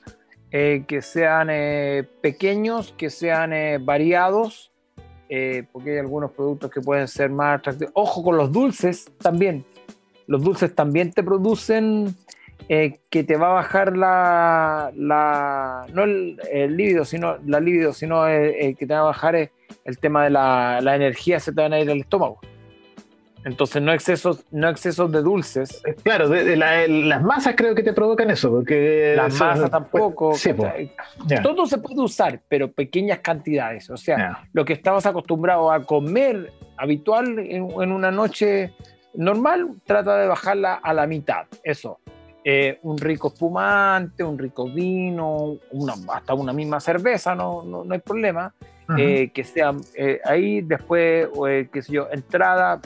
eh, 0.53 0.85
que 0.87 1.01
sean 1.01 1.49
eh, 1.51 2.07
pequeños, 2.21 2.93
que 2.97 3.09
sean 3.09 3.51
variados, 3.83 4.71
porque 5.71 5.93
hay 5.93 5.97
algunos 5.97 6.31
productos 6.31 6.69
que 6.69 6.79
pueden 6.79 7.07
ser 7.07 7.31
más 7.31 7.57
atractivos. 7.57 7.91
Ojo 7.95 8.23
con 8.23 8.37
los 8.37 8.51
dulces 8.51 9.11
también. 9.17 9.65
Los 10.27 10.43
dulces 10.43 10.75
también 10.75 11.11
te 11.11 11.23
producen 11.23 12.15
que 12.67 13.23
te 13.23 13.35
va 13.35 13.49
a 13.49 13.53
bajar 13.53 13.97
la, 13.97 14.91
no 15.91 16.03
el, 16.03 16.37
líbido, 16.77 17.03
sino 17.03 17.37
la 17.47 17.59
libido, 17.59 17.93
sino 17.93 18.25
que 18.25 18.75
te 18.77 18.93
va 18.93 18.99
a 18.99 19.03
bajar 19.03 19.35
el, 19.35 19.97
tema 19.99 20.23
de 20.25 20.29
la, 20.29 20.79
la 20.81 20.95
energía, 20.95 21.39
se 21.39 21.51
te 21.51 21.61
van 21.61 21.73
a 21.73 21.79
ir 21.79 21.89
al 21.89 22.01
estómago. 22.01 22.39
Entonces 23.45 23.81
no 23.81 23.91
excesos, 23.91 24.45
no 24.51 24.69
excesos 24.69 25.11
de 25.11 25.21
dulces. 25.21 25.81
Eh, 25.85 25.95
claro, 26.01 26.27
las 26.27 27.21
masas 27.21 27.55
creo 27.57 27.75
que 27.75 27.83
te 27.83 27.93
provocan 27.93 28.29
eso, 28.29 28.49
porque 28.49 29.13
las 29.17 29.37
masas 29.39 29.69
tampoco. 29.69 30.33
Todo 31.41 31.65
se 31.65 31.77
puede 31.77 32.01
usar, 32.01 32.41
pero 32.47 32.71
pequeñas 32.71 33.19
cantidades. 33.19 33.89
O 33.89 33.97
sea, 33.97 34.47
lo 34.53 34.63
que 34.63 34.73
estabas 34.73 35.05
acostumbrado 35.05 35.71
a 35.71 35.83
comer 35.83 36.53
habitual 36.77 37.39
en, 37.39 37.63
una 37.63 38.11
noche 38.11 38.73
normal, 39.13 39.69
trata 39.85 40.17
de 40.17 40.27
bajarla 40.27 40.75
a 40.75 40.93
la 40.93 41.05
mitad. 41.05 41.45
Eso. 41.63 41.99
Eh, 42.45 42.79
un 42.83 42.97
rico 42.97 43.29
espumante, 43.29 44.21
un 44.21 44.37
rico 44.37 44.69
vino, 44.69 45.57
hasta 46.13 46.33
una 46.33 46.51
misma 46.51 46.81
cerveza, 46.81 47.35
no, 47.35 47.63
no, 47.63 47.85
hay 47.89 47.99
problema. 47.99 48.53
Eh, 48.97 49.31
que 49.33 49.45
sea 49.45 49.73
ahí 50.25 50.61
después, 50.61 51.29
qué 51.71 51.81
sé 51.81 51.93
yo, 51.93 52.09
entrada, 52.11 52.81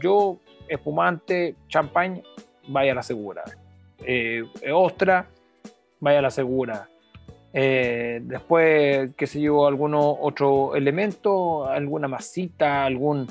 yo, 0.00 0.38
espumante, 0.68 1.56
champagne, 1.68 2.22
vaya 2.68 2.92
a 2.92 2.94
la 2.96 3.02
segura. 3.02 3.42
Eh, 3.98 4.42
ostra, 4.72 5.28
vaya 6.00 6.18
a 6.18 6.22
la 6.22 6.30
segura. 6.30 6.88
Eh, 7.52 8.20
después, 8.22 9.10
qué 9.16 9.26
sé 9.26 9.40
yo, 9.40 9.66
alguno 9.66 10.16
otro 10.20 10.76
elemento, 10.76 11.66
alguna 11.66 12.06
masita, 12.06 12.84
algún, 12.84 13.26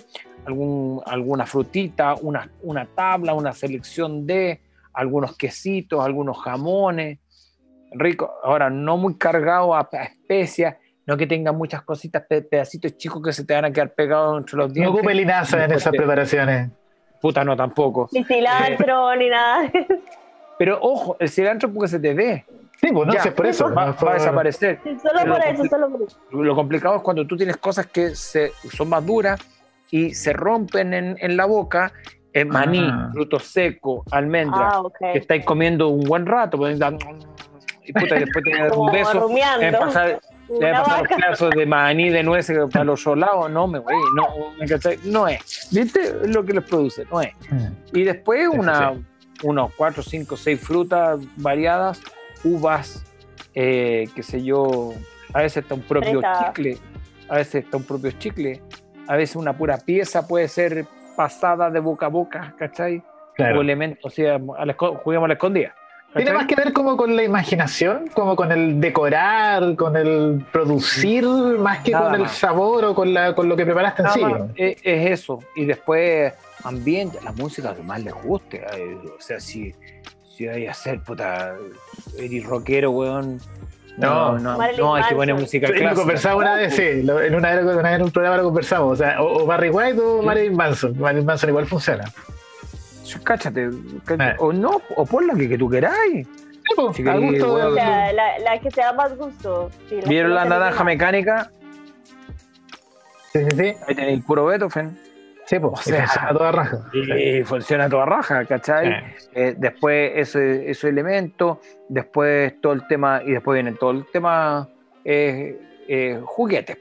algún, 0.46 1.02
alguna 1.06 1.46
frutita, 1.46 2.16
una, 2.22 2.50
una 2.62 2.86
tabla, 2.86 3.34
una 3.34 3.54
selección 3.54 4.28
de 4.28 4.62
algunos 4.94 5.38
quesitos, 5.38 6.04
algunos 6.04 6.38
jamones. 6.40 7.20
Rico, 7.92 8.32
ahora 8.44 8.70
no 8.70 8.98
muy 8.98 9.16
cargado 9.16 9.74
a, 9.74 9.90
especias, 10.04 10.76
no 11.10 11.18
que 11.18 11.26
tenga 11.26 11.52
muchas 11.52 11.82
cositas, 11.82 12.24
pedacitos 12.28 12.96
chicos 12.96 13.20
que 13.24 13.34
se 13.34 13.44
te 13.44 13.56
van 13.56 13.66
a 13.66 13.72
quedar 13.72 13.96
pegados 13.96 14.38
entre 14.38 14.58
los 14.58 14.72
dientes. 14.72 14.94
No 14.94 15.00
ocupe 15.00 15.16
linaza 15.16 15.66
en 15.66 15.72
esas 15.72 15.92
preparaciones. 15.92 16.70
Puta, 17.20 17.44
no, 17.44 17.58
tampoco. 17.58 18.08
Ni 18.12 18.24
cilantro, 18.24 19.16
ni 19.16 19.28
nada. 19.28 19.72
Pero 20.60 20.78
ojo, 20.80 21.18
el 21.20 21.28
cilantro 21.30 21.74
porque 21.74 21.88
se 21.88 22.00
te 22.00 22.14
ve. 22.14 22.46
Sí, 22.80 22.92
pues 22.94 23.08
no 23.08 23.14
sé, 23.14 23.32
por 23.32 23.48
eso. 23.48 23.74
Va, 23.74 23.96
a 24.00 24.14
desaparecer. 24.14 24.80
solo 25.02 25.34
por 25.34 25.44
eso, 25.44 25.66
solo 25.66 25.90
por 25.90 26.02
eso. 26.04 26.18
Lo 26.32 26.56
complicado 26.56 26.98
es 26.98 27.02
cuando 27.02 27.26
tú 27.26 27.36
tienes 27.36 27.58
cosas 27.58 27.88
que 27.88 28.14
se, 28.16 28.52
son 28.72 28.90
más 28.90 29.04
duras 29.04 29.42
y 29.90 30.14
se 30.14 30.32
rompen 30.32 30.94
en, 30.94 31.18
en 31.20 31.36
la 31.36 31.46
boca. 31.46 31.92
El 32.32 32.46
maní, 32.46 32.88
ah. 32.88 33.10
fruto 33.12 33.40
seco, 33.40 34.04
almendra, 34.12 34.70
ah, 34.74 34.84
que 35.12 35.18
estáis 35.18 35.44
comiendo 35.44 35.88
un 35.88 36.02
buen 36.02 36.28
rato, 36.28 36.60
pues, 36.60 36.80
y, 37.90 37.94
puta, 37.94 38.18
y 38.18 38.20
después 38.20 38.46
te 38.46 38.52
das 38.60 38.78
un 38.78 38.92
beso, 38.92 39.30
pasar, 39.80 40.20
le 40.60 40.72
pasar 40.72 41.00
los 41.00 41.08
pedazos 41.08 41.50
de 41.52 41.66
maní 41.66 42.10
de 42.10 42.24
nueces 42.24 42.58
para 42.72 42.86
los 42.86 43.02
solados, 43.02 43.50
no, 43.52 43.68
me 43.68 43.80
voy, 43.80 43.94
no, 44.16 44.28
no 45.06 45.28
es. 45.28 45.70
¿Viste 45.72 46.28
lo 46.28 46.44
que 46.44 46.54
les 46.54 46.64
produce? 46.64 47.06
No 47.12 47.22
es. 47.22 47.34
Mm. 47.50 47.68
Y 47.94 48.04
después 48.04 48.48
una, 48.48 48.94
unos 49.44 49.72
cuatro, 49.76 50.02
cinco, 50.04 50.36
seis 50.36 50.60
frutas 50.60 51.20
variadas, 51.38 52.02
uvas, 52.44 53.04
eh, 53.54 54.08
qué 54.16 54.24
sé 54.24 54.44
yo, 54.44 54.94
a 55.34 55.42
veces 55.42 55.64
está 55.64 55.76
un 55.76 55.82
propio 55.82 56.22
chicle, 56.22 56.78
a 57.28 57.36
veces 57.36 57.64
está 57.66 57.78
un 57.78 57.84
propio 57.84 58.12
chicle, 58.12 58.62
a 59.08 59.16
veces 59.16 59.36
una 59.36 59.54
pura 59.54 59.78
pieza 59.78 60.28
puede 60.28 60.48
ser 60.48 60.86
pasada 61.16 61.70
de 61.70 61.80
boca 61.80 62.08
a 62.08 62.10
boca, 62.10 62.56
¿cachai? 62.58 63.04
O 63.38 63.62
elementos, 63.62 64.00
o 64.04 64.10
sea, 64.10 64.40
a 64.58 64.66
la, 64.66 64.74
juguemos 64.74 65.26
a 65.26 65.28
la 65.30 65.34
escondida. 65.36 65.74
Tiene 66.16 66.34
más 66.34 66.48
que 66.48 66.56
ver 66.56 66.74
como 66.74 66.98
con 66.98 67.16
la 67.16 67.24
imaginación, 67.24 68.08
como 68.14 68.36
con 68.36 68.52
el 68.52 68.82
decorar, 68.82 69.76
con 69.76 69.96
el 69.96 70.44
producir, 70.52 71.24
más 71.26 71.80
que 71.80 71.92
con 71.92 72.16
el 72.16 72.28
sabor 72.28 72.86
o 72.86 72.96
con, 72.96 73.14
la, 73.14 73.36
con 73.36 73.48
lo 73.48 73.56
que 73.56 73.64
preparaste 73.64 74.02
en 74.02 74.10
sí. 74.10 74.22
Es, 74.56 74.78
es, 74.84 75.12
eso. 75.12 75.40
Y 75.56 75.66
después, 75.66 76.34
ambiente, 76.64 77.20
la 77.24 77.32
música 77.32 77.76
que 77.76 77.84
más 77.84 78.04
les 78.04 78.14
guste. 78.14 78.66
O 79.18 79.22
sea, 79.22 79.40
si, 79.40 79.76
si 80.36 80.48
hay 80.48 80.66
a 80.66 80.72
hacer, 80.72 81.00
puta, 81.02 81.56
eres 82.18 82.44
rockero, 82.44 82.90
weón. 82.92 83.40
No, 83.98 84.40
no, 84.40 84.58
no, 84.78 84.96
hay 84.96 85.04
que 85.04 85.16
poner 85.16 85.36
música 85.36 85.68
clásica. 85.68 85.92
Lo 85.92 85.96
conversamos 85.96 86.42
una 86.42 86.56
vez, 86.56 86.74
sí. 86.76 86.84
En 86.84 87.36
una 87.36 87.56
vez, 87.56 87.94
en 87.96 88.02
un 88.02 88.12
programa 88.12 88.38
lo 88.38 88.46
conversamos. 88.46 88.94
O 88.94 88.96
sea, 88.96 89.22
o, 89.22 89.46
Barry 89.46 89.70
White 89.70 90.00
o 90.00 90.24
Marilyn 90.24 90.56
Manson. 90.56 90.98
Marilyn 90.98 91.26
Manson 91.26 91.50
igual 91.50 91.68
funciona 91.68 92.06
cáchate, 93.24 93.66
eh. 93.66 94.36
o 94.40 94.54
no, 94.54 94.82
o 94.96 95.06
por 95.06 95.26
la 95.26 95.34
que, 95.36 95.50
que 95.50 95.58
tú 95.58 95.70
queráis. 95.70 96.28
la, 97.04 98.60
que 98.62 98.70
te 98.70 98.82
da 98.82 98.94
más 98.94 99.18
gusto. 99.18 99.70
¿Vieron 100.08 100.36
la 100.36 100.46
naranja 100.46 100.84
mecánica? 100.84 101.52
Sí, 103.34 103.40
sí, 103.50 103.58
sí. 103.58 103.74
Ahí 103.88 103.96
tenéis 103.96 104.18
el 104.18 104.24
puro 104.24 104.46
Beethoven. 104.46 104.98
Sí, 105.46 105.58
pues, 105.58 105.82
funciona 105.82 106.08
a 106.16 106.34
toda 106.34 106.52
raja. 106.52 106.86
Y 106.94 107.44
funciona 107.44 107.86
a 107.86 107.90
toda 107.90 108.06
raja, 108.06 108.46
¿cachai? 108.46 109.04
Eh, 109.34 109.56
después 109.58 110.12
ese, 110.16 110.70
ese 110.70 110.90
elemento, 110.90 111.60
después 111.88 112.62
todo 112.62 112.74
el 112.74 112.86
tema, 112.88 113.22
y 113.26 113.32
después 113.32 113.56
viene 113.56 113.76
todo 113.80 113.92
el 113.92 114.06
tema 114.06 114.70
eh, 115.04 116.22
juguetes. 116.24 116.78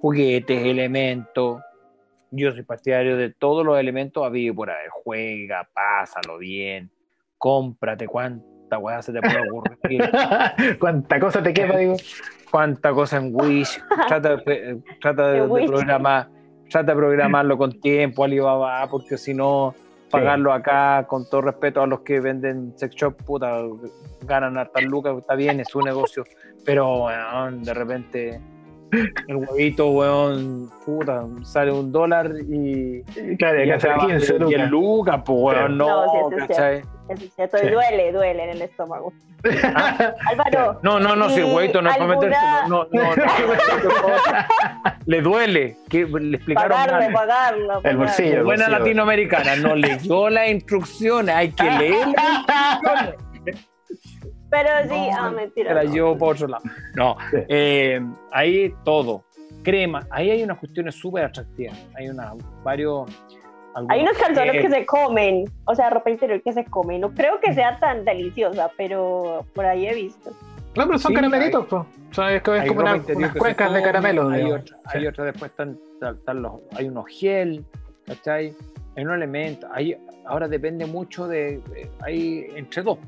Juguetes, 0.00 0.64
elementos, 0.64 1.60
yo 2.32 2.50
soy 2.52 2.62
partidario 2.62 3.16
de 3.16 3.30
todos 3.30 3.64
los 3.64 3.78
elementos 3.78 4.24
habido 4.24 4.54
por 4.54 4.70
ahí. 4.70 4.86
Juega, 4.90 5.68
pásalo 5.72 6.38
bien, 6.38 6.90
cómprate 7.38 8.06
cuánta 8.06 8.78
weá 8.78 9.02
se 9.02 9.12
te 9.12 9.20
puede 9.20 9.48
ocurrir. 9.50 10.10
cuánta 10.80 11.20
cosa 11.20 11.42
te 11.42 11.52
quema, 11.52 11.76
digo. 11.76 11.96
Cuánta 12.50 12.92
cosa 12.92 13.18
en 13.18 13.30
Wish. 13.34 13.80
Trata, 14.08 14.36
de, 14.36 14.80
trata 15.00 15.32
de, 15.32 15.66
programar, 15.66 16.28
trata 16.70 16.92
de 16.92 16.96
programarlo 16.96 17.56
con 17.56 17.80
tiempo, 17.80 18.24
Alibaba, 18.24 18.88
porque 18.90 19.18
si 19.18 19.34
no, 19.34 19.74
pagarlo 20.10 20.52
acá, 20.52 21.06
con 21.06 21.28
todo 21.28 21.42
respeto 21.42 21.82
a 21.82 21.86
los 21.86 22.00
que 22.00 22.20
venden 22.20 22.72
sex 22.76 22.94
shop, 22.94 23.16
puta, 23.24 23.60
ganan 24.22 24.56
hartas 24.56 24.84
lucas, 24.84 25.16
está 25.18 25.34
bien, 25.34 25.60
es 25.60 25.68
su 25.68 25.80
negocio, 25.80 26.24
pero 26.64 27.08
de 27.50 27.74
repente 27.74 28.40
el 29.28 29.36
huevito, 29.36 29.90
weón, 29.90 30.70
puta, 30.84 31.24
sale 31.42 31.72
un 31.72 31.90
dólar 31.90 32.30
y. 32.48 33.02
Claro, 33.36 33.62
que 33.64 33.72
hacer 33.72 33.96
15 33.96 34.38
lucas. 34.38 34.50
Y 34.50 34.54
el 34.54 34.68
lucas, 34.68 35.22
pues, 35.24 35.38
weón, 35.38 35.78
no, 35.78 36.30
no 36.30 36.36
¿cachai? 36.36 36.82
Cierto, 37.34 37.58
duele, 37.58 38.12
duele 38.12 38.44
en 38.44 38.50
el 38.50 38.62
estómago. 38.62 39.12
Álvaro. 39.44 40.78
No, 40.82 41.00
no, 41.00 41.16
no, 41.16 41.28
si 41.30 41.40
el 41.40 41.52
huevito 41.52 41.82
no 41.82 41.90
es 41.90 41.96
para 41.96 42.14
meterse. 42.14 42.38
No, 42.68 42.86
no, 42.90 43.16
no. 43.16 43.24
le 45.06 45.20
duele. 45.20 45.76
Que 45.88 46.06
le 46.06 46.36
explicaron 46.36 46.70
pagarlo, 46.70 47.12
pagarlo, 47.12 47.80
El 47.82 47.96
bolsillo. 47.96 48.44
Buena 48.44 48.68
latinoamericana, 48.68 49.56
no 49.56 49.74
leyó 49.74 50.28
las 50.30 50.48
instrucciones, 50.48 51.34
hay 51.34 51.50
que 51.50 51.64
leer 51.78 52.06
las 52.08 53.62
pero 54.52 54.68
sí, 54.86 55.08
ah, 55.18 55.30
mentira. 55.30 55.72
La 55.72 55.84
llevo 55.84 56.16
por 56.18 56.34
otro 56.34 56.46
lado. 56.46 56.62
No, 56.94 57.16
eh, 57.32 57.98
ahí 58.30 58.72
todo. 58.84 59.24
Crema, 59.62 60.06
ahí 60.10 60.30
hay 60.30 60.42
unas 60.42 60.58
cuestiones 60.58 60.94
súper 60.94 61.24
atractivas. 61.24 61.78
Hay 61.96 62.08
una, 62.08 62.34
varios. 62.62 63.10
Hay 63.88 64.02
unos 64.02 64.18
calzones 64.18 64.60
que 64.60 64.68
se 64.68 64.84
comen, 64.84 65.44
o 65.64 65.74
sea, 65.74 65.88
ropa 65.88 66.10
interior 66.10 66.42
que 66.42 66.52
se 66.52 66.66
come. 66.66 66.98
No 66.98 67.14
creo 67.14 67.40
que 67.40 67.54
sea 67.54 67.78
tan 67.78 68.04
deliciosa, 68.04 68.70
pero 68.76 69.46
por 69.54 69.64
ahí 69.64 69.86
he 69.86 69.94
visto. 69.94 70.32
No, 70.76 70.86
pero 70.86 70.98
son 70.98 71.14
caramelitos, 71.14 71.66
pues. 71.66 71.86
es, 72.34 72.42
como 72.42 72.80
una, 72.80 73.02
unas 73.14 73.34
cuencas 73.34 73.72
de 73.72 73.82
caramelo. 73.82 74.28
Hay 74.28 74.52
otra, 74.52 74.76
hay 74.84 75.06
otra 75.06 75.24
después 75.24 75.50
están, 75.50 75.78
están 76.02 76.42
los, 76.42 76.52
hay 76.76 76.88
unos 76.88 77.06
gel, 77.08 77.64
¿cachai? 78.04 78.54
Hay 78.96 79.04
un 79.04 79.12
elemento. 79.12 79.66
Hay, 79.72 79.96
ahora 80.26 80.46
depende 80.46 80.84
mucho 80.84 81.26
de. 81.26 81.62
Hay 82.02 82.48
entre 82.54 82.82
dos. 82.82 82.98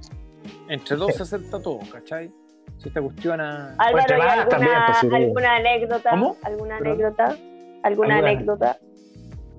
Entre 0.69 0.97
dos 0.97 1.15
se 1.15 1.23
acepta 1.23 1.61
todo, 1.61 1.81
¿cachai? 1.91 2.31
Si 2.79 2.91
te 2.91 3.01
cuestiona. 3.01 3.75
Álvaro, 3.79 4.15
alguna, 4.15 4.49
también, 4.49 4.73
pues, 4.87 5.13
¿alguna 5.13 5.57
anécdota? 5.57 6.11
¿Cómo? 6.11 6.37
¿Alguna 6.43 6.77
anécdota? 6.77 7.37
¿Alguna, 7.83 8.19
anécdota? 8.19 8.79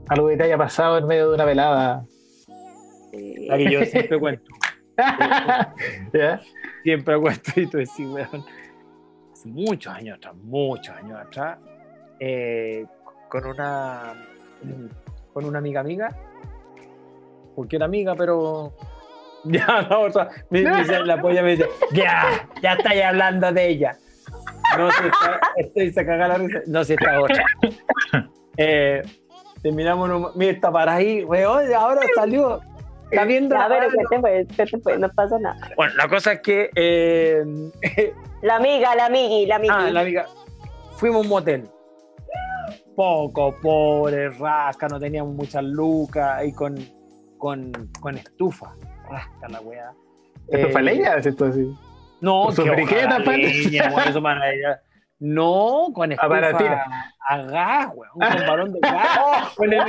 Algo 0.10 0.28
que 0.28 0.38
te 0.38 0.44
haya 0.44 0.58
pasado 0.58 0.98
en 0.98 1.08
medio 1.08 1.30
de 1.30 1.36
una 1.36 1.46
velada. 1.46 2.06
La 3.14 3.58
que 3.58 3.72
yo 3.72 3.86
siempre 3.86 4.20
cuento. 4.20 4.52
Siempre 6.84 7.20
cuento 7.20 7.52
y 7.56 7.68
tú 7.68 7.78
decís, 7.78 8.08
weón. 8.08 8.46
Hace 9.34 9.50
muchos 9.50 9.94
años 9.94 10.18
atrás, 10.18 10.36
muchos 10.36 10.96
años 10.96 11.20
atrás, 11.20 11.60
eh, 12.20 12.86
con 13.28 13.46
una 13.46 14.14
con 15.34 15.44
una 15.44 15.60
amiga 15.60 15.82
amiga, 15.82 16.16
porque 17.56 17.76
era 17.76 17.86
amiga, 17.86 18.16
pero 18.16 18.74
Ya, 19.52 19.88
dice, 20.50 21.00
la 21.06 21.22
polla 21.22 21.44
me 21.44 21.52
dice, 21.52 21.68
ya, 21.94 22.48
ya 22.62 22.74
estáis 22.74 23.04
hablando 23.04 23.52
de 23.52 23.68
ella. 23.68 23.98
No 24.78 24.92
se 24.92 25.08
está, 25.08 25.40
estoy 25.58 25.94
se 25.94 26.06
caga 26.06 26.28
la 26.28 26.38
risa. 26.38 26.60
No 26.68 26.84
se 26.84 26.96
está 26.96 27.22
otra. 27.22 27.46
Eh, 28.58 29.04
terminamos, 29.62 30.10
un, 30.10 30.28
mira, 30.36 30.54
está 30.54 30.72
para 30.72 30.96
ahí, 30.96 31.24
weón, 31.24 31.74
ahora 31.74 32.02
salió. 32.16 32.62
Está 33.12 33.26
viendo. 33.26 33.56
A 33.56 33.68
ver, 33.68 33.90
¿qué 33.90 34.04
te 34.10 34.20
fue? 34.20 34.48
¿Qué 34.56 34.66
te 34.66 34.80
fue? 34.80 34.98
No 34.98 35.10
pasa 35.10 35.38
nada. 35.40 35.56
Bueno, 35.76 35.94
la 35.96 36.08
cosa 36.08 36.34
es 36.34 36.42
que. 36.42 36.70
Eh, 36.76 37.44
la 38.42 38.56
amiga, 38.56 38.96
la 38.96 39.06
amigui, 39.06 39.46
la 39.46 39.58
amigui. 39.58 39.76
Ah, 39.78 39.92
la 39.92 40.02
amiga. 40.02 40.26
Fuimos 40.98 41.18
a 41.18 41.22
un 41.22 41.30
motel. 41.30 41.70
Poco, 42.96 43.54
pobre, 43.62 44.30
rasca, 44.30 44.88
no 44.88 45.00
teníamos 45.00 45.36
muchas 45.36 45.64
lucas 45.64 46.46
y 46.46 46.54
con, 46.54 46.76
con, 47.38 47.72
con 48.00 48.18
estufa. 48.18 48.74
Rasca 49.10 49.48
la 49.50 49.62
weá. 49.62 49.92
¿Estufa 50.48 50.80
eh, 50.80 50.84
leña? 50.84 51.16
¿Esto 51.16 51.46
así? 51.46 51.76
No, 52.22 52.50
que 52.56 52.70
briqueta, 52.70 53.20
leña, 53.20 53.92
eso 54.08 54.22
para 54.22 54.52
ella. 54.52 54.82
No, 55.20 55.88
con 55.94 56.12
estufa 56.12 56.86
a 57.28 57.38
gas, 57.38 57.90
weón, 57.96 58.12
con 58.12 58.48
balón 58.48 58.74
de 58.74 58.80
gas. 58.82 59.54
con 59.56 59.74
el, 59.74 59.82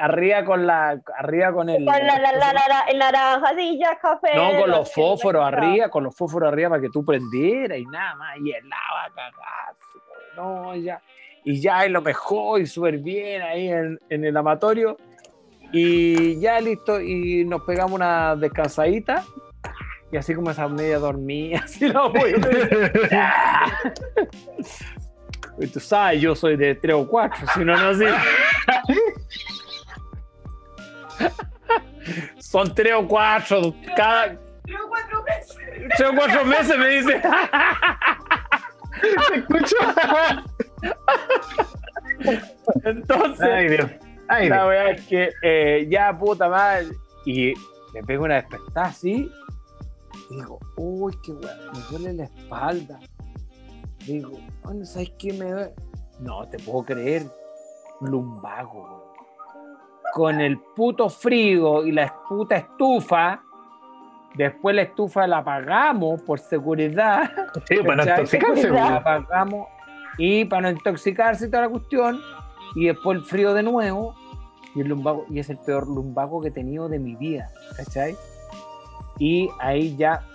arriba 0.00 0.44
con 0.44 0.66
la, 0.66 1.00
arriba 1.18 1.52
con 1.52 1.68
el. 1.68 1.84
Con 1.84 2.06
la, 2.06 2.18
la, 2.18 2.32
la, 2.32 2.52
la, 2.52 2.84
el 2.88 2.98
naranja, 2.98 3.54
sí, 3.56 3.78
ya 3.78 3.96
café. 3.96 4.34
No, 4.34 4.58
con 4.60 4.70
los 4.70 4.92
fósforos 4.92 5.44
arriba, 5.44 5.90
con 5.90 6.04
los 6.04 6.16
fósforos 6.16 6.50
arriba 6.50 6.70
para 6.70 6.82
que 6.82 6.88
tú 6.88 7.04
prendieras 7.04 7.78
y 7.78 7.84
nada 7.84 8.14
más, 8.16 8.38
y 8.38 8.52
el 8.52 8.68
lava 8.68 9.14
cagazo. 9.14 9.84
No, 10.36 10.74
ya. 10.74 11.00
Y 11.44 11.60
ya 11.60 11.84
es 11.84 11.90
lo 11.90 12.00
mejor 12.00 12.60
y 12.60 12.66
súper 12.66 12.98
bien 12.98 13.42
ahí 13.42 13.68
en, 13.68 14.00
en 14.08 14.24
el 14.24 14.36
amatorio. 14.36 14.96
Y 15.76 16.38
ya 16.38 16.60
listo, 16.60 17.00
y 17.00 17.44
nos 17.44 17.62
pegamos 17.62 17.94
una 17.94 18.36
descansadita 18.36 19.24
y 20.12 20.16
así 20.16 20.32
como 20.32 20.52
esa 20.52 20.68
media 20.68 21.00
dormida, 21.00 21.58
así 21.64 21.88
la 21.88 22.02
voy. 22.02 22.32
y 25.58 25.66
tú 25.66 25.80
sabes, 25.80 26.20
yo 26.20 26.36
soy 26.36 26.56
de 26.56 26.76
3 26.76 26.94
o 26.94 27.08
4, 27.08 27.46
si 27.54 27.64
no, 27.64 27.76
no 27.76 27.92
sé. 27.94 28.06
Son 32.38 32.72
3 32.72 32.94
o 32.94 33.08
4 33.08 33.74
cada. 33.96 34.38
3 34.64 34.78
o 34.80 34.88
4 34.88 35.24
meses. 35.24 35.58
3 35.96 36.08
o 36.08 36.14
4 36.14 36.44
meses 36.44 36.78
me 36.78 36.88
dice. 36.88 37.20
¿Te 39.28 39.38
escucho? 39.38 39.76
Entonces, 42.84 43.48
Ay, 43.50 43.68
Dios. 43.68 43.90
Ay, 44.28 44.48
la 44.48 44.64
verdad 44.64 44.90
es 44.92 45.06
que 45.06 45.30
eh, 45.42 45.86
ya 45.90 46.16
puta 46.16 46.48
madre. 46.48 46.88
Y 47.26 47.54
me 47.92 48.02
pego 48.02 48.24
una 48.24 48.36
despertada 48.36 48.86
así 48.88 49.30
digo, 50.30 50.58
uy, 50.76 51.16
qué 51.22 51.32
weón, 51.32 51.58
me 51.72 51.80
duele 51.90 52.12
la 52.14 52.24
espalda. 52.24 53.00
Digo, 54.06 54.38
bueno, 54.62 54.84
¿sabes 54.84 55.12
qué 55.18 55.32
me 55.32 55.50
duele? 55.50 55.74
No, 56.20 56.48
te 56.48 56.58
puedo 56.58 56.84
creer, 56.84 57.26
lumbago. 58.00 59.12
Con 60.12 60.40
el 60.40 60.58
puto 60.58 61.08
frío 61.08 61.84
y 61.84 61.92
la 61.92 62.14
puta 62.28 62.56
estufa, 62.56 63.42
después 64.34 64.76
la 64.76 64.82
estufa 64.82 65.26
la 65.26 65.38
apagamos 65.38 66.22
por 66.22 66.38
seguridad. 66.38 67.30
Sí, 67.66 67.78
para 67.78 68.04
no 68.04 68.10
intoxicarse. 68.10 68.70
La 68.70 68.96
apagamos 68.96 69.68
y 70.18 70.44
para 70.44 70.62
no 70.62 70.70
intoxicarse 70.70 71.48
toda 71.48 71.62
la 71.62 71.68
cuestión. 71.68 72.20
Y 72.74 72.86
después 72.86 73.18
el 73.18 73.24
frío 73.24 73.54
de 73.54 73.62
nuevo. 73.62 74.14
Y 74.74 74.80
el 74.80 74.88
lumbago, 74.88 75.24
y 75.30 75.38
es 75.38 75.50
el 75.50 75.58
peor 75.58 75.86
lumbago 75.86 76.40
que 76.40 76.48
he 76.48 76.50
tenido 76.50 76.88
de 76.88 76.98
mi 76.98 77.14
vida, 77.14 77.48
¿cachai? 77.76 78.16
Y 79.20 79.48
ahí 79.60 79.96
ya, 79.96 80.26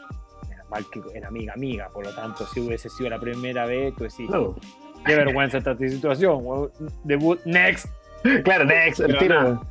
era 0.50 0.64
mal 0.70 0.86
que 0.90 1.02
era 1.14 1.28
amiga, 1.28 1.54
amiga, 1.54 1.90
por 1.90 2.06
lo 2.06 2.16
tanto, 2.16 2.46
si 2.46 2.62
hubiese 2.62 2.90
sido 2.90 3.10
la 3.10 3.20
primera 3.20 3.66
vez, 3.66 3.94
pues 3.98 4.14
sí, 4.14 4.28
qué 5.06 5.16
vergüenza 5.16 5.58
esta 5.58 5.76
situación. 5.78 6.72
Debut, 7.04 7.40
next. 7.46 7.88
Claro, 8.44 8.66
next, 8.66 9.00
el 9.00 9.18
tiro. 9.18 9.62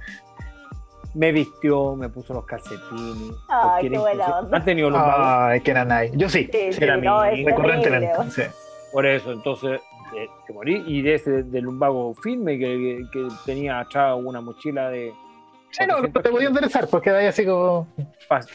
Me 1.14 1.32
vistió, 1.32 1.94
me 1.94 2.08
puso 2.08 2.32
los 2.32 2.46
calcetines. 2.46 3.34
Ay, 3.48 3.90
qué 3.90 3.98
buena 3.98 4.38
onda. 4.38 4.56
¿Han 4.56 4.64
tenido 4.64 4.88
los 4.88 5.02
Ay, 5.04 5.60
que 5.60 5.70
eran 5.70 5.92
ahí. 5.92 6.10
Yo 6.14 6.30
sí. 6.30 6.48
Sí, 6.50 6.72
sí, 6.72 6.84
era 6.84 6.96
no, 6.96 7.22
mi, 7.30 7.44
recurrentemente. 7.44 8.10
Sí. 8.30 8.42
Por 8.90 9.04
eso, 9.04 9.32
entonces, 9.32 9.80
eh, 10.16 10.28
que 10.46 10.52
morí. 10.52 10.82
Y 10.86 11.02
de 11.02 11.14
ese 11.14 11.42
del 11.42 11.64
lumbago 11.64 12.14
firme 12.14 12.58
que, 12.58 13.04
que, 13.12 13.28
tenía 13.44 13.80
atrás 13.80 14.18
una 14.22 14.40
mochila 14.40 14.90
de 14.90 15.12
Sí, 15.70 15.84
no, 15.86 16.00
te 16.10 16.30
podía 16.30 16.48
interesar, 16.48 16.88
porque 16.88 17.10
ahí 17.10 17.26
así 17.26 17.44
como. 17.44 17.86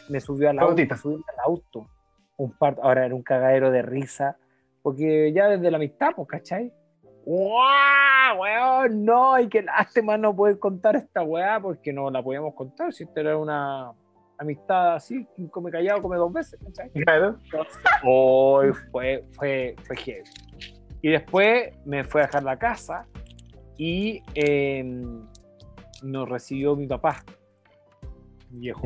Me 0.08 0.20
subió 0.20 0.50
al 0.50 0.58
auto, 0.58 0.74
me 0.76 0.96
subió 0.96 1.24
al 1.28 1.44
auto. 1.44 1.88
Un 2.36 2.52
par, 2.52 2.76
ahora 2.82 3.06
era 3.06 3.14
un 3.14 3.22
cagadero 3.22 3.70
de 3.70 3.82
risa, 3.82 4.36
porque 4.82 5.32
ya 5.32 5.48
desde 5.48 5.70
la 5.70 5.76
amistad, 5.76 6.10
pues, 6.16 6.28
¿cachai? 6.28 6.72
¡Wow! 7.24 8.40
Weón, 8.40 9.04
no, 9.04 9.38
y 9.38 9.48
qué 9.48 9.62
lástima 9.62 10.18
no 10.18 10.34
poder 10.34 10.58
contar 10.58 10.96
esta 10.96 11.22
weá, 11.22 11.60
porque 11.60 11.92
no 11.92 12.10
la 12.10 12.22
podíamos 12.22 12.54
contar, 12.54 12.92
si 12.92 13.04
esta 13.04 13.20
era 13.20 13.38
una 13.38 13.92
amistad 14.36 14.96
así, 14.96 15.26
come 15.50 15.70
callado, 15.70 16.02
come 16.02 16.16
dos 16.16 16.32
veces, 16.32 16.58
¿cachai? 16.64 16.90
Claro. 16.90 17.38
Hoy 18.02 18.72
fue, 18.90 19.24
fue, 19.32 19.76
fue 19.86 19.96
heavy. 19.96 20.22
Y 21.04 21.10
después 21.10 21.68
me 21.84 22.02
fue 22.02 22.22
a 22.22 22.26
dejar 22.28 22.44
la 22.44 22.58
casa 22.58 23.04
y. 23.76 24.22
Eh, 24.34 25.04
nos 26.02 26.26
recibió 26.26 26.76
mi 26.76 26.86
papá. 26.86 27.22
Viejo. 28.48 28.80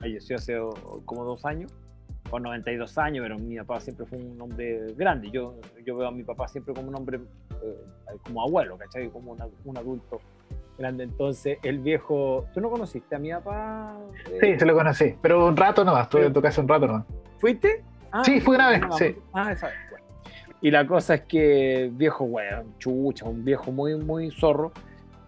Falleció 0.00 0.36
hace 0.36 0.58
como 1.04 1.24
dos 1.24 1.44
años, 1.44 1.70
con 2.30 2.42
92 2.44 2.96
años, 2.96 3.22
pero 3.22 3.38
mi 3.38 3.56
papá 3.58 3.80
siempre 3.80 4.06
fue 4.06 4.16
un 4.16 4.40
hombre 4.40 4.94
grande. 4.96 5.30
Yo, 5.30 5.60
yo 5.84 5.94
veo 5.94 6.08
a 6.08 6.10
mi 6.10 6.24
papá 6.24 6.48
siempre 6.48 6.72
como 6.72 6.88
un 6.88 6.94
hombre, 6.94 7.20
eh, 7.62 8.16
como 8.24 8.44
abuelo, 8.44 8.78
¿cachai? 8.78 9.10
Como 9.10 9.36
un 9.64 9.76
adulto 9.76 10.20
grande. 10.78 11.04
Entonces, 11.04 11.58
el 11.62 11.80
viejo. 11.80 12.46
¿Tú 12.54 12.62
no 12.62 12.70
conociste 12.70 13.14
a 13.14 13.18
mi 13.18 13.30
papá? 13.30 13.94
Sí, 14.40 14.58
se 14.58 14.64
lo 14.64 14.72
conocí, 14.72 15.16
pero 15.20 15.48
un 15.48 15.56
rato 15.58 15.84
nomás. 15.84 16.04
Estuve 16.04 16.24
en 16.24 16.32
tu 16.32 16.40
casa 16.40 16.62
un 16.62 16.68
rato 16.68 16.86
nomás. 16.86 17.04
¿Fuiste? 17.36 17.84
Ah, 18.10 18.24
sí, 18.24 18.40
fue 18.40 18.56
una 18.56 18.70
vez. 18.70 18.80
sí. 18.96 19.14
Ah, 19.34 19.52
esa 19.52 19.66
vez. 19.66 19.91
Y 20.62 20.70
la 20.70 20.86
cosa 20.86 21.14
es 21.16 21.20
que 21.22 21.90
viejo, 21.92 22.24
weón, 22.24 22.78
chucha, 22.78 23.26
un 23.26 23.44
viejo 23.44 23.70
muy, 23.70 23.96
muy 23.96 24.30
zorro 24.30 24.72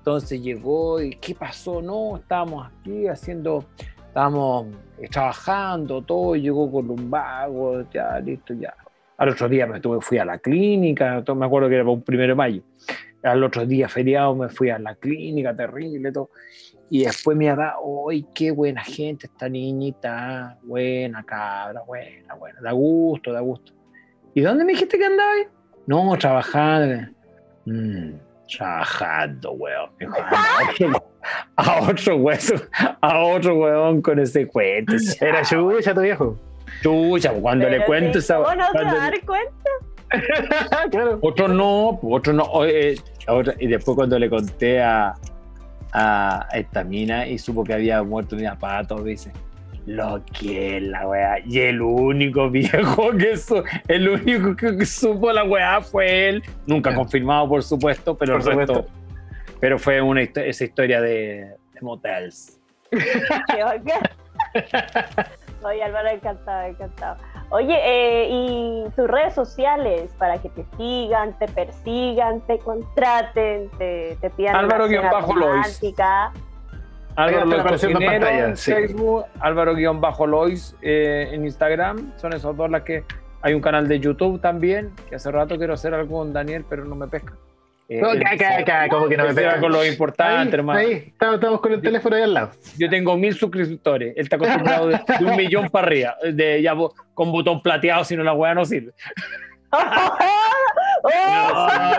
entonces 0.05 0.43
llegó 0.43 1.01
y 1.01 1.16
¿qué 1.16 1.35
pasó? 1.35 1.80
No, 1.80 2.18
estábamos 2.18 2.66
aquí 2.66 3.07
haciendo, 3.07 3.64
estábamos 4.07 4.66
eh, 4.99 5.09
trabajando, 5.09 6.03
todo, 6.03 6.37
llegó 6.37 6.70
con 6.70 6.89
lumbago, 6.89 7.89
ya, 7.91 8.20
listo, 8.20 8.53
ya. 8.53 8.74
Al 9.16 9.30
otro 9.30 9.49
día 9.49 9.66
me 9.66 9.80
tuve, 9.80 10.03
fui 10.03 10.18
a 10.18 10.26
la 10.26 10.37
clínica, 10.37 11.24
me 11.35 11.47
acuerdo 11.47 11.70
que 11.70 11.76
era 11.76 11.85
para 11.85 11.95
un 11.95 12.03
primero 12.03 12.32
de 12.32 12.35
mayo. 12.35 12.62
Al 13.22 13.43
otro 13.43 13.64
día 13.64 13.89
feriado 13.89 14.35
me 14.35 14.51
fui 14.51 14.68
a 14.68 14.78
la 14.78 14.95
clínica, 14.95 15.57
terrible, 15.57 16.12
todo. 16.12 16.28
Y 16.91 17.05
después 17.05 17.35
me 17.35 17.47
da, 17.47 17.76
¡ay, 18.11 18.26
qué 18.35 18.51
buena 18.51 18.85
gente 18.85 19.24
esta 19.24 19.49
niñita! 19.49 20.59
Buena 20.64 21.24
cabra, 21.24 21.80
buena, 21.80 22.35
buena, 22.35 22.61
da 22.61 22.72
gusto, 22.72 23.32
da 23.32 23.41
gusto. 23.41 23.72
¿Y 24.35 24.41
dónde 24.41 24.64
me 24.64 24.72
dijiste 24.72 24.99
que 24.99 25.07
andabas? 25.07 25.47
No, 25.87 26.16
trabajando. 26.18 27.09
Mm 27.66 28.14
trabajando, 28.47 29.53
weón. 29.53 29.91
A 31.57 31.80
otro 31.80 32.16
hueso, 32.16 32.55
a 33.01 33.18
otro 33.18 33.57
weón 33.57 34.03
con 34.03 34.18
ese 34.18 34.47
cuento. 34.47 34.95
Era 35.20 35.43
chucha 35.43 35.95
tu 35.95 36.03
viejo. 36.03 36.39
Chucha, 36.82 37.32
cuando 37.32 37.68
le 37.68 37.85
cuento 37.85 38.18
esa. 38.18 38.37
¿Cómo 38.37 38.55
no 38.55 38.72
te 38.72 38.85
dar 38.85 39.24
cuenta? 39.24 39.70
claro. 40.91 41.18
Otro 41.22 41.49
no, 41.49 41.99
otro 42.03 42.32
no. 42.32 42.47
y 42.66 43.66
después 43.66 43.97
cuando 43.97 44.18
le 44.18 44.28
conté 44.28 44.82
a, 44.82 45.14
a 45.93 46.47
esta 46.53 46.85
mina 46.85 47.26
y 47.26 47.39
supo 47.39 47.64
que 47.64 47.74
había 47.74 48.03
muerto 48.03 48.37
mi 48.37 48.45
papá, 48.45 48.82
dice, 49.03 49.32
lo 49.87 50.22
que 50.39 50.76
es 50.76 50.82
la 50.82 51.07
weá. 51.07 51.39
Y 51.45 51.61
el 51.61 51.80
único 51.82 52.51
viejo 52.53 53.12
que 53.12 53.37
su, 53.37 53.62
el 53.89 54.09
único 54.09 54.57
que 54.57 54.85
supo 54.87 55.32
la 55.32 55.45
weá 55.45 55.80
fue 55.80 56.28
él. 56.28 56.43
Nunca 56.66 56.95
confirmado, 56.95 57.49
por 57.49 57.62
supuesto, 57.62 58.16
pero 58.16 58.39
pero 59.61 59.78
fue 59.78 60.01
una 60.03 60.20
esa 60.22 60.64
historia 60.64 61.01
de, 61.01 61.57
de 61.72 61.80
motels. 61.80 62.61
Oye, 65.64 65.82
Álvaro, 65.82 66.09
encantado, 66.09 66.66
encantado. 66.66 67.16
Oye, 67.49 67.74
eh, 67.82 68.28
y 68.30 68.85
tus 68.95 69.09
redes 69.09 69.35
sociales 69.35 70.11
para 70.18 70.37
que 70.39 70.51
te 70.51 70.66
sigan, 70.76 71.39
te 71.39 71.47
persigan, 71.49 72.43
te 72.47 72.59
contraten, 72.59 73.70
te, 73.78 74.18
te 74.20 74.30
pidan. 74.30 74.57
Álvaro-Lois. 74.57 75.80
Álvaro 77.16 77.46
Lois 77.46 77.84
en 77.84 78.56
Facebook, 78.56 79.24
Álvaro-Lois 79.40 80.76
eh, 80.82 81.28
en 81.32 81.44
Instagram. 81.44 82.12
Son 82.16 82.32
esos 82.32 82.56
dos 82.56 82.70
las 82.70 82.82
que. 82.82 83.04
Hay 83.42 83.52
un 83.52 83.60
canal 83.60 83.86
de 83.86 84.00
YouTube 84.00 84.40
también, 84.40 84.90
que 85.06 85.16
hace 85.16 85.30
rato 85.30 85.58
quiero 85.58 85.74
hacer 85.74 85.92
algo 85.92 86.16
con 86.16 86.32
Daniel, 86.32 86.64
pero 86.66 86.86
no 86.86 86.96
me 86.96 87.08
pesca. 87.08 87.34
Eh, 87.90 88.00
no, 88.00 88.12
acá, 88.12 88.58
acá, 88.58 88.88
como 88.88 89.06
que 89.06 89.18
no 89.18 89.26
me 89.26 89.34
pega 89.34 89.60
con 89.60 89.70
lo 89.70 89.84
importante, 89.84 90.56
hermano. 90.56 90.78
Ahí, 90.78 91.12
estamos, 91.12 91.60
con 91.60 91.74
el 91.74 91.82
teléfono 91.82 92.16
ahí 92.16 92.22
al 92.22 92.32
lado. 92.32 92.52
Yo 92.78 92.88
tengo 92.88 93.18
mil 93.18 93.34
suscriptores. 93.34 94.16
Él 94.16 94.22
está 94.22 94.36
acostumbrado 94.36 94.88
de, 94.88 94.98
un 95.20 95.36
millón 95.36 95.68
para 95.68 95.86
arriba. 95.86 96.16
De, 96.32 96.62
ya, 96.62 96.74
con 97.12 97.30
botón 97.30 97.62
plateado, 97.62 98.02
si 98.04 98.16
no 98.16 98.22
la 98.22 98.32
weá 98.32 98.54
no 98.54 98.64
sirve. 98.64 98.94
no, 99.72 99.80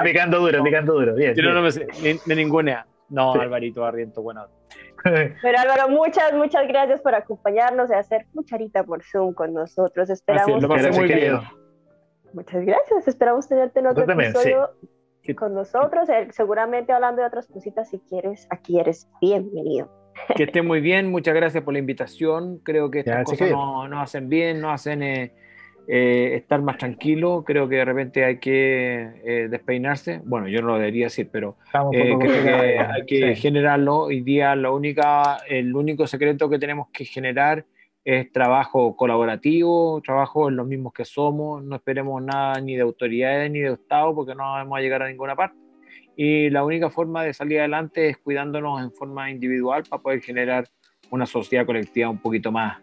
picando 0.03 0.39
duro, 0.39 0.63
picando 0.63 0.93
duro. 0.93 1.13
Bien, 1.13 1.35
Yo 1.35 1.53
no, 1.53 1.61
me 1.61 1.71
sé, 1.71 1.85
de 2.25 2.35
ninguna. 2.35 2.87
No, 3.09 3.33
Alvarito 3.33 3.85
Arriento, 3.85 4.23
bueno. 4.23 4.47
Pero 5.41 5.59
Álvaro, 5.59 5.89
muchas, 5.89 6.33
muchas 6.33 6.67
gracias 6.67 6.99
por 7.01 7.13
acompañarnos 7.13 7.91
y 7.91 7.93
hacer 7.93 8.25
cucharita 8.33 8.83
por 8.83 9.03
Zoom 9.03 9.33
con 9.33 9.53
nosotros. 9.53 10.09
Esperamos. 10.09 10.67
muy 10.95 11.07
bien. 11.07 11.39
Muchas 12.33 12.65
gracias. 12.65 13.07
Esperamos 13.07 13.47
tenerte 13.47 13.79
en 13.79 13.87
otro 13.87 14.03
episodio 14.03 14.71
con 15.37 15.53
nosotros. 15.53 16.09
Eh, 16.09 16.27
seguramente 16.31 16.91
hablando 16.91 17.21
de 17.21 17.27
otras 17.27 17.47
cositas, 17.47 17.89
si 17.89 17.99
quieres, 17.99 18.47
aquí 18.49 18.79
eres 18.79 19.07
bienvenido. 19.21 19.89
Que 20.35 20.43
esté 20.43 20.61
muy 20.61 20.81
bien. 20.81 21.11
Muchas 21.11 21.35
gracias 21.35 21.63
por 21.63 21.73
la 21.73 21.79
invitación. 21.79 22.59
Creo 22.59 22.89
que 22.89 22.99
estas 22.99 23.25
cosas 23.25 23.51
nos 23.51 23.89
no 23.89 24.01
hacen 24.01 24.27
bien, 24.27 24.59
nos 24.59 24.73
hacen 24.73 25.03
eh, 25.03 25.33
eh, 25.87 26.35
estar 26.35 26.61
más 26.61 26.77
tranquilo. 26.77 27.43
Creo 27.45 27.67
que 27.69 27.77
de 27.77 27.85
repente 27.85 28.25
hay 28.25 28.39
que 28.39 29.47
despeinarse. 29.49 30.21
Bueno, 30.23 30.47
yo 30.47 30.61
no 30.61 30.69
lo 30.69 30.75
debería 30.75 31.05
decir, 31.05 31.29
pero 31.31 31.57
creo 31.91 32.19
que 32.19 32.79
hay 32.79 33.05
que 33.05 33.35
generarlo. 33.35 34.01
Hoy 34.01 34.21
día 34.21 34.55
la 34.55 34.71
única, 34.71 35.39
el 35.47 35.75
único 35.75 36.07
secreto 36.07 36.49
que 36.49 36.59
tenemos 36.59 36.87
que 36.93 37.05
generar 37.05 37.65
es 38.05 38.31
trabajo 38.31 38.95
colaborativo, 38.95 39.99
trabajo 40.01 40.47
en 40.47 40.55
los 40.55 40.67
mismos 40.67 40.93
que 40.93 41.05
somos, 41.05 41.63
no 41.63 41.75
esperemos 41.75 42.21
nada 42.21 42.61
ni 42.61 42.75
de 42.75 42.83
autoridades 42.83 43.49
ni 43.49 43.61
de 43.61 43.73
Estado 43.73 44.13
porque 44.13 44.35
no 44.35 44.43
vamos 44.43 44.77
a 44.77 44.81
llegar 44.81 45.01
a 45.01 45.07
ninguna 45.07 45.35
parte. 45.35 45.57
Y 46.15 46.51
la 46.51 46.63
única 46.63 46.91
forma 46.91 47.23
de 47.23 47.33
salir 47.33 47.59
adelante 47.59 48.09
es 48.09 48.17
cuidándonos 48.17 48.81
en 48.81 48.91
forma 48.91 49.31
individual 49.31 49.83
para 49.89 50.01
poder 50.03 50.21
generar 50.21 50.67
una 51.09 51.25
sociedad 51.25 51.65
colectiva 51.65 52.09
un 52.09 52.19
poquito 52.19 52.51
más, 52.51 52.77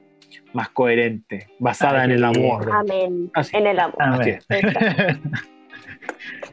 más 0.52 0.68
coherente, 0.70 1.48
basada 1.58 2.04
en 2.04 2.12
el 2.12 2.24
amor. 2.24 2.70
Amén. 2.72 3.30
En 3.52 3.66
el 3.66 3.78
amor. 3.78 3.96
Amén. 3.98 4.38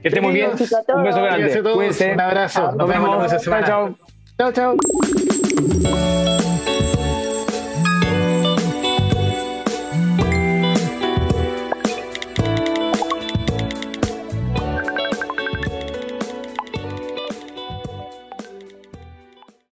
que 0.02 0.08
estén 0.08 0.24
muy 0.24 0.34
bien. 0.34 0.52
Un 0.52 1.04
beso 1.04 1.22
grande. 1.22 1.62
Un 2.14 2.22
abrazo. 2.22 2.72
Nos, 2.74 2.88
vemos. 2.88 3.32
Chao, 3.44 3.64
chao. 3.64 3.96
Chao, 4.38 4.52
chao. 4.52 4.76